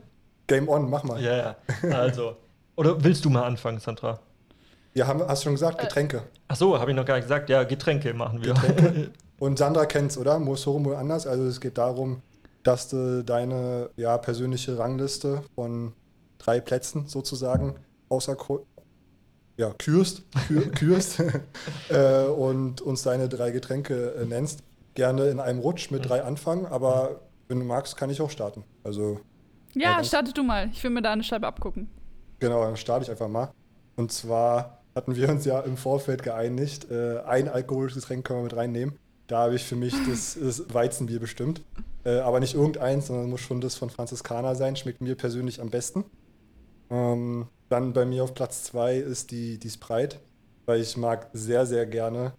Game 0.47 0.67
On, 0.67 0.89
mach 0.89 1.03
mal. 1.03 1.21
Ja, 1.21 1.37
ja. 1.37 1.55
Also. 1.91 2.35
Oder 2.75 3.03
willst 3.03 3.23
du 3.25 3.29
mal 3.29 3.43
anfangen, 3.43 3.79
Sandra? 3.79 4.19
Ja, 4.95 5.07
haben, 5.07 5.21
hast 5.27 5.41
du 5.41 5.45
schon 5.45 5.53
gesagt, 5.53 5.79
Getränke. 5.79 6.23
Ach 6.47 6.55
so, 6.55 6.79
habe 6.79 6.91
ich 6.91 6.95
noch 6.97 7.05
gar 7.05 7.15
nicht 7.15 7.25
gesagt. 7.25 7.49
Ja, 7.49 7.63
Getränke 7.63 8.13
machen 8.13 8.43
wir. 8.43 8.53
Und 9.39 9.57
Sandra 9.57 9.85
kennt's, 9.85 10.17
oder? 10.17 10.39
Mosoro 10.39 10.79
Mol 10.79 10.95
anders. 10.95 11.25
Also 11.25 11.45
es 11.45 11.59
geht 11.59 11.77
darum, 11.77 12.21
dass 12.63 12.89
du 12.89 13.23
deine 13.23 13.89
ja, 13.97 14.17
persönliche 14.17 14.77
Rangliste 14.77 15.43
von 15.55 15.93
drei 16.37 16.59
Plätzen 16.61 17.07
sozusagen 17.07 17.75
außer 18.09 18.37
ja, 19.57 19.71
kürst, 19.77 20.23
kür, 20.47 20.71
kürst 20.71 21.19
äh, 21.89 22.25
und 22.25 22.81
uns 22.81 23.03
deine 23.03 23.29
drei 23.29 23.51
Getränke 23.51 24.15
äh, 24.15 24.25
nennst. 24.25 24.63
Gerne 24.93 25.29
in 25.29 25.39
einem 25.39 25.59
Rutsch 25.59 25.89
mit 25.89 26.07
drei 26.07 26.23
anfangen, 26.23 26.67
aber 26.67 27.21
wenn 27.47 27.59
du 27.59 27.65
magst, 27.65 27.97
kann 27.97 28.09
ich 28.11 28.21
auch 28.21 28.29
starten. 28.29 28.63
Also 28.83 29.19
Ja, 29.73 29.95
dann- 29.95 30.05
starte 30.05 30.33
du 30.33 30.43
mal. 30.43 30.69
Ich 30.71 30.83
will 30.83 30.91
mir 30.91 31.01
da 31.01 31.11
eine 31.11 31.23
Scheibe 31.23 31.47
abgucken. 31.47 31.89
Genau, 32.39 32.63
dann 32.63 32.77
starte 32.77 33.05
ich 33.05 33.11
einfach 33.11 33.27
mal. 33.27 33.51
Und 33.95 34.11
zwar 34.11 34.82
hatten 34.95 35.15
wir 35.15 35.29
uns 35.29 35.45
ja 35.45 35.59
im 35.61 35.77
Vorfeld 35.77 36.23
geeinigt. 36.23 36.89
Äh, 36.91 37.19
ein 37.21 37.49
alkoholisches 37.49 38.03
Getränk 38.03 38.25
können 38.25 38.39
wir 38.39 38.43
mit 38.43 38.55
reinnehmen. 38.55 38.95
Da 39.27 39.43
habe 39.43 39.55
ich 39.55 39.63
für 39.63 39.75
mich 39.75 39.93
das, 40.09 40.37
das 40.39 40.73
Weizenbier 40.73 41.19
bestimmt. 41.19 41.61
Äh, 42.05 42.19
aber 42.19 42.39
nicht 42.39 42.55
irgendeins, 42.55 43.07
sondern 43.07 43.29
muss 43.29 43.41
schon 43.41 43.61
das 43.61 43.75
von 43.75 43.89
Franziskaner 43.89 44.55
sein. 44.55 44.75
Schmeckt 44.75 45.01
mir 45.01 45.15
persönlich 45.15 45.61
am 45.61 45.69
besten. 45.69 46.03
Ähm, 46.89 47.47
dann 47.69 47.93
bei 47.93 48.05
mir 48.05 48.23
auf 48.23 48.33
Platz 48.33 48.63
2 48.65 48.97
ist 48.97 49.31
die, 49.31 49.57
die 49.57 49.69
Sprite, 49.69 50.17
weil 50.65 50.81
ich 50.81 50.97
mag 50.97 51.29
sehr, 51.33 51.65
sehr 51.65 51.85
gerne 51.85 52.33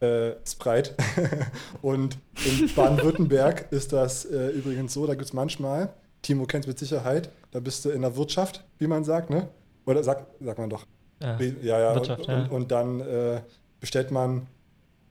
äh, 0.00 0.32
Sprite. 0.46 0.94
Und 1.82 2.18
in 2.44 2.72
Baden-Württemberg 2.76 3.72
ist 3.72 3.92
das 3.92 4.24
äh, 4.26 4.48
übrigens 4.50 4.92
so, 4.92 5.06
da 5.06 5.14
gibt 5.14 5.26
es 5.26 5.32
manchmal, 5.32 5.92
Timo 6.22 6.44
kennt 6.44 6.64
es 6.64 6.68
mit 6.68 6.78
Sicherheit, 6.78 7.30
da 7.50 7.60
bist 7.60 7.84
du 7.84 7.90
in 7.90 8.02
der 8.02 8.16
Wirtschaft, 8.16 8.64
wie 8.78 8.86
man 8.86 9.04
sagt, 9.04 9.30
ne? 9.30 9.48
Oder 9.86 10.02
sagt 10.02 10.26
sagt 10.40 10.58
man 10.58 10.70
doch. 10.70 10.86
Ja, 11.22 11.40
Ja, 11.40 11.80
ja. 11.80 11.94
Wirtschaft, 11.94 12.20
und, 12.20 12.28
ja. 12.28 12.42
Und, 12.42 12.50
und 12.50 12.72
dann 12.72 13.00
äh, 13.00 13.40
bestellt 13.80 14.10
man 14.10 14.46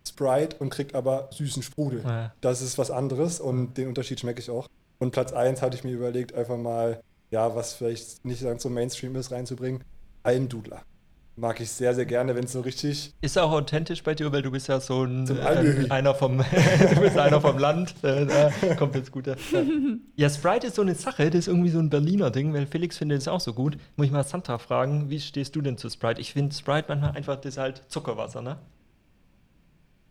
Sprite 0.07 0.57
und 0.59 0.69
kriegt 0.69 0.95
aber 0.95 1.29
süßen 1.31 1.63
Sprudel. 1.63 2.03
Ja. 2.03 2.33
Das 2.41 2.61
ist 2.61 2.77
was 2.77 2.91
anderes 2.91 3.39
und 3.39 3.77
den 3.77 3.87
Unterschied 3.87 4.19
schmecke 4.19 4.39
ich 4.39 4.49
auch. 4.49 4.67
Und 4.99 5.11
Platz 5.11 5.33
1 5.33 5.61
hatte 5.61 5.75
ich 5.75 5.83
mir 5.83 5.91
überlegt, 5.91 6.33
einfach 6.33 6.57
mal, 6.57 7.01
ja, 7.31 7.55
was 7.55 7.73
vielleicht 7.73 8.23
nicht 8.23 8.43
ganz 8.43 8.63
so 8.63 8.69
Mainstream 8.69 9.15
ist, 9.15 9.31
reinzubringen. 9.31 9.83
Almdudler. 10.23 10.83
Mag 11.37 11.59
ich 11.59 11.69
sehr, 11.69 11.93
sehr 11.93 12.05
gerne, 12.05 12.33
wenn 12.33 12.45
es 12.45 12.53
so 12.53 12.61
richtig. 12.61 13.13
Ist 13.19 13.37
auch 13.37 13.51
authentisch 13.51 14.03
bei 14.03 14.15
dir, 14.15 14.31
weil 14.31 14.41
du 14.41 14.51
bist 14.51 14.69
ja 14.69 14.79
so 14.79 15.03
ein 15.03 15.27
Zum 15.27 15.37
äh, 15.37 15.89
einer 15.89 16.15
vom 16.15 16.37
du 16.93 17.01
bist 17.01 17.17
einer 17.17 17.41
vom 17.41 17.57
Land. 17.57 17.93
Äh, 18.03 18.25
da 18.25 18.75
kommt 18.75 18.95
jetzt 18.95 19.11
gut. 19.11 19.27
Ja. 19.27 19.35
ja, 20.15 20.29
Sprite 20.29 20.67
ist 20.67 20.75
so 20.75 20.81
eine 20.81 20.95
Sache, 20.95 21.29
das 21.29 21.39
ist 21.39 21.47
irgendwie 21.47 21.71
so 21.71 21.79
ein 21.79 21.89
Berliner 21.89 22.31
Ding, 22.31 22.53
weil 22.53 22.65
Felix 22.67 22.97
findet 22.97 23.19
es 23.19 23.27
auch 23.27 23.41
so 23.41 23.53
gut. 23.53 23.77
Muss 23.97 24.07
ich 24.07 24.13
mal 24.13 24.23
Sandra 24.23 24.57
fragen, 24.59 25.09
wie 25.09 25.19
stehst 25.19 25.57
du 25.57 25.61
denn 25.61 25.77
zu 25.77 25.89
Sprite? 25.89 26.21
Ich 26.21 26.31
finde 26.31 26.55
Sprite 26.55 26.85
manchmal 26.87 27.11
einfach, 27.11 27.35
das 27.35 27.55
ist 27.55 27.57
halt 27.57 27.83
Zuckerwasser, 27.89 28.41
ne? 28.41 28.57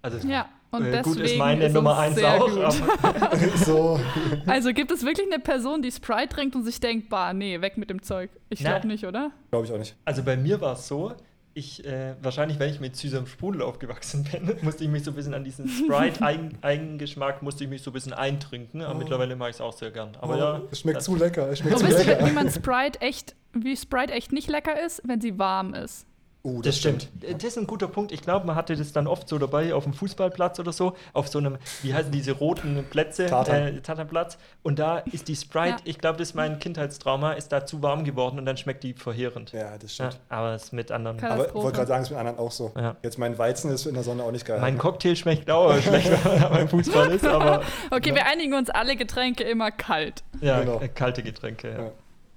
Also 0.05 0.29
Ja, 0.29 0.49
und 0.71 0.85
äh, 0.85 0.91
deswegen 0.91 1.15
gut 1.17 1.25
ist 1.25 1.39
meine 1.39 1.65
ist 1.65 1.73
Nummer 1.73 1.93
uns 1.93 1.99
eins 2.01 2.15
sehr 2.17 2.35
auch. 2.35 2.47
gut. 2.51 2.59
Aber, 3.03 3.39
so. 3.65 4.01
Also 4.47 4.73
gibt 4.75 4.91
es 4.91 5.03
wirklich 5.05 5.27
eine 5.33 5.43
Person, 5.43 5.81
die 5.81 5.91
Sprite 5.91 6.29
trinkt 6.29 6.55
und 6.55 6.63
sich 6.65 6.79
denkt, 6.79 7.09
bah, 7.09 7.33
nee, 7.33 7.61
weg 7.63 7.79
mit 7.79 7.89
dem 7.89 8.03
Zeug. 8.03 8.31
Ich 8.51 8.59
glaube 8.61 8.87
nicht, 8.87 9.07
oder? 9.07 9.31
Glaube 9.51 9.67
ich 9.67 9.73
auch 9.73 9.79
nicht. 9.79 9.97
also 10.05 10.23
bei 10.23 10.37
mir 10.37 10.61
war 10.61 10.75
es 10.75 10.87
so, 10.87 11.15
ich, 11.55 11.87
äh, 11.87 12.17
wahrscheinlich, 12.21 12.59
weil 12.61 12.71
ich 12.71 12.81
mit 12.81 12.97
süßem 12.97 13.27
Sprudel 13.27 13.63
aufgewachsen 13.63 14.25
bin, 14.31 14.57
musste 14.63 14.85
ich 14.85 14.91
mich 14.91 15.05
so 15.05 15.13
ein 15.13 15.15
bisschen 15.15 15.33
an 15.33 15.45
diesen 15.45 15.69
Sprite-Eigengeschmack, 15.69 17.43
musste 17.43 17.65
ich 17.65 17.71
mich 17.71 17.81
so 17.83 17.91
ein 17.91 17.95
bisschen 17.95 18.13
eintrinken. 18.13 18.83
Aber 18.83 18.99
mittlerweile 18.99 19.37
mag 19.37 19.51
ich 19.51 19.57
es 19.57 19.61
auch 19.61 19.73
sehr 19.73 19.91
gern. 19.91 20.11
Aber 20.21 20.35
Oh, 20.35 20.39
ja, 20.39 20.61
es 20.71 20.81
schmeckt 20.81 21.03
zu 21.03 21.15
lecker. 21.17 21.49
Es 21.49 21.61
schmeckt 21.61 21.77
Und 21.77 21.81
zu 21.81 21.89
wisst 21.89 22.07
ihr, 22.07 22.27
wie 22.27 22.33
man 22.33 22.51
Sprite 22.51 23.01
echt, 23.01 23.35
wie 23.55 23.77
Sprite 23.77 24.13
echt 24.13 24.33
nicht 24.33 24.51
lecker 24.51 24.85
ist, 24.85 25.01
wenn 25.05 25.21
sie 25.23 25.39
warm 25.39 25.73
ist. 25.75 26.07
Uh, 26.47 26.61
Das 26.61 26.77
stimmt. 26.77 27.09
Äh, 27.23 27.33
Das 27.33 27.45
ist 27.45 27.57
ein 27.59 27.67
guter 27.67 27.89
Punkt. 27.89 28.13
Ich 28.13 28.21
glaube, 28.21 28.47
man 28.47 28.55
hatte 28.55 28.77
das 28.77 28.93
dann 28.93 29.07
oft 29.07 29.27
so 29.31 29.39
dabei 29.39 29.73
auf 29.73 29.85
dem 29.85 29.95
Fußballplatz 29.95 30.59
oder 30.61 30.73
so, 30.73 30.95
auf 31.15 31.29
so 31.29 31.39
einem, 31.39 31.57
wie 31.83 31.95
heißen 31.95 32.13
diese 32.13 32.33
roten 32.33 32.85
Plätze, 32.91 33.25
Tartan. 33.27 33.77
äh, 33.79 33.81
Tatanplatz. 33.81 34.37
Und 34.63 34.79
da 34.79 34.99
ist 34.99 35.29
die 35.29 35.37
Sprite, 35.37 35.69
Ja. 35.71 35.77
ich 35.85 35.99
glaube, 35.99 36.19
das 36.19 36.29
ist 36.29 36.35
mein 36.35 36.59
Kindheitstrauma, 36.59 37.33
ist 37.33 37.51
da 37.51 37.65
zu 37.65 37.83
warm 37.83 38.05
geworden 38.05 38.39
und 38.39 38.45
dann 38.45 38.59
schmeckt 38.59 38.85
die 38.85 38.93
verheerend. 38.93 39.53
Ja, 39.53 39.79
das 39.79 39.97
Ja, 39.97 40.11
stimmt. 40.11 40.21
aber 40.29 40.53
es 40.55 40.65
ist 40.65 40.73
mit 40.75 40.93
anderen. 40.93 41.19
Aber 41.25 41.49
ich 41.49 41.55
wollte 41.55 41.77
gerade 41.77 41.89
sagen, 41.89 42.03
es 42.03 42.09
ist 42.09 42.11
mit 42.11 42.21
anderen 42.21 42.39
auch 42.39 42.51
so. 42.51 42.73
Ja. 42.77 42.97
Jetzt 43.03 43.19
mein 43.19 43.39
Weizen 43.39 43.71
ist 43.73 43.87
in 43.87 43.95
der 43.95 44.03
Sonne 44.03 44.23
auch 44.23 44.31
nicht 44.33 44.45
geil. 44.45 44.61
Mein 44.61 44.77
Cocktail 44.77 45.17
schmeckt 45.17 45.51
auch 45.51 45.75
schlecht, 45.79 46.11
wenn 46.25 46.41
man 46.43 46.53
beim 46.53 46.69
Fußball 46.69 47.11
ist, 47.13 47.25
aber 47.27 47.63
Okay, 47.91 48.15
wir 48.15 48.27
einigen 48.27 48.53
uns 48.53 48.69
alle 48.69 48.97
Getränke 48.97 49.45
immer 49.45 49.71
kalt. 49.71 50.23
ja, 50.43 50.61
Genau. 50.61 50.79
äh, 50.81 50.89
kalte 50.89 51.23
Getränke. 51.23 51.71
Ja. 51.71 51.79
Ja. 51.85 51.91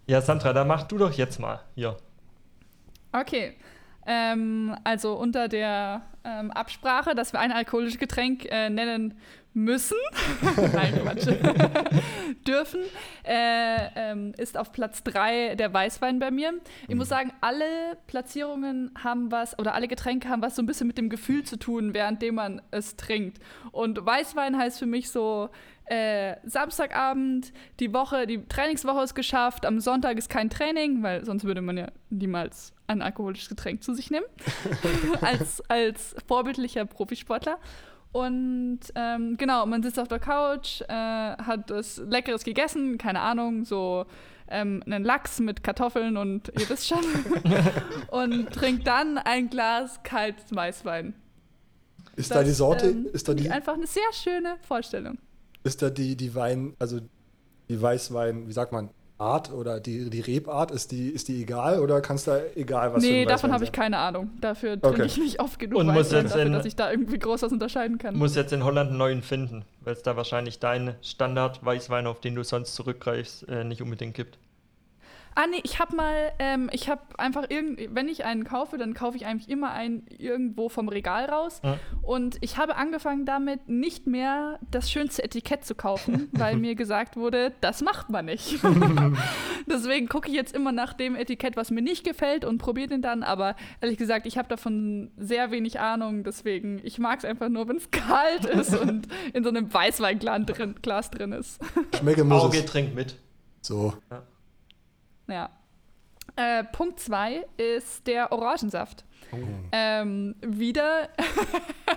ja, 0.08 0.22
Sandra, 0.22 0.54
da 0.54 0.64
mach 0.64 0.84
du 0.84 0.98
doch 0.98 1.12
jetzt 1.12 1.42
mal. 1.42 1.60
Hier. 1.76 1.98
Okay. 3.12 3.56
Ähm, 4.08 4.74
also 4.86 5.16
unter 5.16 5.50
der 5.50 6.02
ähm, 6.24 6.50
Absprache, 6.52 7.14
dass 7.14 7.34
wir 7.34 7.42
ein 7.42 7.52
alkoholisches 7.52 8.00
Getränk 8.00 8.46
äh, 8.46 8.70
nennen 8.70 9.16
müssen, 9.54 9.98
nein, 10.74 10.94
Quatsch, 11.02 11.28
dürfen, 12.48 12.82
äh, 13.26 13.90
ähm, 13.96 14.34
ist 14.38 14.56
auf 14.56 14.72
Platz 14.72 15.04
3 15.04 15.56
der 15.56 15.74
Weißwein 15.74 16.20
bei 16.20 16.32
mir. 16.32 16.54
Ich 16.88 16.96
muss 16.96 17.10
sagen, 17.10 17.34
alle 17.42 17.98
Platzierungen 18.06 18.92
haben 19.04 19.32
was, 19.32 19.58
oder 19.58 19.74
alle 19.74 19.88
Getränke 19.88 20.30
haben 20.30 20.42
was 20.42 20.56
so 20.56 20.62
ein 20.62 20.68
bisschen 20.68 20.88
mit 20.88 20.98
dem 20.98 21.10
Gefühl 21.10 21.44
zu 21.44 21.58
tun, 21.58 21.94
währenddem 21.94 22.36
man 22.36 22.62
es 22.72 22.96
trinkt. 22.96 23.40
Und 23.72 24.06
Weißwein 24.06 24.58
heißt 24.58 24.80
für 24.80 24.86
mich 24.86 25.10
so, 25.10 25.50
äh, 25.88 26.36
Samstagabend, 26.44 27.54
die 27.80 27.94
Woche, 27.94 28.28
die 28.28 28.46
Trainingswoche 28.46 29.04
ist 29.04 29.16
geschafft, 29.16 29.66
am 29.66 29.80
Sonntag 29.80 30.18
ist 30.18 30.30
kein 30.30 30.50
Training, 30.50 31.02
weil 31.02 31.24
sonst 31.24 31.46
würde 31.46 31.62
man 31.62 31.78
ja 31.78 31.88
niemals 32.10 32.74
ein 32.88 33.02
alkoholisches 33.02 33.50
Getränk 33.50 33.84
zu 33.84 33.94
sich 33.94 34.12
nehmen, 34.12 34.26
als, 35.22 35.62
als 35.70 36.16
vorbildlicher 36.28 36.86
Profisportler. 36.86 37.58
Und 38.12 38.80
ähm, 38.96 39.38
genau, 39.38 39.66
man 39.66 39.84
sitzt 39.84 40.00
auf 40.00 40.08
der 40.08 40.20
Couch, 40.20 40.82
äh, 40.82 40.88
hat 40.88 41.70
was 41.70 41.98
Leckeres 41.98 42.44
gegessen, 42.44 42.98
keine 42.98 43.20
Ahnung, 43.20 43.64
so 43.64 44.06
ähm, 44.50 44.82
einen 44.86 45.04
Lachs 45.04 45.40
mit 45.40 45.64
Kartoffeln 45.64 46.18
und 46.18 46.52
ihr 46.60 46.70
wisst 46.70 46.88
schon. 46.88 47.04
und 48.10 48.52
trinkt 48.52 48.88
dann 48.88 49.18
ein 49.18 49.50
Glas 49.50 50.02
kaltes 50.04 50.54
Weißwein. 50.54 51.14
ist 52.16 52.32
da 52.32 52.44
die 52.44 52.52
Sorte, 52.52 52.88
ähm, 52.88 53.08
ist 53.14 53.28
da 53.28 53.34
die, 53.34 53.50
einfach 53.50 53.74
eine 53.76 53.88
sehr 53.88 54.12
schöne 54.14 54.58
Vorstellung. 54.62 55.18
Ist 55.68 55.82
da 55.82 55.90
die, 55.90 56.16
die 56.16 56.34
Wein, 56.34 56.74
also 56.80 57.00
die 57.70 57.82
Weißwein, 57.82 58.48
wie 58.48 58.54
sagt 58.54 58.72
man, 58.72 58.90
Art 59.20 59.52
oder 59.52 59.80
die, 59.80 60.12
die 60.12 60.20
Rebart, 60.22 60.70
ist 60.70 60.92
die, 60.92 61.10
ist 61.10 61.28
die 61.28 61.42
egal 61.42 61.80
oder 61.80 62.02
kannst 62.02 62.28
da 62.28 62.40
egal 62.56 62.94
was 62.94 63.02
nee, 63.02 63.26
davon 63.26 63.52
habe 63.52 63.64
ich 63.64 63.72
keine 63.72 63.98
Ahnung. 63.98 64.30
Dafür 64.42 64.80
trinke 64.80 64.88
Okay. 65.02 65.06
ich 65.08 65.18
nicht 65.18 65.40
oft 65.42 65.58
genug 65.60 65.80
Und 65.80 65.88
muss 65.88 66.12
jetzt 66.12 66.32
dafür, 66.36 66.44
in- 66.46 66.54
dass 66.54 66.66
ich 66.68 66.76
da 66.76 66.92
irgendwie 66.92 67.18
groß 67.18 67.42
was 67.42 67.52
unterscheiden 67.52 67.98
kann. 67.98 68.16
Muss 68.16 68.36
jetzt 68.36 68.54
in 68.54 68.64
Holland 68.64 68.90
einen 68.92 69.00
neuen 69.00 69.24
finden, 69.24 69.66
weil 69.82 69.94
es 69.94 70.04
da 70.04 70.16
wahrscheinlich 70.18 70.60
deinen 70.60 70.94
Standard-Weißwein, 71.02 72.06
auf 72.06 72.20
den 72.22 72.36
du 72.36 72.44
sonst 72.44 72.76
zurückgreifst, 72.76 73.48
äh, 73.50 73.64
nicht 73.64 73.82
unbedingt 73.82 74.14
gibt. 74.14 74.38
Ah, 75.38 75.46
nee, 75.46 75.62
ich 75.62 75.78
habe 75.78 75.96
mal, 75.96 76.32
ähm, 76.40 76.68
ich 76.74 76.90
habe 76.90 77.00
einfach 77.20 77.48
irgend, 77.50 77.94
wenn 77.94 78.08
ich 78.08 78.26
einen 78.26 78.44
kaufe, 78.44 78.80
dann 78.80 78.96
kaufe 78.96 79.18
ich 79.18 79.28
eigentlich 79.28 79.50
immer 79.50 79.70
einen 79.72 80.08
irgendwo 80.18 80.68
vom 80.68 80.90
Regal 80.90 81.26
raus. 81.26 81.62
Ja. 81.64 81.78
Und 82.02 82.38
ich 82.42 82.58
habe 82.58 82.76
angefangen 82.76 83.28
damit, 83.28 83.70
nicht 83.70 84.08
mehr 84.08 84.58
das 84.72 84.90
schönste 84.90 85.24
Etikett 85.24 85.64
zu 85.64 85.76
kaufen, 85.76 86.30
weil 86.32 86.56
mir 86.56 86.74
gesagt 86.74 87.18
wurde, 87.18 87.54
das 87.62 87.84
macht 87.84 88.10
man 88.10 88.26
nicht. 88.26 88.58
Deswegen 89.68 90.08
gucke 90.10 90.28
ich 90.28 90.34
jetzt 90.34 90.56
immer 90.56 90.72
nach 90.72 90.94
dem 90.94 91.16
Etikett, 91.16 91.56
was 91.56 91.70
mir 91.70 91.84
nicht 91.84 92.04
gefällt 92.04 92.44
und 92.44 92.58
probiere 92.58 92.88
den 92.88 93.04
dann. 93.04 93.22
Aber 93.22 93.56
ehrlich 93.80 94.00
gesagt, 94.00 94.26
ich 94.26 94.40
habe 94.40 94.48
davon 94.48 95.12
sehr 95.18 95.52
wenig 95.52 95.80
Ahnung. 95.80 96.24
Deswegen, 96.24 96.82
ich 96.84 96.98
mag 96.98 97.20
es 97.20 97.26
einfach 97.26 97.50
nur, 97.50 97.68
wenn 97.68 97.78
es 97.78 97.92
kalt 97.92 98.46
ist 98.46 98.76
und 98.76 99.08
in 99.34 99.44
so 99.44 99.50
einem 99.50 99.72
Weißweinglas 99.72 100.48
drin, 100.48 100.74
Glas 100.82 101.12
drin 101.12 101.32
ist. 101.32 101.62
Schmecke 101.96 102.24
muss 102.24 102.42
Auge 102.42 102.58
es. 102.58 102.66
trinkt 102.66 102.96
mit. 102.96 103.18
So. 103.62 103.94
Ja. 104.10 104.24
Äh, 106.36 106.64
Punkt 106.66 107.00
2 107.00 107.46
ist 107.58 108.06
der 108.06 108.32
Orangensaft. 108.32 109.06
Ähm, 109.72 110.36
wieder, 110.42 111.10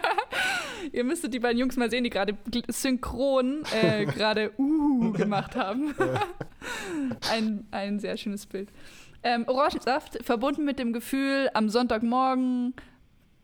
ihr 0.92 1.04
müsstet 1.04 1.34
die 1.34 1.38
beiden 1.38 1.58
Jungs 1.58 1.76
mal 1.76 1.90
sehen, 1.90 2.04
die 2.04 2.10
gerade 2.10 2.36
synchron 2.68 3.62
äh, 3.72 4.04
gerade 4.06 4.52
uh 4.58 5.12
gemacht 5.12 5.56
haben. 5.56 5.94
ein, 7.30 7.66
ein 7.70 8.00
sehr 8.00 8.16
schönes 8.16 8.46
Bild. 8.46 8.70
Ähm, 9.22 9.44
Orangensaft 9.46 10.24
verbunden 10.24 10.64
mit 10.64 10.78
dem 10.78 10.92
Gefühl, 10.92 11.50
am 11.52 11.68
Sonntagmorgen 11.68 12.74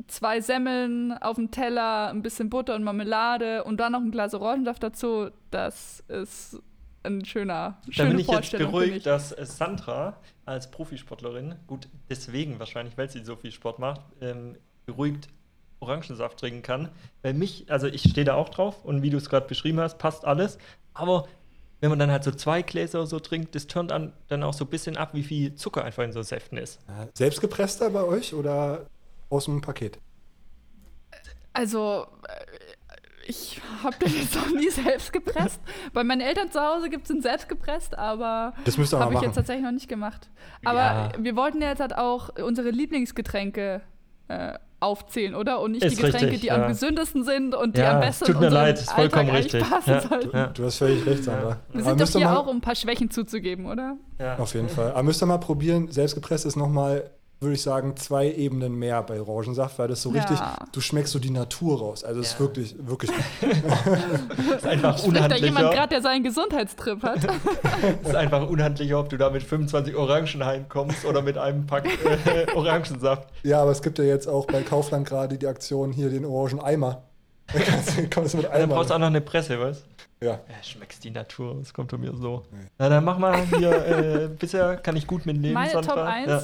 zwei 0.06 0.40
Semmeln 0.40 1.12
auf 1.12 1.36
dem 1.36 1.50
Teller, 1.50 2.08
ein 2.08 2.22
bisschen 2.22 2.48
Butter 2.48 2.74
und 2.74 2.84
Marmelade 2.84 3.64
und 3.64 3.78
dann 3.78 3.92
noch 3.92 4.00
ein 4.00 4.10
Glas 4.10 4.34
Orangensaft 4.34 4.82
dazu. 4.82 5.28
Das 5.50 6.02
ist 6.08 6.60
ein 7.06 7.24
schöner, 7.24 7.80
Da 7.86 7.92
schöne 7.92 8.10
bin 8.10 8.18
ich 8.18 8.28
jetzt 8.28 8.56
beruhigt, 8.56 8.96
ich. 8.98 9.02
dass 9.02 9.32
äh, 9.32 9.46
Sandra 9.46 10.16
als 10.44 10.70
Profisportlerin, 10.70 11.54
gut, 11.66 11.88
deswegen 12.10 12.58
wahrscheinlich, 12.58 12.96
weil 12.98 13.10
sie 13.10 13.24
so 13.24 13.36
viel 13.36 13.52
Sport 13.52 13.78
macht, 13.78 14.00
ähm, 14.20 14.56
beruhigt 14.84 15.28
Orangensaft 15.80 16.38
trinken 16.38 16.62
kann. 16.62 16.88
Weil 17.22 17.34
mich, 17.34 17.70
also 17.70 17.86
ich 17.86 18.02
stehe 18.02 18.24
da 18.24 18.34
auch 18.34 18.48
drauf 18.48 18.84
und 18.84 19.02
wie 19.02 19.10
du 19.10 19.16
es 19.16 19.28
gerade 19.28 19.46
beschrieben 19.46 19.80
hast, 19.80 19.98
passt 19.98 20.24
alles. 20.24 20.58
Aber 20.94 21.26
wenn 21.80 21.90
man 21.90 21.98
dann 21.98 22.10
halt 22.10 22.24
so 22.24 22.30
zwei 22.30 22.62
Gläser 22.62 23.06
so 23.06 23.20
trinkt, 23.20 23.54
das 23.54 23.66
turnt 23.66 23.92
an, 23.92 24.12
dann 24.28 24.42
auch 24.42 24.54
so 24.54 24.64
ein 24.64 24.70
bisschen 24.70 24.96
ab, 24.96 25.10
wie 25.12 25.22
viel 25.22 25.54
Zucker 25.54 25.84
einfach 25.84 26.02
in 26.04 26.12
so 26.12 26.22
Säften 26.22 26.56
ist. 26.58 26.80
Selbstgepresster 27.14 27.90
bei 27.90 28.02
euch 28.02 28.32
oder 28.32 28.86
aus 29.28 29.44
dem 29.44 29.60
Paket? 29.60 29.98
Also, 31.52 32.06
ich 33.28 33.60
habe 33.82 33.96
den 33.98 34.12
jetzt 34.14 34.34
noch 34.34 34.50
nie 34.50 34.70
selbst 34.70 35.12
gepresst. 35.12 35.60
Bei 35.92 36.04
meinen 36.04 36.20
Eltern 36.20 36.50
zu 36.50 36.60
Hause 36.60 36.88
gibt 36.90 37.02
es 37.04 37.08
den 37.08 37.22
selbst 37.22 37.48
gepresst, 37.48 37.96
aber 37.98 38.52
Das 38.64 38.78
müsst 38.78 38.92
ihr 38.94 38.98
habe 38.98 39.14
ich 39.14 39.20
jetzt 39.20 39.28
machen. 39.28 39.34
tatsächlich 39.34 39.64
noch 39.64 39.72
nicht 39.72 39.88
gemacht. 39.88 40.28
Aber 40.64 40.78
Ja. 40.80 41.08
wir 41.18 41.36
wollten 41.36 41.60
ja 41.62 41.68
jetzt 41.70 41.80
halt 41.80 41.96
auch 41.96 42.30
unsere 42.42 42.70
Lieblingsgetränke 42.70 43.80
äh, 44.28 44.54
aufzählen, 44.80 45.34
oder? 45.34 45.60
Und 45.60 45.72
nicht 45.72 45.84
Ist 45.84 45.92
die 45.98 46.02
Getränke, 46.02 46.26
richtig, 46.26 46.40
die 46.42 46.46
ja. 46.48 46.56
am 46.62 46.68
gesündesten 46.68 47.24
sind 47.24 47.54
und 47.54 47.76
die 47.76 47.80
Ja, 47.80 47.94
am 47.94 48.00
besten 48.00 48.26
tut 48.26 48.34
mir 48.40 48.46
unseren 48.46 48.52
leid, 48.64 48.78
ist 48.78 48.90
vollkommen 48.92 49.30
Alltag 49.30 49.34
eigentlich 49.36 49.54
richtig. 49.54 49.70
passen 49.70 49.90
Ja, 49.90 50.00
sollten. 50.00 50.36
ja. 50.36 50.46
Du 50.48 50.64
hast 50.64 50.76
völlig 50.78 51.06
recht, 51.06 51.24
Sandra. 51.24 51.58
Wir 51.72 51.80
Aber 51.86 51.90
sind 51.90 52.00
doch 52.02 52.08
hier 52.20 52.26
mal, 52.28 52.36
auch, 52.36 52.46
um 52.46 52.56
ein 52.56 52.60
paar 52.60 52.74
Schwächen 52.74 53.10
zuzugeben, 53.10 53.66
oder? 53.66 53.96
Ja. 54.18 54.36
Auf 54.38 54.52
jeden 54.54 54.68
Fall. 54.68 54.90
Aber 54.90 55.02
müsst 55.04 55.22
ihr 55.22 55.26
mal 55.26 55.38
probieren, 55.38 55.90
selbstgepresst 55.90 56.44
ist 56.44 56.56
nochmal 56.56 57.08
würde 57.38 57.54
ich 57.54 57.62
sagen, 57.62 57.96
zwei 57.96 58.30
Ebenen 58.32 58.74
mehr 58.76 59.02
bei 59.02 59.20
Orangensaft, 59.20 59.78
weil 59.78 59.88
das 59.88 60.00
so 60.02 60.08
richtig, 60.08 60.38
Ja. 60.38 60.56
du 60.72 60.80
schmeckst 60.80 61.12
so 61.12 61.18
die 61.18 61.30
Natur 61.30 61.78
raus. 61.80 62.02
Also 62.02 62.20
es 62.20 62.28
ist 62.28 62.32
Ja. 62.34 62.40
wirklich, 62.40 62.74
wirklich, 62.78 63.10
Das 63.40 64.56
ist 64.56 64.66
einfach 64.66 64.98
Spricht 64.98 65.16
da 65.30 65.36
jemand 65.36 65.36
unhandlicher. 65.36 65.70
gerade, 65.70 65.88
der 65.88 66.02
seinen 66.02 66.24
Gesundheitstrip 66.24 67.02
hat? 67.02 67.24
Das 67.24 67.34
ist 68.08 68.14
einfach 68.14 68.48
unhandlicher, 68.48 68.98
ob 68.98 69.10
du 69.10 69.16
da 69.18 69.28
mit 69.30 69.42
25 69.42 69.94
Orangen 69.96 70.44
heimkommst 70.44 71.04
oder 71.04 71.20
mit 71.22 71.36
einem 71.36 71.66
Pack 71.66 71.86
äh, 71.86 72.46
Orangensaft. 72.54 73.28
ja, 73.42 73.60
aber 73.60 73.70
es 73.72 73.82
gibt 73.82 73.98
ja 73.98 74.04
jetzt 74.04 74.26
auch 74.28 74.46
bei 74.46 74.62
Kaufland 74.62 75.06
gerade 75.06 75.36
die 75.36 75.46
Aktion 75.46 75.92
hier, 75.92 76.08
den 76.08 76.24
Orangen-Eimer. 76.24 77.02
Da 77.52 77.60
kannst 77.60 77.98
du- 77.98 78.08
kommst 78.10 78.32
du 78.34 78.38
mit 78.38 78.46
Dann 78.46 78.52
Eimer. 78.54 78.74
brauchst 78.74 78.90
du 78.90 78.94
auch 78.94 78.98
noch 78.98 79.06
eine 79.08 79.20
Presse, 79.20 79.60
was? 79.60 79.84
Ja. 80.22 80.30
Ja, 80.30 80.38
schmeckst 80.62 81.04
die 81.04 81.10
Natur, 81.10 81.56
das 81.60 81.74
kommt 81.74 81.90
von 81.90 82.00
mir 82.00 82.12
so. 82.16 82.42
Nee. 82.50 82.58
Na, 82.78 82.88
dann 82.88 83.04
mach 83.04 83.18
mal 83.18 83.36
hier, 83.58 83.70
äh, 83.70 84.28
bisher 84.28 84.76
kann 84.78 84.96
ich 84.96 85.06
gut 85.06 85.26
mitnehmen, 85.26 85.52
Meine 85.52 85.70
Sandra. 85.70 85.94
Top 85.94 86.04
1, 86.04 86.28
Ja. 86.30 86.42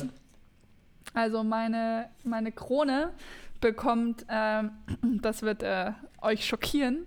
Also 1.14 1.42
meine, 1.44 2.08
meine 2.24 2.52
Krone 2.52 3.12
bekommt, 3.60 4.26
ähm, 4.28 4.72
das 5.22 5.42
wird 5.42 5.62
äh, 5.62 5.92
euch 6.20 6.44
schockieren, 6.46 7.06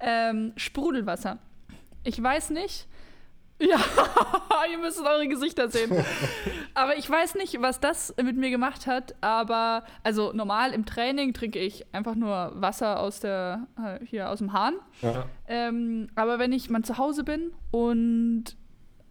ähm, 0.00 0.52
Sprudelwasser. 0.56 1.38
Ich 2.04 2.22
weiß 2.22 2.50
nicht. 2.50 2.86
Ja, 3.62 3.78
ihr 4.72 4.78
müsst 4.78 5.00
eure 5.00 5.28
Gesichter 5.28 5.68
sehen. 5.68 6.04
aber 6.74 6.96
ich 6.96 7.08
weiß 7.08 7.36
nicht, 7.36 7.62
was 7.62 7.78
das 7.78 8.12
mit 8.20 8.36
mir 8.36 8.50
gemacht 8.50 8.88
hat. 8.88 9.14
Aber, 9.20 9.84
also 10.02 10.32
normal 10.32 10.72
im 10.72 10.84
Training 10.84 11.32
trinke 11.32 11.60
ich 11.60 11.86
einfach 11.94 12.16
nur 12.16 12.50
Wasser 12.56 12.98
aus 12.98 13.20
der, 13.20 13.68
äh, 13.78 14.04
hier 14.04 14.30
aus 14.30 14.38
dem 14.38 14.52
Hahn. 14.52 14.74
Ja. 15.00 15.26
Ähm, 15.46 16.08
aber 16.16 16.40
wenn 16.40 16.50
ich 16.50 16.70
mal 16.70 16.82
zu 16.82 16.98
Hause 16.98 17.22
bin 17.22 17.52
und 17.70 18.56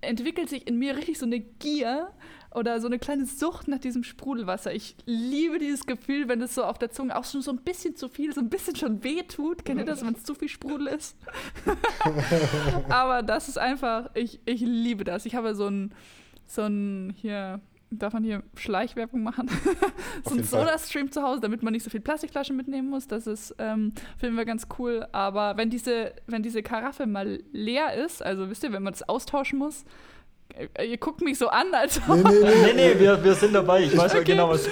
entwickelt 0.01 0.49
sich 0.49 0.67
in 0.67 0.77
mir 0.77 0.97
richtig 0.97 1.17
so 1.17 1.25
eine 1.25 1.39
Gier 1.39 2.11
oder 2.53 2.81
so 2.81 2.87
eine 2.87 2.99
kleine 2.99 3.25
Sucht 3.25 3.67
nach 3.67 3.79
diesem 3.79 4.03
Sprudelwasser. 4.03 4.73
Ich 4.73 4.95
liebe 5.05 5.57
dieses 5.57 5.85
Gefühl, 5.85 6.27
wenn 6.27 6.41
es 6.41 6.53
so 6.53 6.63
auf 6.65 6.77
der 6.77 6.91
Zunge 6.91 7.15
auch 7.15 7.23
schon 7.23 7.41
so 7.41 7.51
ein 7.51 7.59
bisschen 7.59 7.95
zu 7.95 8.09
viel, 8.09 8.33
so 8.33 8.41
ein 8.41 8.49
bisschen 8.49 8.75
schon 8.75 9.03
weh 9.03 9.23
tut. 9.23 9.63
Kennt 9.63 9.79
ihr 9.79 9.85
das, 9.85 10.05
wenn 10.05 10.13
es 10.13 10.23
zu 10.23 10.35
viel 10.35 10.49
Sprudel 10.49 10.87
ist? 10.87 11.15
aber 12.89 13.23
das 13.23 13.47
ist 13.47 13.57
einfach, 13.57 14.09
ich, 14.15 14.41
ich 14.45 14.61
liebe 14.61 15.05
das. 15.05 15.25
Ich 15.25 15.35
habe 15.35 15.55
so 15.55 15.67
ein, 15.67 15.93
so 16.45 16.63
ein, 16.63 17.13
hier, 17.15 17.61
darf 17.89 18.11
man 18.11 18.23
hier 18.23 18.43
Schleichwerbung 18.57 19.23
machen? 19.23 19.49
so 20.25 20.35
ein. 20.35 20.43
Soda-Stream 20.43 21.09
zu 21.09 21.23
Hause, 21.23 21.39
damit 21.39 21.63
man 21.63 21.71
nicht 21.71 21.83
so 21.83 21.89
viel 21.89 22.01
Plastikflaschen 22.01 22.57
mitnehmen 22.57 22.89
muss. 22.89 23.07
Das 23.07 23.27
ist, 23.27 23.55
ähm, 23.59 23.93
finden 24.17 24.35
wir 24.35 24.45
ganz 24.45 24.67
cool. 24.77 25.07
Aber 25.13 25.55
wenn 25.55 25.69
diese, 25.69 26.13
wenn 26.27 26.43
diese 26.43 26.63
Karaffe 26.63 27.07
mal 27.07 27.41
leer 27.53 27.93
ist, 27.93 28.21
also 28.21 28.49
wisst 28.49 28.63
ihr, 28.63 28.73
wenn 28.73 28.83
man 28.83 28.91
das 28.91 29.07
austauschen 29.07 29.57
muss, 29.57 29.85
ihr 30.83 30.97
guckt 30.97 31.21
mich 31.21 31.37
so 31.37 31.47
an, 31.47 31.73
als 31.73 31.99
ob 32.07 32.17
Nee, 32.17 32.23
nee, 32.23 32.31
nee. 32.31 32.73
Nee, 32.73 32.73
nee, 32.73 32.99
wir, 32.99 33.23
wir 33.23 33.33
sind 33.35 33.53
dabei. 33.53 33.83
Ich 33.83 33.97
weiß 33.97 34.13
ja 34.13 34.19
Okay. 34.19 34.31
genau, 34.31 34.49
was. 34.49 34.67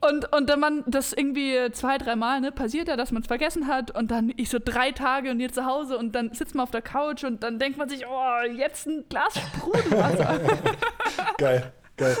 und, 0.00 0.32
und 0.32 0.48
dann 0.48 0.60
man 0.60 0.84
das 0.86 1.12
irgendwie 1.12 1.56
zwei, 1.72 1.98
dreimal, 1.98 2.40
ne, 2.40 2.52
passiert 2.52 2.88
ja, 2.88 2.96
dass 2.96 3.12
man 3.12 3.22
es 3.22 3.28
vergessen 3.28 3.66
hat 3.68 3.96
und 3.96 4.10
dann 4.10 4.32
ich 4.36 4.50
so 4.50 4.58
drei 4.62 4.92
Tage 4.92 5.30
und 5.30 5.40
ihr 5.40 5.52
zu 5.52 5.64
Hause 5.66 5.98
und 5.98 6.12
dann 6.14 6.32
sitzt 6.34 6.54
man 6.54 6.64
auf 6.64 6.70
der 6.70 6.82
Couch 6.82 7.24
und 7.24 7.42
dann 7.42 7.58
denkt 7.58 7.78
man 7.78 7.88
sich, 7.88 8.04
oh, 8.06 8.52
jetzt 8.56 8.86
ein 8.86 9.04
Glas 9.08 9.34
Sprudelwasser. 9.38 10.40
Geil, 11.38 11.72
geil. 11.96 12.16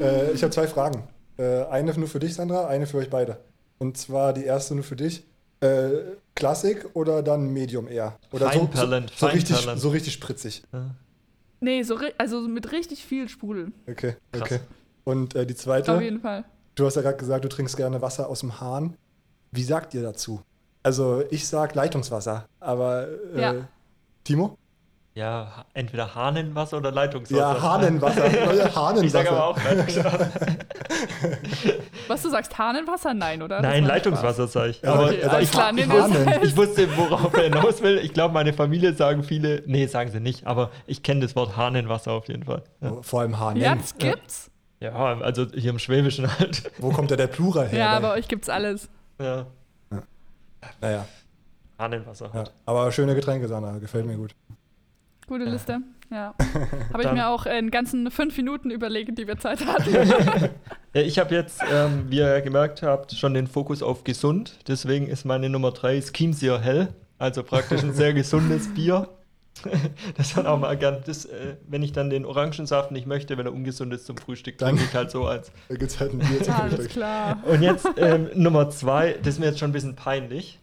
Äh, 0.00 0.32
ich 0.32 0.42
habe 0.42 0.52
zwei 0.52 0.66
Fragen. 0.66 1.06
Äh, 1.36 1.64
eine 1.64 1.92
nur 1.98 2.08
für 2.08 2.18
dich, 2.18 2.34
Sandra, 2.34 2.66
eine 2.68 2.86
für 2.86 2.98
euch 2.98 3.10
beide. 3.10 3.38
Und 3.78 3.98
zwar 3.98 4.32
die 4.32 4.44
erste 4.44 4.74
nur 4.74 4.84
für 4.84 4.96
dich. 4.96 5.24
Äh, 5.60 6.16
Klassik 6.34 6.86
oder 6.94 7.22
dann 7.22 7.52
Medium 7.52 7.88
eher? 7.88 8.18
Oder 8.32 8.46
so, 8.46 8.52
so, 8.52 8.58
Feinperlend, 8.66 9.12
so, 9.16 9.26
richtig, 9.26 9.56
so 9.76 9.88
richtig 9.90 10.12
spritzig. 10.12 10.62
Nee, 11.60 11.82
so, 11.82 11.98
also 12.18 12.40
mit 12.42 12.72
richtig 12.72 13.04
viel 13.04 13.28
Sprudel. 13.28 13.72
Okay, 13.88 14.16
Krass. 14.32 14.42
okay. 14.42 14.60
Und 15.04 15.34
äh, 15.34 15.46
die 15.46 15.54
Auf 15.54 15.60
zweite, 15.60 16.00
jeden 16.00 16.20
Fall. 16.20 16.44
du 16.74 16.86
hast 16.86 16.96
ja 16.96 17.02
gerade 17.02 17.16
gesagt, 17.18 17.44
du 17.44 17.48
trinkst 17.48 17.76
gerne 17.76 18.00
Wasser 18.02 18.28
aus 18.28 18.40
dem 18.40 18.60
Hahn. 18.60 18.96
Wie 19.52 19.62
sagt 19.62 19.94
ihr 19.94 20.02
dazu? 20.02 20.40
Also 20.82 21.22
ich 21.30 21.46
sag 21.46 21.74
Leitungswasser, 21.74 22.46
aber 22.60 23.08
äh, 23.34 23.40
Ja. 23.40 23.54
Timo? 24.24 24.56
Ja, 25.16 25.64
entweder 25.74 26.12
Hahnenwasser 26.16 26.78
oder 26.78 26.90
Leitungswasser. 26.90 27.54
Ja, 27.56 27.62
Hahnenwasser. 27.62 28.24
Hahnenwasser. 28.74 29.02
Ich 29.04 29.12
sage 29.12 29.30
aber 29.30 29.46
auch 29.46 29.62
Leitungswasser. 29.62 30.28
Was 32.08 32.22
du 32.22 32.30
sagst, 32.30 32.58
Hahnenwasser? 32.58 33.14
Nein, 33.14 33.40
oder? 33.42 33.62
Nein, 33.62 33.84
Leitungswasser 33.84 34.48
sage 34.48 34.70
ich. 34.70 34.82
Ja, 34.82 34.92
aber 34.94 35.04
okay, 35.04 35.22
sagt 35.22 35.42
ich, 35.42 35.50
klar, 35.52 35.72
ich, 35.76 35.88
wusste, 35.88 36.26
Hahnen. 36.26 36.42
ich 36.42 36.56
wusste, 36.56 36.96
worauf 36.96 37.32
er 37.36 37.44
hinaus 37.44 37.80
will. 37.80 37.98
Ich 37.98 38.12
glaube, 38.12 38.34
meine 38.34 38.52
Familie 38.52 38.92
sagen 38.94 39.22
viele, 39.22 39.62
nee, 39.66 39.86
sagen 39.86 40.10
sie 40.10 40.18
nicht, 40.18 40.48
aber 40.48 40.70
ich 40.88 41.04
kenne 41.04 41.20
das 41.20 41.36
Wort 41.36 41.56
Hahnenwasser 41.56 42.10
auf 42.10 42.26
jeden 42.26 42.42
Fall. 42.42 42.64
Ja, 42.80 42.90
Oh, 42.90 43.02
Vor 43.02 43.20
allem 43.20 43.38
Hahnen. 43.38 43.60
Ja, 43.60 43.76
das 43.76 43.96
gibt's. 43.96 44.50
ja 44.80 44.92
also 45.20 45.46
hier 45.54 45.70
im 45.70 45.78
Schwäbischen 45.78 46.26
halt. 46.40 46.72
Wo 46.78 46.90
kommt 46.90 47.12
da 47.12 47.16
der 47.16 47.28
Plural 47.28 47.68
her? 47.68 47.78
Ja, 47.78 48.00
bei- 48.00 48.14
euch 48.14 48.26
gibt's 48.26 48.48
alles. 48.48 48.88
Ja, 49.20 49.46
Naja, 50.80 51.06
Hahnenwasser 51.78 52.26
ja. 52.26 52.32
halt. 52.32 52.52
aber 52.66 52.90
schöne 52.90 53.14
Getränke, 53.14 53.46
Sandra. 53.46 53.78
Gefällt 53.78 54.06
mir 54.06 54.16
gut. 54.16 54.34
Gute 55.26 55.44
Liste. 55.44 55.78
Ja. 56.10 56.34
Habe 56.92 56.98
ich 56.98 57.02
Dann- 57.02 57.14
mir 57.14 57.28
auch 57.28 57.46
in 57.46 57.70
ganzen 57.70 58.10
fünf 58.10 58.36
Minuten 58.36 58.70
überlegt, 58.70 59.16
die 59.18 59.26
wir 59.26 59.38
Zeit 59.38 59.64
hatten. 59.66 60.50
Ja, 60.96 61.00
ich 61.02 61.18
habe 61.18 61.34
jetzt, 61.34 61.60
ähm, 61.72 62.04
wie 62.08 62.18
ihr 62.18 62.40
gemerkt 62.40 62.84
habt, 62.84 63.10
schon 63.14 63.34
den 63.34 63.48
Fokus 63.48 63.82
auf 63.82 64.04
gesund. 64.04 64.60
Deswegen 64.68 65.08
ist 65.08 65.24
meine 65.24 65.50
Nummer 65.50 65.72
3 65.72 66.00
Schemsier 66.02 66.60
Hell. 66.60 66.86
Also 67.18 67.42
praktisch 67.42 67.82
ein 67.82 67.92
sehr 67.92 68.14
gesundes 68.14 68.72
Bier. 68.72 69.08
Das 70.16 70.36
hat 70.36 70.46
auch 70.46 70.58
mal 70.58 70.76
gern. 70.76 71.02
Das, 71.04 71.24
äh, 71.24 71.56
wenn 71.66 71.82
ich 71.82 71.90
dann 71.92 72.10
den 72.10 72.24
Orangensaft 72.24 72.92
nicht 72.92 73.06
möchte, 73.08 73.36
wenn 73.38 73.46
er 73.46 73.52
ungesund 73.52 73.92
ist 73.92 74.06
zum 74.06 74.16
Frühstück, 74.18 74.56
Dann- 74.58 74.70
trinke 74.76 74.84
ich 74.84 74.94
halt 74.94 75.10
so 75.10 75.26
als. 75.26 75.50
Da 75.68 75.74
gibt 75.74 75.90
es 75.90 75.98
halt 75.98 76.12
ein 76.12 76.18
Bier 76.20 76.42
zum 76.44 76.54
Alles 76.54 76.74
Frühstück. 76.74 76.90
klar. 76.92 77.38
Und 77.44 77.62
jetzt 77.62 77.88
ähm, 77.96 78.28
Nummer 78.34 78.70
2, 78.70 79.14
das 79.20 79.34
ist 79.34 79.40
mir 79.40 79.46
jetzt 79.46 79.58
schon 79.58 79.70
ein 79.70 79.72
bisschen 79.72 79.96
peinlich. 79.96 80.60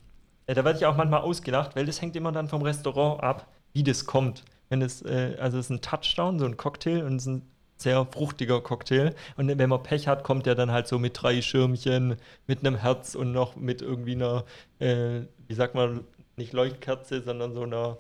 Äh, 0.47 0.53
da 0.53 0.64
werde 0.64 0.80
ich 0.80 0.86
auch 0.86 0.95
manchmal 0.95 1.22
ausgelacht, 1.22 1.76
weil 1.76 1.86
das 1.86 2.01
hängt 2.01 2.16
immer 2.16 2.32
dann 2.32 2.47
vom 2.47 2.62
Restaurant 2.62 3.22
ab, 3.22 3.47
wie 3.74 3.84
das 3.84 4.05
kommt. 4.05 4.43
Wenn 4.72 4.82
es, 4.82 5.01
äh, 5.01 5.36
also 5.38 5.57
es 5.57 5.65
ist 5.65 5.69
ein 5.69 5.82
Touchdown, 5.82 6.39
so 6.39 6.45
ein 6.45 6.55
Cocktail 6.55 7.03
und 7.03 7.17
es 7.17 7.24
ist 7.24 7.28
ein 7.28 7.41
sehr 7.76 8.05
fruchtiger 8.05 8.61
Cocktail. 8.61 9.13
Und 9.36 9.49
wenn 9.57 9.69
man 9.69 9.84
Pech 9.84 10.07
hat, 10.07 10.24
kommt 10.24 10.45
der 10.45 10.55
dann 10.55 10.72
halt 10.72 10.88
so 10.88 10.97
mit 10.97 11.22
drei 11.22 11.41
Schirmchen, 11.41 12.15
mit 12.47 12.59
einem 12.59 12.78
Herz 12.78 13.13
und 13.13 13.34
noch 13.34 13.57
mit 13.57 13.82
irgendwie 13.82 14.13
einer, 14.13 14.45
äh, 14.80 15.24
wie 15.47 15.53
sagt 15.53 15.76
man, 15.76 16.05
nicht 16.38 16.53
Leuchtkerze, 16.53 17.22
sondern 17.22 17.53
so 17.53 17.63
einer, 17.63 17.97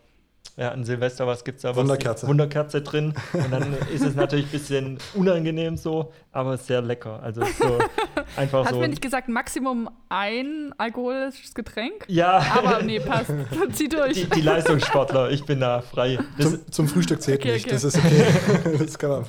ja, 0.57 0.69
an 0.71 0.83
Silvester, 0.83 1.25
was 1.27 1.43
gibt's 1.43 1.61
da? 1.61 1.69
Was, 1.69 1.77
Wunderkerze. 1.77 2.27
Wunderkerze 2.27 2.81
drin. 2.81 3.13
Und 3.33 3.51
dann 3.51 3.73
ist 3.93 4.03
es 4.03 4.15
natürlich 4.15 4.45
ein 4.47 4.51
bisschen 4.51 4.97
unangenehm 5.13 5.77
so, 5.77 6.11
aber 6.31 6.57
sehr 6.57 6.81
lecker. 6.81 7.21
Also 7.23 7.41
es 7.41 7.49
ist 7.51 7.59
so 7.59 7.79
einfach 8.35 8.65
Hast 8.65 8.73
so. 8.73 8.79
mir 8.79 8.89
nicht 8.89 9.01
gesagt, 9.01 9.29
Maximum 9.29 9.89
ein 10.09 10.73
alkoholisches 10.77 11.53
Getränk? 11.55 12.05
ja, 12.07 12.43
Aber 12.57 12.81
nee, 12.83 12.99
passt. 13.05 13.31
Zieh 13.73 13.87
durch. 13.87 14.13
die, 14.13 14.25
die 14.29 14.41
Leistungssportler, 14.41 15.31
ich 15.31 15.45
bin 15.45 15.61
da 15.61 15.81
frei. 15.81 16.19
Das, 16.37 16.49
Zum, 16.51 16.71
zum 16.71 16.87
Frühstück 16.89 17.21
zählt 17.21 17.39
Okay, 17.41 17.53
nicht. 17.53 17.65
okay. 17.65 17.73
Das 17.73 17.83
ist 17.85 17.97
okay. 17.97 18.75
das 18.77 18.99
kann 18.99 19.09
man. 19.09 19.25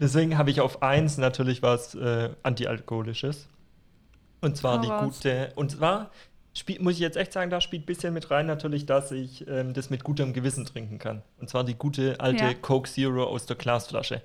deswegen 0.00 0.38
habe 0.38 0.50
ich 0.50 0.60
auf 0.60 0.82
eins 0.82 1.18
natürlich 1.18 1.62
was 1.62 1.94
äh, 1.94 2.30
Antialkoholisches. 2.42 3.48
Und 4.40 4.56
zwar 4.56 4.78
Hau 4.78 4.82
die 4.82 4.88
raus. 4.88 5.14
gute. 5.16 5.52
Und 5.56 5.70
zwar 5.72 6.10
spielt, 6.54 6.80
muss 6.80 6.94
ich 6.94 7.00
jetzt 7.00 7.16
echt 7.16 7.32
sagen, 7.32 7.50
da 7.50 7.60
spielt 7.60 7.82
ein 7.82 7.86
bisschen 7.86 8.14
mit 8.14 8.30
rein 8.30 8.46
natürlich, 8.46 8.86
dass 8.86 9.10
ich 9.12 9.46
ähm, 9.48 9.74
das 9.74 9.90
mit 9.90 10.04
gutem 10.04 10.32
Gewissen 10.32 10.64
trinken 10.64 10.98
kann. 10.98 11.22
Und 11.38 11.50
zwar 11.50 11.64
die 11.64 11.74
gute 11.74 12.20
alte 12.20 12.44
Ja. 12.44 12.54
Coke 12.54 12.88
Zero 12.88 13.24
aus 13.24 13.46
der 13.46 13.56
Glasflasche. 13.56 14.22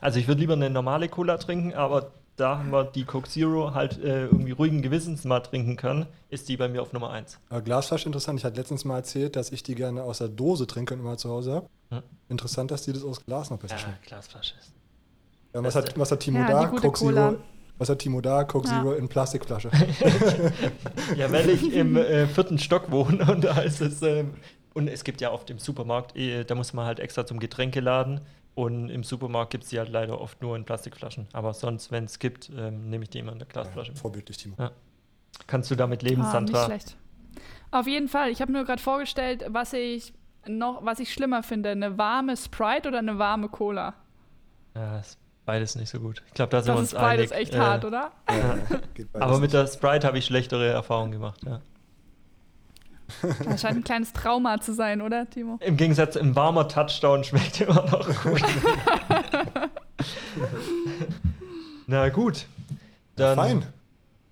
Also 0.00 0.18
ich 0.18 0.28
würde 0.28 0.40
lieber 0.40 0.52
eine 0.54 0.70
normale 0.70 1.08
Cola 1.08 1.38
trinken, 1.38 1.74
aber 1.74 2.12
da 2.36 2.58
haben 2.58 2.70
wir 2.70 2.84
die 2.84 3.04
Coke 3.04 3.28
Zero 3.28 3.72
halt 3.74 3.98
äh, 4.04 4.26
irgendwie 4.26 4.52
ruhigen 4.52 4.82
Gewissens 4.82 5.24
mal 5.24 5.40
trinken 5.40 5.76
kann, 5.76 6.04
ist 6.28 6.48
die 6.50 6.58
bei 6.58 6.68
mir 6.68 6.82
auf 6.82 6.92
Nummer 6.92 7.10
eins. 7.10 7.38
Aber 7.48 7.62
Glasflasche 7.62 8.06
interessant. 8.06 8.38
Ich 8.38 8.44
hatte 8.44 8.56
letztens 8.60 8.84
mal 8.84 8.96
erzählt, 8.98 9.36
dass 9.36 9.50
ich 9.52 9.62
die 9.62 9.74
gerne 9.74 10.02
aus 10.02 10.18
der 10.18 10.28
Dose 10.28 10.66
trinke 10.66 10.92
und 10.94 11.00
immer 11.00 11.16
zu 11.16 11.30
Hause 11.30 11.52
habe. 11.54 11.68
Hm. 11.90 12.02
Interessant, 12.28 12.70
dass 12.70 12.82
die 12.82 12.92
das 12.92 13.04
aus 13.04 13.24
Glas 13.24 13.48
noch 13.50 13.58
besser 13.58 13.76
Ja, 13.76 13.80
schmeckt. 13.80 14.02
Glasflasche 14.06 14.54
ist. 14.60 14.72
Ja, 15.54 15.64
was, 15.64 15.74
hat, 15.74 15.98
was 15.98 16.12
hat 16.12 16.20
Timo 16.20 16.40
Ja, 16.40 16.48
da? 16.50 16.64
die 16.64 16.70
gute 16.72 16.82
Coke 16.82 16.98
Cola. 16.98 17.30
Zero. 17.30 17.42
Was 17.78 17.88
hat 17.90 17.98
Timo 17.98 18.20
da? 18.20 18.44
Coke 18.44 18.66
Ja. 18.68 18.80
Zero 18.82 18.92
in 18.94 19.08
Plastikflasche. 19.08 19.70
Ja, 21.16 21.30
weil 21.32 21.48
ich 21.50 21.72
im 21.72 21.96
äh, 21.96 22.26
vierten 22.26 22.58
Stock 22.58 22.90
wohne 22.90 23.24
und 23.30 23.44
da 23.44 23.58
ist 23.60 23.80
es. 23.80 24.02
Ähm, 24.02 24.34
und 24.74 24.88
es 24.88 25.04
gibt 25.04 25.20
ja 25.20 25.30
oft 25.30 25.48
im 25.50 25.58
Supermarkt, 25.58 26.16
eh, 26.16 26.44
da 26.44 26.54
muss 26.54 26.72
man 26.74 26.84
halt 26.86 27.00
extra 27.00 27.24
zum 27.26 27.38
Getränkeladen. 27.38 28.20
Und 28.54 28.88
im 28.88 29.04
Supermarkt 29.04 29.50
gibt 29.50 29.64
es 29.64 29.70
die 29.70 29.78
halt 29.78 29.90
leider 29.90 30.18
oft 30.20 30.40
nur 30.42 30.56
in 30.56 30.64
Plastikflaschen. 30.64 31.28
Aber 31.32 31.52
sonst, 31.54 31.92
wenn 31.92 32.04
es 32.04 32.18
gibt, 32.18 32.50
ähm, 32.56 32.88
nehme 32.88 33.04
ich 33.04 33.10
die 33.10 33.18
immer 33.18 33.32
in 33.32 33.38
der 33.38 33.48
Glasflasche. 33.48 33.94
Vorbildlich, 33.94 34.38
Timo. 34.38 34.56
Kannst 35.46 35.70
du 35.70 35.74
damit 35.76 36.02
leben, 36.02 36.22
Ah, 36.22 36.24
nicht 36.24 36.32
Sandra? 36.52 36.64
schlecht. 36.64 36.96
Auf 37.70 37.86
jeden 37.86 38.08
Fall. 38.08 38.30
Ich 38.30 38.40
habe 38.40 38.52
mir 38.52 38.64
gerade 38.64 38.80
vorgestellt, 38.82 39.44
was 39.48 39.74
ich 39.74 40.14
noch, 40.46 40.84
was 40.84 41.00
ich 41.00 41.12
schlimmer 41.12 41.42
finde, 41.42 41.70
eine 41.70 41.98
warme 41.98 42.34
Sprite 42.36 42.88
oder 42.88 42.98
eine 42.98 43.18
warme 43.18 43.48
Cola. 43.50 43.94
Ja, 44.74 44.98
ist 45.00 45.18
beides 45.46 45.74
nicht 45.76 45.88
so 45.88 45.98
gut. 46.00 46.22
Ich 46.28 46.34
glaube, 46.34 46.50
da 46.50 46.60
sind 46.60 46.68
Das 46.74 46.76
wir 46.76 46.82
ist 46.84 46.92
uns 46.92 47.00
beides 47.00 47.32
einig. 47.32 47.42
echt 47.46 47.54
Äh, 47.54 47.58
hart, 47.58 47.84
oder? 47.86 48.12
Ja, 48.28 48.58
geht 48.94 49.10
beides 49.12 49.22
Aber 49.26 49.32
mit 49.38 49.52
nicht. 49.52 49.54
der 49.54 49.66
Sprite 49.66 50.06
habe 50.06 50.18
ich 50.18 50.26
schlechtere 50.26 50.68
Erfahrungen 50.68 51.12
gemacht. 51.12 51.40
Ja. 51.46 51.60
Das 53.44 53.60
scheint 53.62 53.76
ein 53.78 53.84
kleines 53.84 54.12
Trauma 54.12 54.60
zu 54.60 54.74
sein, 54.74 55.00
oder, 55.00 55.30
Timo? 55.30 55.58
Im 55.60 55.76
Gegensatz, 55.76 56.16
ein 56.16 56.34
warmer 56.34 56.66
Touchdown 56.68 57.22
schmeckt 57.22 57.60
immer 57.60 57.84
noch 57.88 58.22
gut. 58.24 58.42
Na 61.86 62.08
gut. 62.08 62.46
Dann 63.14 63.36
Fein. 63.36 63.66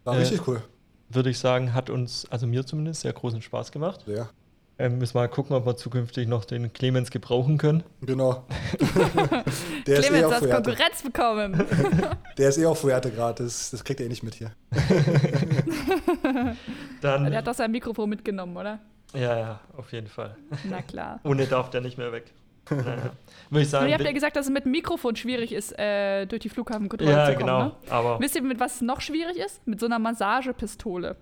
War 0.03 0.15
äh, 0.17 0.19
richtig 0.19 0.47
cool. 0.49 0.61
würde 1.09 1.31
ich 1.31 1.39
sagen, 1.39 1.73
hat 1.73 1.89
uns, 1.89 2.27
also 2.31 2.47
mir 2.47 2.67
zumindest, 2.67 3.03
sehr 3.03 3.13
großen 3.13 3.41
Spaß 3.43 3.71
gemacht. 3.73 4.05
Ja, 4.07 4.29
Ähm, 4.77 4.99
müssen 4.99 5.15
wir 5.15 5.21
mal 5.21 5.29
gucken, 5.29 5.55
ob 5.55 5.67
wir 5.67 5.77
zukünftig 5.77 6.27
noch 6.27 6.45
den 6.45 6.73
Clemens 6.73 7.11
gebrauchen 7.13 7.59
können. 7.59 7.85
genau. 8.01 8.45
der, 9.87 9.99
ist 9.99 10.07
eh 10.07 10.09
Clemens 10.09 10.35
auf 10.35 10.43
hat. 10.43 10.51
Konkurrenz 10.51 11.03
bekommen. 11.03 11.65
der 12.39 12.49
ist 12.49 12.59
eh 12.59 12.67
auf 12.67 12.81
Fuerte 12.81 13.13
gerade. 13.13 13.45
Das, 13.45 13.71
das 13.71 13.85
kriegt 13.85 14.01
er 14.01 14.07
eh 14.07 14.09
nicht 14.09 14.25
mit 14.25 14.35
hier. 14.35 14.51
Dann, 17.01 17.31
Der 17.31 17.39
hat 17.39 17.47
doch 17.47 17.55
sein 17.55 17.71
Mikrofon 17.71 18.09
mitgenommen, 18.09 18.57
oder? 18.57 18.81
ja, 19.13 19.39
ja, 19.39 19.61
auf 19.77 19.93
jeden 19.93 20.09
Fall. 20.09 20.37
Na 20.69 20.83
klar. 20.83 21.21
Ohne 21.23 21.47
darf 21.47 21.71
der 21.71 21.81
nicht 21.81 21.97
mehr 21.99 22.11
weg. 22.11 22.33
Naja. 22.71 22.85
Würde 22.85 23.03
ich 23.51 23.59
Und 23.59 23.65
sagen, 23.67 23.89
ihr 23.89 23.95
habt 23.95 24.05
ja 24.05 24.13
gesagt, 24.13 24.35
dass 24.37 24.47
es 24.47 24.53
mit 24.53 24.65
dem 24.65 24.73
Mikrofon 24.73 25.15
schwierig 25.15 25.53
ist, 25.53 25.79
äh, 25.79 26.27
durch 26.27 26.41
die 26.41 26.49
Flughafenkontrolle 26.49 27.13
ja, 27.13 27.27
zu 27.27 27.35
kommen. 27.35 27.47
genau. 27.47 27.65
Ne? 27.65 27.73
Aber 27.91 28.19
Wisst 28.21 28.35
ihr, 28.35 28.43
mit 28.43 28.59
was 28.59 28.81
noch 28.81 29.01
schwierig 29.01 29.37
ist? 29.37 29.65
Mit 29.67 29.79
so 29.79 29.87
einer 29.87 29.99
Massagepistole. 29.99 31.17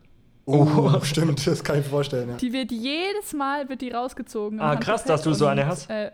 Oh, 0.45 1.01
stimmt, 1.03 1.47
das 1.47 1.63
kann 1.63 1.79
ich 1.79 1.85
mir 1.85 1.91
vorstellen. 1.91 2.31
Ja. 2.31 2.37
Die 2.37 2.53
wird 2.53 2.73
jedes 2.73 3.33
Mal 3.33 3.69
wird 3.69 3.81
die 3.81 3.91
rausgezogen. 3.91 4.61
Ah, 4.61 4.77
krass, 4.77 5.05
dass 5.05 5.23
du 5.23 5.33
so 5.35 5.47
eine 5.47 5.67
hast. 5.67 5.89
Äh, 5.91 6.11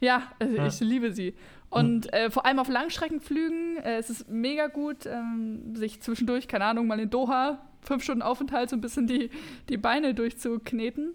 ja, 0.00 0.22
äh, 0.40 0.56
Ja. 0.56 0.66
ich 0.66 0.80
liebe 0.80 1.12
sie. 1.12 1.34
Und 1.70 2.12
äh, 2.14 2.30
vor 2.30 2.46
allem 2.46 2.58
auf 2.58 2.68
Langstreckenflügen, 2.68 3.76
äh, 3.78 3.98
es 3.98 4.08
ist 4.10 4.28
mega 4.28 4.68
gut, 4.68 5.04
ähm, 5.06 5.74
sich 5.76 6.00
zwischendurch, 6.00 6.48
keine 6.48 6.64
Ahnung, 6.64 6.86
mal 6.86 6.98
in 6.98 7.10
Doha, 7.10 7.58
fünf 7.82 8.02
Stunden 8.02 8.22
Aufenthalt, 8.22 8.70
so 8.70 8.76
ein 8.76 8.80
bisschen 8.80 9.06
die, 9.06 9.30
die 9.68 9.76
Beine 9.76 10.14
durchzukneten. 10.14 11.14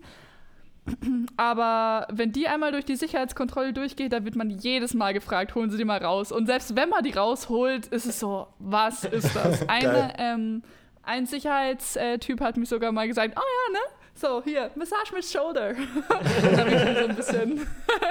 Aber 1.37 2.07
wenn 2.11 2.31
die 2.33 2.47
einmal 2.47 2.71
durch 2.71 2.85
die 2.85 2.95
Sicherheitskontrolle 2.97 3.73
durchgeht, 3.73 4.11
da 4.11 4.25
wird 4.25 4.35
man 4.35 4.49
jedes 4.49 4.93
Mal 4.93 5.13
gefragt, 5.13 5.55
holen 5.55 5.69
Sie 5.69 5.77
die 5.77 5.85
mal 5.85 6.03
raus. 6.03 6.31
Und 6.31 6.45
selbst 6.45 6.75
wenn 6.75 6.89
man 6.89 7.03
die 7.03 7.11
rausholt, 7.11 7.87
ist 7.87 8.05
es 8.05 8.19
so, 8.19 8.47
was 8.59 9.05
ist 9.05 9.33
das? 9.35 9.61
Eine, 9.69 9.81
Geil. 9.91 10.13
ähm, 10.17 10.63
ein 11.03 11.25
Sicherheitstyp 11.25 12.41
hat 12.41 12.57
mich 12.57 12.69
sogar 12.69 12.91
mal 12.91 13.07
gesagt, 13.07 13.33
oh 13.37 13.41
ja, 13.41 13.73
ne? 13.73 13.79
So, 14.15 14.43
hier, 14.43 14.69
Massage 14.75 15.11
mit 15.13 15.25
Shoulder. 15.25 15.73
da 16.09 16.57
habe 16.57 16.69
ich 16.69 16.85
mich 16.85 16.97
so 16.97 17.05
ein 17.05 17.15
bisschen 17.15 17.67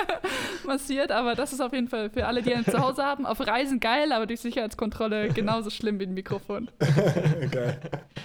massiert, 0.67 1.13
aber 1.13 1.37
das 1.37 1.53
ist 1.53 1.61
auf 1.61 1.73
jeden 1.73 1.89
Fall 1.89 2.11
für 2.11 2.27
alle, 2.27 2.43
die 2.43 2.53
einen 2.53 2.65
zu 2.65 2.79
Hause 2.79 3.05
haben, 3.05 3.25
auf 3.25 3.41
Reisen 3.41 3.79
geil, 3.79 4.13
aber 4.13 4.27
durch 4.27 4.41
Sicherheitskontrolle 4.41 5.29
genauso 5.29 5.71
schlimm 5.71 6.01
wie 6.01 6.05
ein 6.05 6.15
Mikrofon. 6.15 6.69
Geil. 7.51 7.81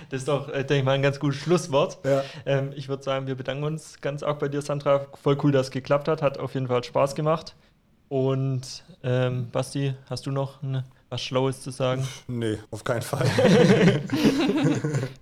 das 0.09 0.21
ist 0.21 0.27
doch, 0.27 0.49
äh, 0.49 0.63
denke 0.63 0.77
ich 0.77 0.83
mal, 0.83 0.93
ein 0.93 1.03
ganz 1.03 1.19
gutes 1.19 1.39
Schlusswort. 1.39 1.99
Ja. 2.03 2.23
Ähm, 2.45 2.71
ich 2.75 2.89
würde 2.89 3.03
sagen, 3.03 3.27
wir 3.27 3.35
bedanken 3.35 3.63
uns 3.63 4.01
ganz 4.01 4.23
arg 4.23 4.39
bei 4.39 4.47
dir, 4.47 4.61
Sandra. 4.61 5.05
Voll 5.21 5.37
cool, 5.43 5.51
dass 5.51 5.67
es 5.67 5.71
geklappt 5.71 6.07
hat. 6.07 6.21
Hat 6.21 6.39
auf 6.39 6.55
jeden 6.55 6.67
Fall 6.67 6.83
Spaß 6.83 7.13
gemacht. 7.13 7.55
Und 8.09 8.83
ähm, 9.03 9.49
Basti, 9.51 9.93
hast 10.09 10.25
du 10.25 10.31
noch 10.31 10.63
ein, 10.63 10.83
was 11.09 11.21
Schlaues 11.21 11.61
zu 11.61 11.71
sagen? 11.71 12.05
Nee, 12.27 12.57
auf 12.71 12.83
keinen 12.83 13.01
Fall. 13.01 13.25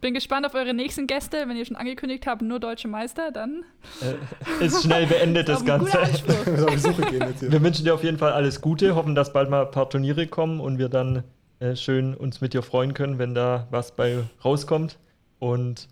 Bin 0.01 0.13
gespannt 0.13 0.45
auf 0.45 0.55
eure 0.55 0.73
nächsten 0.73 1.05
Gäste. 1.05 1.45
Wenn 1.47 1.57
ihr 1.57 1.65
schon 1.65 1.75
angekündigt 1.75 2.25
habt, 2.25 2.41
nur 2.41 2.59
deutsche 2.59 2.88
Meister, 2.88 3.31
dann 3.31 3.63
äh, 4.01 4.65
ist 4.65 4.83
schnell 4.83 5.05
beendet 5.07 5.47
das 5.47 5.59
guter 5.59 5.77
Ganze. 5.77 7.51
Wir 7.51 7.61
wünschen 7.61 7.86
dir 7.86 7.93
auf 7.93 8.03
jeden 8.03 8.17
Fall 8.17 8.33
alles 8.33 8.61
Gute, 8.61 8.95
hoffen, 8.95 9.13
dass 9.13 9.31
bald 9.31 9.49
mal 9.49 9.65
ein 9.65 9.71
paar 9.71 9.89
Turniere 9.89 10.27
kommen 10.27 10.59
und 10.59 10.79
wir 10.79 10.89
dann 10.89 11.23
äh, 11.59 11.75
schön 11.75 12.15
uns 12.15 12.41
mit 12.41 12.53
dir 12.53 12.63
freuen 12.63 12.93
können, 12.93 13.19
wenn 13.19 13.36
da 13.36 13.67
was 13.69 13.91
bei 13.91 14.23
rauskommt. 14.43 14.97
Und 15.39 15.88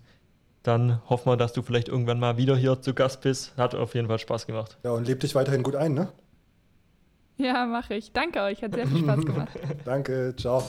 dann 0.64 1.00
hoffen 1.08 1.30
wir, 1.30 1.36
dass 1.36 1.52
du 1.52 1.62
vielleicht 1.62 1.88
irgendwann 1.88 2.18
mal 2.18 2.36
wieder 2.36 2.56
hier 2.56 2.80
zu 2.80 2.94
Gast 2.94 3.20
bist. 3.20 3.56
Hat 3.56 3.74
auf 3.74 3.94
jeden 3.94 4.08
Fall 4.08 4.18
Spaß 4.18 4.46
gemacht. 4.46 4.78
Ja, 4.82 4.90
und 4.90 5.06
leb 5.06 5.20
dich 5.20 5.34
weiterhin 5.34 5.62
gut 5.62 5.76
ein, 5.76 5.94
ne? 5.94 6.08
Ja, 7.36 7.66
mache 7.66 7.94
ich. 7.94 8.12
Danke 8.12 8.40
euch, 8.42 8.62
hat 8.62 8.74
sehr 8.74 8.86
viel 8.86 8.98
Spaß 8.98 9.20
gemacht. 9.26 9.58
Danke, 9.84 10.34
ciao. 10.36 10.62